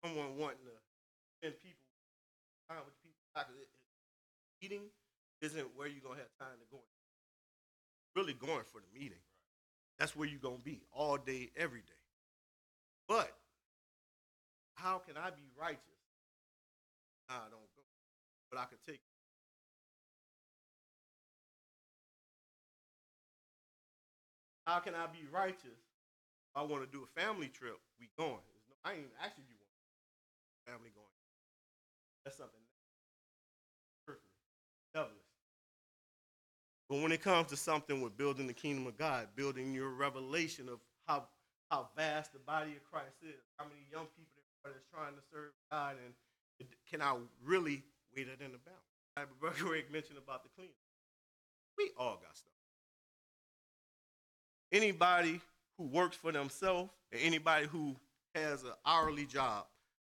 [0.07, 0.75] Someone wanting to
[1.35, 1.83] spend people
[2.69, 3.19] time with people.
[4.61, 4.87] Eating
[5.41, 6.79] isn't where you're gonna have time to go.
[8.15, 9.21] Really going for the meeting.
[9.99, 12.03] That's where you're gonna be all day, every day.
[13.07, 13.31] But
[14.75, 15.81] how can I be righteous?
[17.29, 17.83] I don't go.
[18.49, 19.01] But I can take.
[24.65, 25.79] How can I be righteous?
[26.55, 27.77] I want to do a family trip.
[27.99, 28.41] We going.
[28.67, 29.56] No, I ain't asking you
[30.67, 31.15] family going.
[32.25, 32.59] That's something
[34.97, 35.13] devilish.
[36.89, 40.69] But when it comes to something with building the kingdom of God, building your revelation
[40.69, 41.27] of how
[41.69, 45.13] how vast the body of Christ is, how many young people there are that's trying
[45.13, 47.83] to serve God, and can I really
[48.15, 49.31] weigh that in the balance?
[49.39, 50.73] Brother Greg mentioned about the cleaning.
[51.77, 52.53] We all got stuff.
[54.71, 55.41] Anybody
[55.77, 57.95] who works for themselves, and anybody who
[58.33, 59.65] has an hourly job,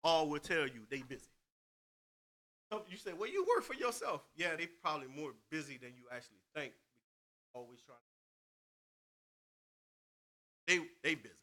[0.09, 1.29] all will tell you they busy.
[2.89, 4.23] You say, well, you work for yourself.
[4.37, 6.73] Yeah, they probably more busy than you actually think.
[7.55, 7.99] Always trying.
[10.67, 11.35] They they busy.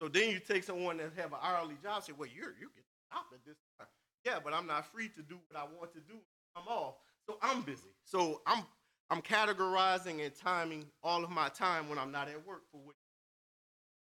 [0.00, 2.84] So then you take someone that have an hourly job, say, well, you're you get
[3.08, 3.88] stop at this time.
[4.24, 6.18] Yeah, but I'm not free to do what I want to do.
[6.56, 6.94] I'm off.
[7.28, 7.94] So I'm busy.
[8.04, 8.64] So I'm
[9.08, 12.96] I'm categorizing and timing all of my time when I'm not at work for what.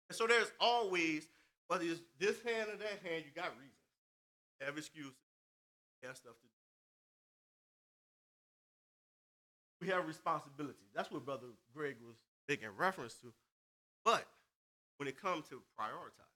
[0.09, 1.27] And so there's always
[1.68, 3.77] whether it's this hand or that hand, you got reasons.
[4.61, 5.13] Have excuses.
[6.01, 6.53] You have stuff to do.
[9.81, 10.89] We have responsibilities.
[10.95, 12.15] That's what Brother Greg was
[12.49, 13.31] making reference to.
[14.03, 14.25] But
[14.97, 16.34] when it comes to prioritize,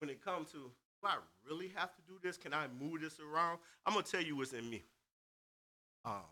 [0.00, 1.16] when it comes to, do I
[1.48, 2.36] really have to do this?
[2.36, 3.58] Can I move this around?
[3.86, 4.82] I'm gonna tell you what's in me.
[6.04, 6.22] Um,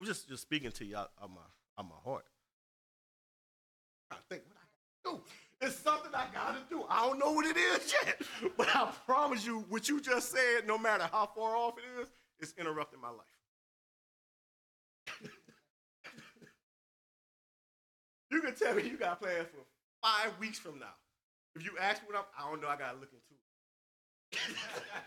[0.00, 1.36] I'm just just speaking to you out of my
[1.78, 2.26] out my heart.
[4.10, 4.66] I think what I
[5.08, 5.22] gotta do.
[5.60, 6.84] It's something I gotta do.
[6.88, 8.20] I don't know what it is yet,
[8.56, 12.08] but I promise you, what you just said, no matter how far off it is,
[12.38, 13.26] it's interrupting my life.
[18.30, 19.64] you can tell me you got plans for
[20.02, 20.94] five weeks from now.
[21.54, 22.68] If you ask me what I'm, I don't know.
[22.68, 24.56] I gotta look into it.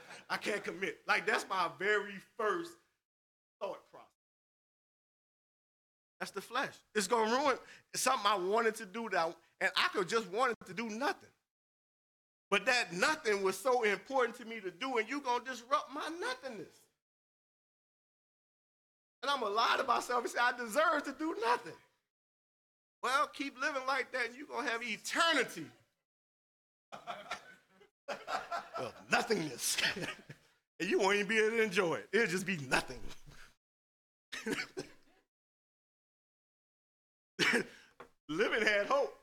[0.29, 0.97] I can't commit.
[1.07, 2.71] Like that's my very first
[3.61, 4.07] thought process.
[6.19, 6.73] That's the flesh.
[6.95, 7.57] It's gonna ruin
[7.93, 11.29] something I wanted to do that, I, and I could just wanted to do nothing.
[12.49, 16.09] But that nothing was so important to me to do, and you're gonna disrupt my
[16.19, 16.71] nothingness.
[19.21, 21.73] And I'm gonna lie to myself and say I deserve to do nothing.
[23.03, 25.65] Well, keep living like that, and you're gonna have eternity.
[28.79, 29.77] well, nothingness.
[30.79, 32.07] and you won't even be able to enjoy it.
[32.11, 32.99] It'll just be nothing.
[38.29, 39.18] Living had hope.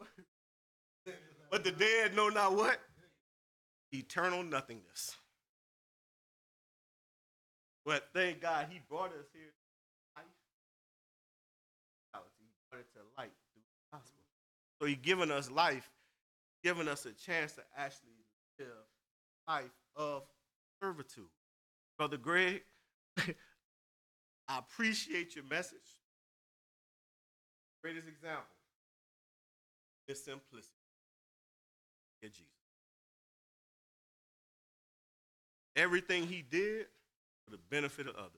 [1.57, 2.79] But the dead know not what?
[3.91, 5.17] Eternal nothingness.
[7.87, 10.27] But thank God he brought us here to life.
[12.13, 14.21] He brought it to light through the gospel.
[14.79, 15.89] So he's given us life,
[16.63, 18.11] giving us a chance to actually
[18.59, 18.69] live
[19.49, 20.25] life of
[20.83, 21.25] servitude.
[21.97, 22.65] Brother Greg,
[23.17, 25.79] I appreciate your message.
[27.83, 28.45] Greatest example
[30.07, 30.76] is simplicity.
[32.23, 32.47] In Jesus.
[35.77, 36.87] Everything he did
[37.45, 38.31] for the benefit of others.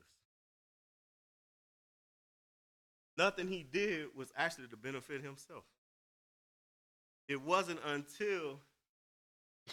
[3.17, 5.65] Nothing he did was actually to benefit himself.
[7.29, 8.61] It wasn't until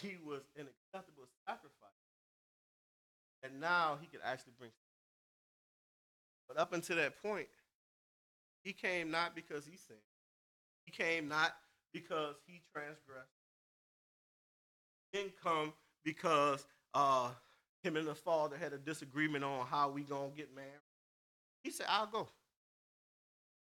[0.00, 1.70] he was an acceptable sacrifice
[3.42, 4.70] And now he could actually bring.
[6.48, 7.48] But up until that point,
[8.62, 9.98] he came not because he sinned.
[10.84, 11.54] He came not
[11.92, 13.30] because he transgressed.
[15.16, 15.72] Didn't come
[16.04, 17.30] because uh,
[17.82, 20.68] him and the father had a disagreement on how we gonna get married.
[21.62, 22.28] He said, "I'll go.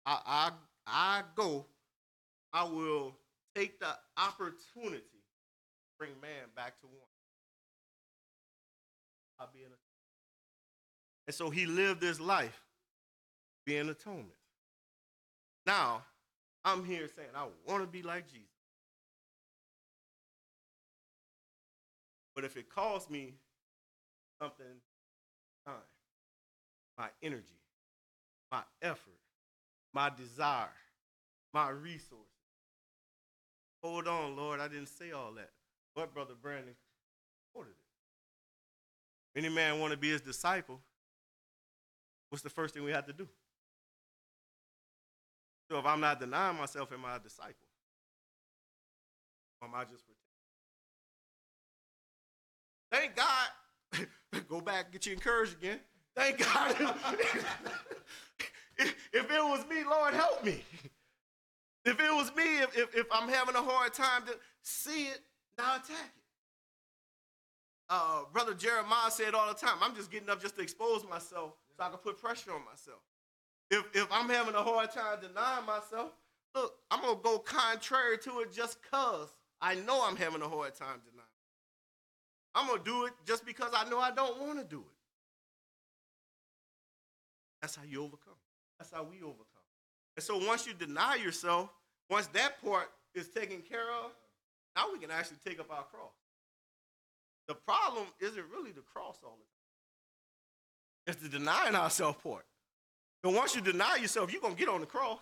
[0.07, 0.51] I I
[0.87, 1.67] I go.
[2.53, 3.17] I will
[3.57, 6.97] take the opportunity to bring man back to one.
[9.41, 9.73] I'll be an
[11.27, 12.61] and so he lived his life
[13.67, 14.29] being atonement.
[15.67, 16.03] Now,
[16.65, 18.50] I'm here saying I want to be like Jesus.
[22.41, 23.35] But if it costs me
[24.41, 24.65] something,
[25.67, 25.75] time,
[26.97, 27.61] my energy,
[28.51, 29.19] my effort,
[29.93, 30.73] my desire,
[31.53, 32.25] my resources.
[33.83, 35.51] Hold on, Lord, I didn't say all that.
[35.95, 36.73] But Brother Brandon
[37.53, 39.39] quoted it.
[39.39, 40.81] Any man want to be his disciple,
[42.31, 43.29] what's the first thing we have to do?
[45.71, 47.69] So if I'm not denying myself, am I a disciple?
[49.61, 50.05] Or am I just?
[52.91, 54.07] Thank God.
[54.49, 55.81] Go back, get you encouraged again.
[56.17, 56.75] Thank God.
[58.79, 60.63] if, it was me, Lord, help me.
[61.85, 65.21] If it was me, if, if, if I'm having a hard time to see it,
[65.59, 66.23] now attack it.
[67.89, 71.55] Uh, Brother Jeremiah said all the time, I'm just getting up just to expose myself
[71.77, 73.01] so I can put pressure on myself.
[73.71, 76.13] If, if I'm having a hard time denying myself,
[76.55, 79.29] look, I'm going to go contrary to it just because
[79.61, 81.10] I know I'm having a hard time denying.
[82.55, 84.97] I'm going to do it just because I know I don't want to do it.
[87.61, 88.35] That's how you overcome.
[88.79, 89.47] That's how we overcome.
[90.17, 91.71] And so once you deny yourself,
[92.09, 94.13] once that part is taken care of,
[94.75, 96.13] now we can actually take up our cross.
[97.49, 101.17] The problem isn't really the cross all the time.
[101.17, 102.45] It's the denying ourselves part.
[103.23, 105.21] But once you deny yourself, you're gonna get on the cross.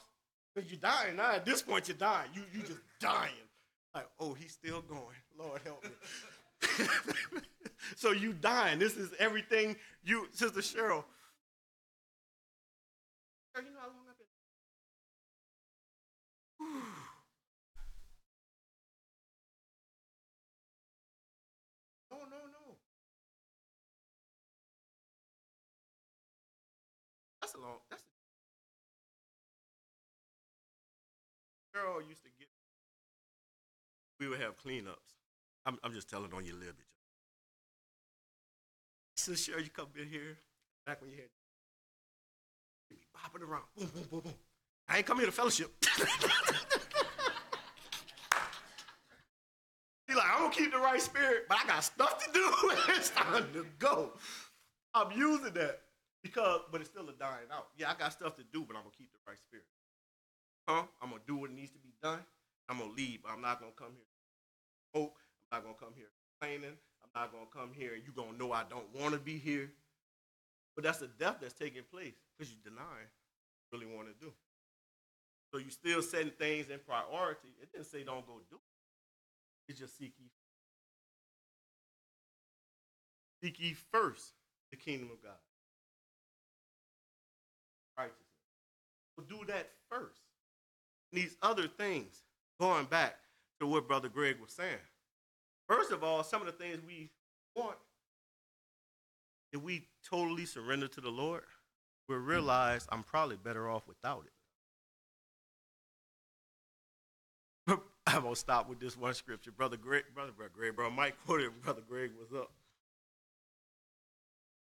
[0.54, 1.32] Because you're dying now.
[1.32, 2.30] At this point, you're dying.
[2.34, 3.32] You you just dying.
[3.94, 5.16] Like, oh, he's still going.
[5.38, 5.90] Lord help me.
[7.96, 8.78] so you dying.
[8.78, 11.04] This is everything you, Sister Cheryl.
[13.56, 13.64] You.
[22.10, 22.76] No, no, no.
[27.40, 27.78] That's a long.
[27.90, 28.02] That's.
[31.74, 32.48] Girl used to get.
[34.18, 35.17] We would have cleanups.
[35.68, 36.86] I'm, I'm just telling on your little bit.
[39.18, 40.38] So sure you come in here
[40.86, 41.26] back when you had
[42.88, 43.64] you be bopping around.
[43.76, 44.34] Boom, boom, boom, boom.
[44.88, 45.70] I ain't come here to fellowship.
[50.08, 52.50] He like, I'm gonna keep the right spirit, but I got stuff to do.
[52.96, 54.12] it's time to go.
[54.94, 55.80] I'm using that
[56.22, 57.66] because, but it's still a dying out.
[57.76, 59.66] Yeah, I got stuff to do, but I'm gonna keep the right spirit.
[60.66, 60.84] Huh?
[61.02, 62.20] I'm gonna do what needs to be done.
[62.70, 64.06] I'm gonna leave, but I'm not gonna come here.
[64.94, 65.12] Oh,
[65.50, 66.08] I'm not gonna come here
[66.40, 66.76] complaining.
[67.02, 69.70] I'm not gonna come here and you're gonna know I don't want to be here.
[70.74, 74.32] But that's the death that's taking place because you deny you really want to do.
[75.52, 77.48] So you still setting things in priority.
[77.60, 79.70] It didn't say don't go do it.
[79.70, 80.26] It's just seek ye.
[83.42, 84.32] Seek ye first
[84.70, 85.32] the kingdom of God.
[87.96, 88.28] Righteousness.
[89.16, 90.20] So do that first.
[91.12, 92.22] These other things,
[92.60, 93.16] going back
[93.60, 94.76] to what Brother Greg was saying.
[95.68, 97.10] First of all, some of the things we
[97.54, 97.76] want,
[99.52, 101.44] if we totally surrender to the Lord,
[102.08, 104.32] we'll realize I'm probably better off without it.
[108.06, 109.52] I'm gonna stop with this one scripture.
[109.52, 112.50] Brother Greg, brother, brother Greg, bro, Mike quoted Brother Greg was up.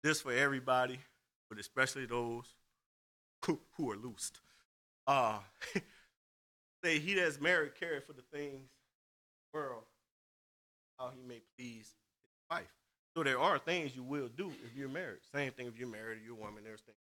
[0.03, 0.99] This for everybody,
[1.49, 2.45] but especially those
[3.45, 4.39] who, who are loosed.
[5.07, 5.39] Uh
[6.83, 8.69] say he that's married careth for the things
[9.53, 9.83] world,
[11.01, 11.87] how he may please
[12.21, 12.71] his wife.
[13.15, 15.19] So there are things you will do if you're married.
[15.33, 16.97] Same thing if you're married or you're a woman, there's things.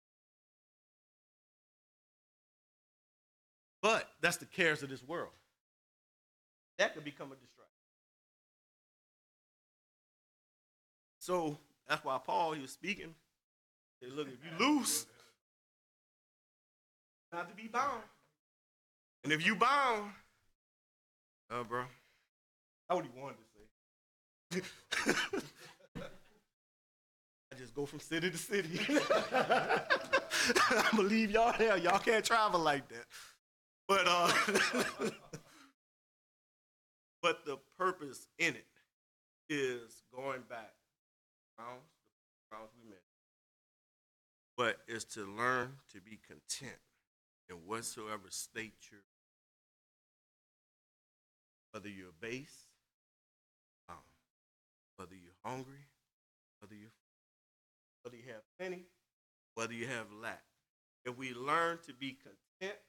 [3.81, 5.29] But that's the cares of this world
[6.77, 7.71] that could become a distraction.
[11.19, 11.57] So
[11.87, 13.13] that's why Paul he was speaking.
[13.99, 15.05] He said, look, if you loose,
[17.31, 18.01] not to be bound.
[19.23, 20.11] And if you bound,
[21.49, 21.83] uh, bro,
[22.87, 23.44] that's what he wanted.
[24.55, 24.61] I
[27.57, 28.79] just go from city to city.
[30.91, 31.77] Gonna leave y'all there.
[31.77, 33.05] Y'all can't travel like that.
[33.87, 34.31] But uh
[37.21, 38.67] But the purpose in it
[39.49, 40.73] is going back.
[41.57, 41.81] Browns,
[42.49, 42.69] Browns
[44.57, 46.79] but is to learn to be content
[47.49, 49.01] in whatsoever state you're
[51.71, 52.67] whether you're base,
[54.97, 55.87] whether you're hungry,
[56.59, 56.87] whether you
[58.03, 58.85] whether you have plenty,
[59.55, 60.43] whether you have lack.
[61.05, 62.79] If we learn to be content,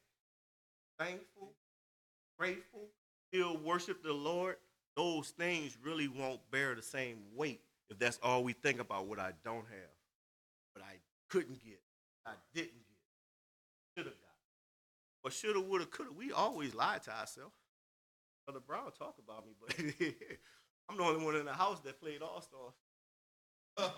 [0.98, 1.52] thankful,
[2.38, 2.88] grateful,
[3.28, 4.56] still worship the Lord,
[4.94, 9.18] those things really won't bear the same weight if that's all we think about what
[9.18, 9.94] I don't have,
[10.74, 10.96] what I
[11.30, 11.80] couldn't get,
[12.26, 14.26] I didn't get, should have got.
[15.22, 16.12] But shoulda, woulda, coulda.
[16.12, 17.54] We always lie to ourselves.
[18.46, 19.74] Brother Brown talk about me, but
[20.88, 22.72] I'm the only one in the house that played All Stars.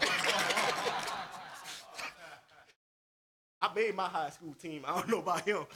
[3.61, 4.85] I made my high school team.
[4.87, 5.67] I don't know about him.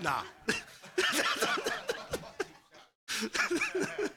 [0.00, 0.22] Nah.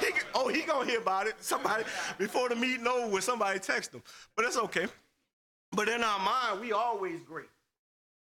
[0.00, 1.34] He, oh, he gonna hear about it.
[1.40, 1.84] Somebody
[2.18, 4.02] before the meeting over somebody text him.
[4.34, 4.86] But that's okay.
[5.72, 7.48] But in our mind, we always great.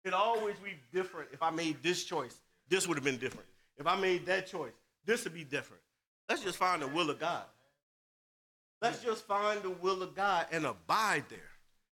[0.03, 1.29] It always be different.
[1.33, 2.39] If I made this choice,
[2.69, 3.47] this would have been different.
[3.77, 4.73] If I made that choice,
[5.05, 5.81] this would be different.
[6.29, 7.43] Let's just find the will of God.
[8.81, 11.39] Let's just find the will of God and abide there.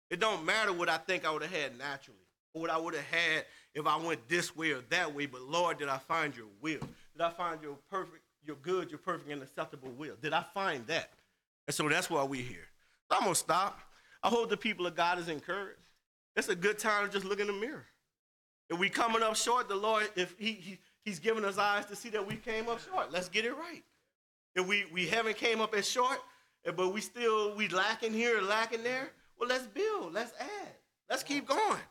[0.09, 2.19] It don't matter what I think I would have had naturally,
[2.53, 5.25] or what I would have had if I went this way or that way.
[5.25, 6.79] But Lord, did I find your will?
[6.79, 10.15] Did I find your perfect, your good, your perfect and acceptable will?
[10.21, 11.09] Did I find that?
[11.67, 12.67] And so that's why we're here.
[13.09, 13.79] So I'm gonna stop.
[14.21, 15.79] I hope the people of God is encouraged.
[16.35, 17.85] It's a good time to just look in the mirror.
[18.69, 21.95] If we coming up short, the Lord, if he, he He's giving us eyes to
[21.95, 23.83] see that we came up short, let's get it right.
[24.55, 26.17] If we we haven't came up as short,
[26.63, 30.71] but we still we lacking here, lacking there, well, let's build, let's add,
[31.09, 31.81] let's keep going.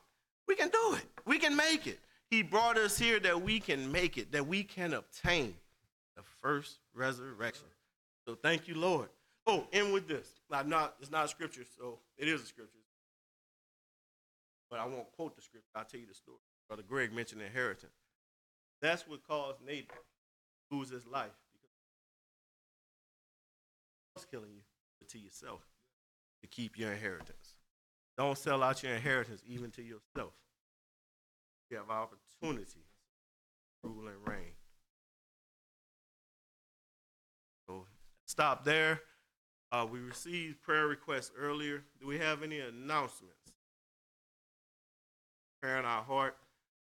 [0.48, 1.04] We can do it.
[1.26, 1.98] We can make it.
[2.30, 5.54] He brought us here that we can make it, that we can obtain
[6.16, 7.66] the first resurrection.
[8.26, 9.08] So thank you, Lord.
[9.46, 12.78] Oh, end with this, not, it's not a scripture, so it is a scripture.
[14.70, 15.68] But I won't quote the scripture.
[15.74, 16.38] I'll tell you the story.
[16.72, 17.92] Brother Greg mentioned inheritance.
[18.80, 19.88] That's what caused Naboth
[20.70, 21.28] to lose his life
[24.14, 24.62] because killing you,
[25.06, 25.60] to yourself
[26.40, 27.56] to keep your inheritance.
[28.16, 30.32] Don't sell out your inheritance even to yourself.
[31.70, 32.86] You have opportunity
[33.84, 34.54] to rule and reign.
[37.68, 37.84] So
[38.24, 39.02] stop there.
[39.70, 41.84] Uh, we received prayer requests earlier.
[42.00, 43.52] Do we have any announcements?
[45.60, 46.38] Preparing our heart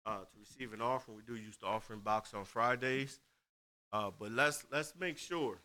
[0.09, 1.19] uh, to receive an offering.
[1.19, 3.21] We do use the offering box on Fridays,
[3.93, 5.59] uh, but let's let's make sure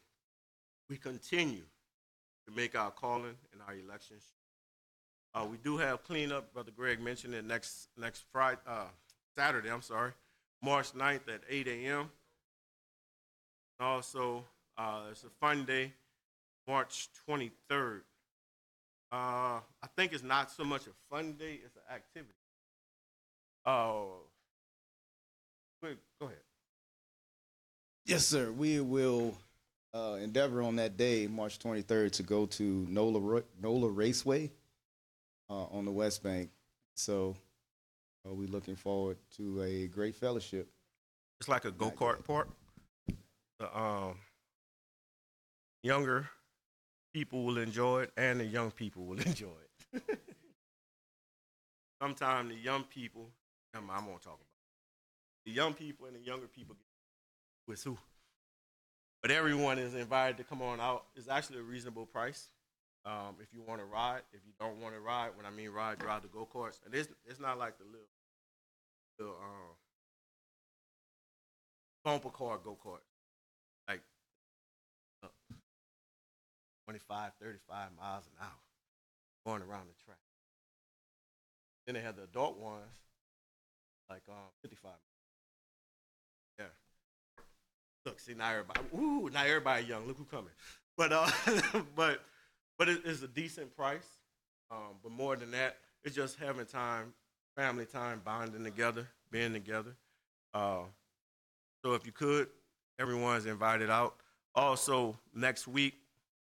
[0.89, 1.63] we continue
[2.45, 4.23] to make our calling and our elections.
[5.33, 6.53] Uh, we do have cleanup.
[6.53, 8.87] Brother Greg mentioned it next next Friday, uh,
[9.37, 9.71] Saturday.
[9.71, 10.11] I'm sorry,
[10.61, 12.11] March 9th at 8 a.m.
[13.79, 14.43] Also,
[14.77, 15.93] uh, it's a fun day,
[16.67, 18.01] March 23rd.
[19.11, 22.33] Uh, I think it's not so much a fun day; it's an activity.
[23.65, 24.22] Oh,
[28.05, 28.51] Yes, sir.
[28.51, 29.35] We will
[29.93, 34.51] uh, endeavor on that day, March 23rd, to go to NOLA, NOLA Raceway
[35.49, 36.49] uh, on the West Bank.
[36.95, 37.35] So
[38.27, 40.67] uh, we're looking forward to a great fellowship.
[41.39, 42.49] It's like a go kart park.
[43.59, 44.17] The um,
[45.81, 46.29] younger
[47.13, 49.47] people will enjoy it, and the young people will enjoy
[49.93, 50.03] it.
[52.01, 53.29] Sometimes the young people,
[53.73, 55.45] I'm, I'm gonna talk about it.
[55.45, 56.85] the young people and the younger people get
[57.67, 57.97] with who.
[59.21, 61.05] But everyone is invited to come on out.
[61.15, 62.49] It's actually a reasonable price.
[63.05, 65.69] Um, if you want to ride, if you don't want to ride, when I mean
[65.69, 68.07] ride, drive the go karts, and it's it's not like the little,
[69.19, 69.75] little um,
[72.03, 73.03] bumper car go kart,
[73.89, 74.01] like
[75.23, 75.27] uh,
[76.85, 78.49] 25, 35 miles an hour,
[79.45, 80.17] going around the track.
[81.85, 82.83] Then they have the adult ones,
[84.09, 84.91] like um, 55.
[84.91, 85.12] Yeah.
[88.05, 90.07] Look, see now everybody, ooh, now everybody young.
[90.07, 90.51] Look who coming.
[90.97, 91.29] But uh,
[91.95, 92.21] but
[92.77, 94.07] but it, it's a decent price.
[94.71, 97.13] Um, but more than that, it's just having time,
[97.55, 99.95] family time, bonding together, being together.
[100.53, 100.81] Uh,
[101.83, 102.47] so if you could,
[102.99, 104.15] everyone's invited out.
[104.55, 105.95] Also, next week,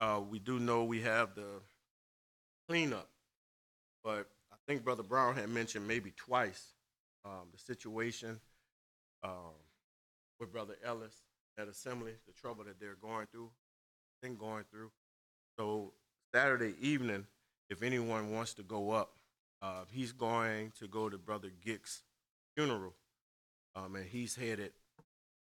[0.01, 1.61] uh, we do know we have the
[2.67, 3.09] cleanup,
[4.03, 6.73] but I think Brother Brown had mentioned maybe twice
[7.25, 8.39] um, the situation
[9.23, 9.53] um,
[10.39, 11.15] with Brother Ellis
[11.59, 13.49] at Assembly, the trouble that they're going through,
[14.21, 14.91] been going through.
[15.57, 15.93] So
[16.33, 17.25] Saturday evening,
[17.69, 19.11] if anyone wants to go up,
[19.61, 22.03] uh, he's going to go to Brother Gick's
[22.55, 22.93] funeral,
[23.75, 24.71] um, and he's headed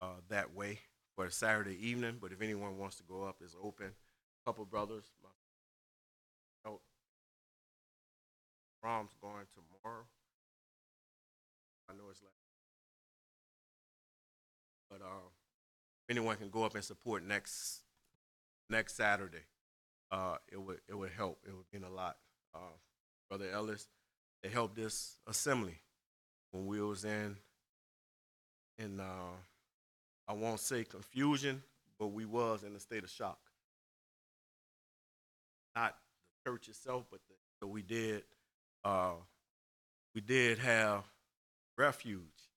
[0.01, 0.81] uh, that way
[1.15, 2.17] for Saturday evening.
[2.21, 3.87] But if anyone wants to go up, it's open.
[3.87, 5.05] A couple brothers.
[5.23, 5.29] My,
[6.71, 6.81] oh,
[8.83, 10.05] Rom's going tomorrow.
[11.89, 12.33] I know it's like,
[14.91, 15.31] but um,
[16.13, 17.81] anyone can go up and support next
[18.69, 19.45] next Saturday,
[20.11, 21.39] uh, it would it would help.
[21.47, 22.19] It would mean a lot.
[22.55, 22.77] Uh,
[23.31, 23.89] Brother Ellis,
[24.43, 25.81] they helped this assembly
[26.51, 27.37] when we was in
[28.79, 29.37] in uh,
[30.29, 31.63] I won't say confusion,
[31.99, 33.39] but we was in a state of shock.
[35.75, 35.97] Not
[36.45, 38.25] the church itself, but the, so we did
[38.85, 39.15] uh,
[40.15, 41.05] we did have
[41.79, 42.51] refuge,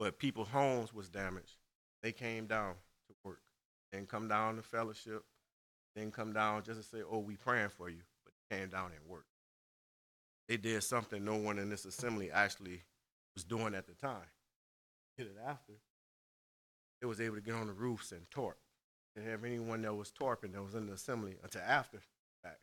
[0.00, 1.61] but people's homes was damaged.
[2.02, 2.74] They came down
[3.06, 3.42] to work,
[3.92, 5.24] didn't come down to fellowship,
[5.94, 8.92] didn't come down just to say, "Oh, we praying for you," but they came down
[8.92, 9.28] and worked.
[10.48, 12.82] They did something no one in this assembly actually
[13.34, 14.28] was doing at the time.
[15.16, 15.74] Did it after.
[17.00, 18.58] They was able to get on the roofs and torp.
[19.14, 22.00] Didn't have anyone that was torping that was in the assembly until after
[22.42, 22.60] fact.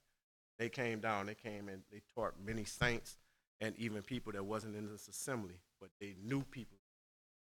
[0.58, 3.18] They came down, they came and they torped many saints
[3.62, 6.78] and even people that wasn't in this assembly, but they knew people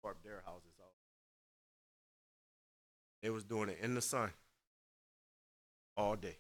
[0.02, 1.05] torped their houses out.
[3.26, 4.30] They was doing it in the sun
[5.98, 6.38] all day.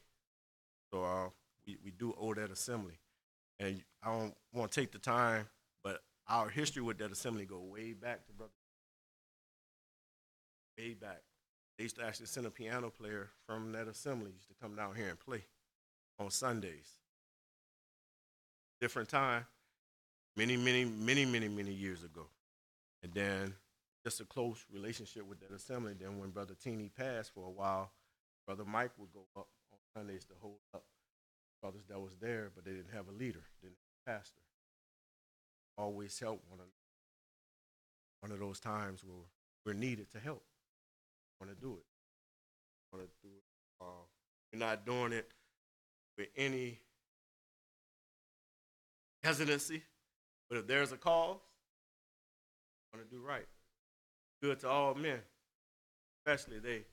[0.93, 1.29] So uh,
[1.65, 2.93] we, we do owe that assembly.
[3.59, 5.47] And I don't want to take the time,
[5.83, 8.51] but our history with that assembly go way back to brother.
[10.77, 11.23] Way back.
[11.79, 14.93] They used to actually send a piano player from that assembly used to come down
[14.93, 15.43] here and play
[16.19, 16.99] on Sundays.
[18.79, 19.47] Different time,
[20.37, 22.27] many, many, many, many, many years ago.
[23.01, 23.55] And then
[24.05, 25.93] just a close relationship with that assembly.
[25.99, 27.91] Then when Brother Teeny passed for a while,
[28.45, 30.83] Brother Mike would go up on Sundays to hold up
[31.59, 34.41] brothers that was there, but they didn't have a leader, didn't have a pastor.
[35.75, 36.59] Always help one.
[38.21, 39.25] One of those times where
[39.65, 40.43] we're needed to help.
[41.41, 41.85] Want to do it.
[42.93, 43.43] Want to do it.
[43.81, 44.05] Uh,
[44.53, 45.31] we're not doing it
[46.15, 46.79] with any
[49.23, 49.81] hesitancy,
[50.47, 51.39] but if there's a cause,
[52.93, 53.47] want to do right.
[54.45, 55.17] Good to all men,
[56.19, 56.83] especially they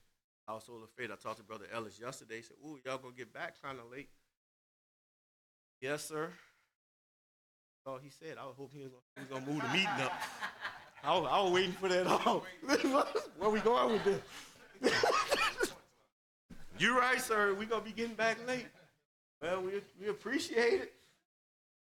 [0.49, 1.11] household of faith.
[1.12, 2.37] I talked to Brother Ellis yesterday.
[2.37, 4.09] He said, Ooh, y'all gonna get back kind of late.
[5.83, 6.31] Yes, sir.
[6.31, 8.39] That's all he said.
[8.41, 10.12] I was hoping he was gonna, he was gonna move the meeting up.
[11.05, 12.47] I was, I was waiting for that all.
[13.39, 14.05] Where we going with
[14.81, 14.93] this?
[16.79, 17.53] You're right, sir.
[17.53, 18.66] We gonna be getting back late.
[19.43, 20.95] Well, we we appreciate it.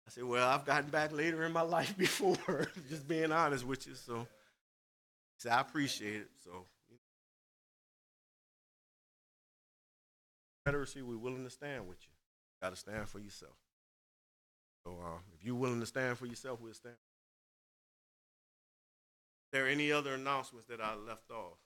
[0.06, 2.68] I said, well, I've gotten back later in my life before.
[2.90, 3.95] Just being honest with you.
[3.95, 4.27] So,
[5.44, 6.30] said, I appreciate it.
[6.44, 6.65] So,
[10.65, 12.14] Confederacy, we're willing to stand with you.
[12.61, 13.56] Got to stand for yourself.
[14.86, 16.95] So, uh, if you're willing to stand for yourself, we'll stand.
[19.52, 21.57] there any other announcements that I left off?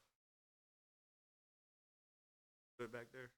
[2.78, 3.30] Put it back there.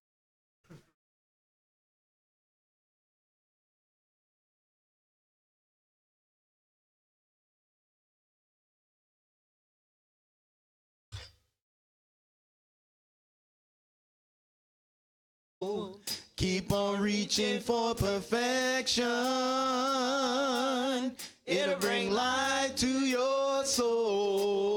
[16.40, 19.06] Keep on reaching for perfection.
[21.46, 24.69] It'll bring light to your soul.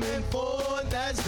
[0.00, 1.18] Coming forth as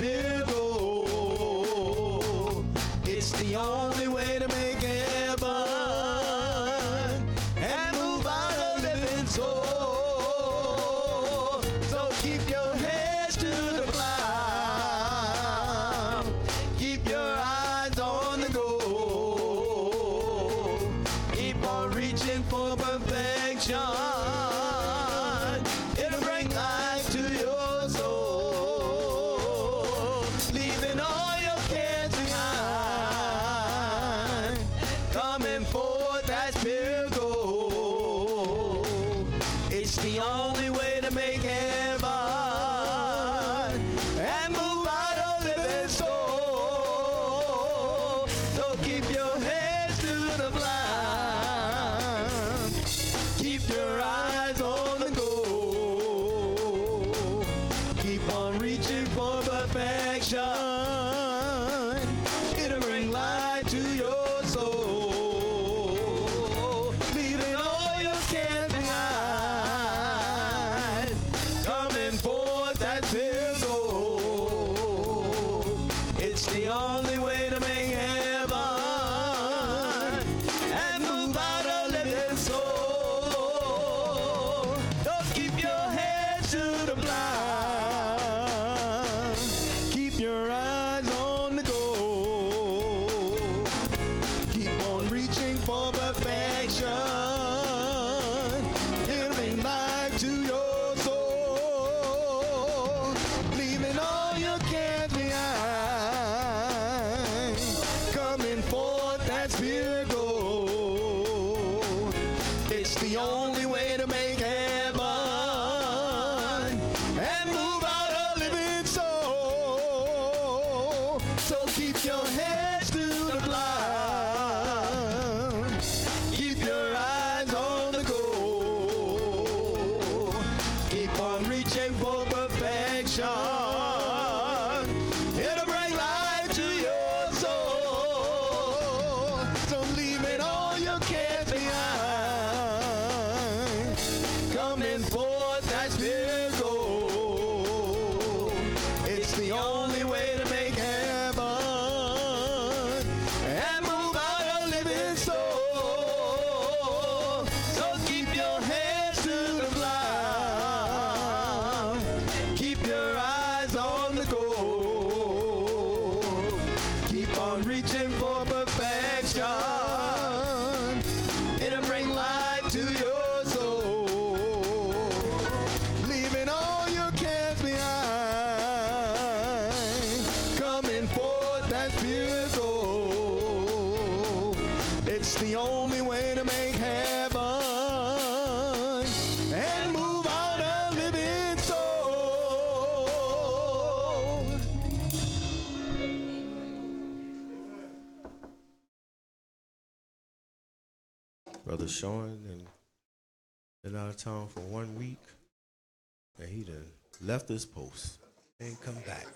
[207.64, 208.18] post
[208.60, 209.26] and come back.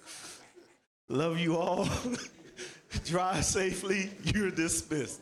[1.08, 1.88] Love you all.
[3.04, 4.10] Drive safely.
[4.22, 5.20] You're dismissed.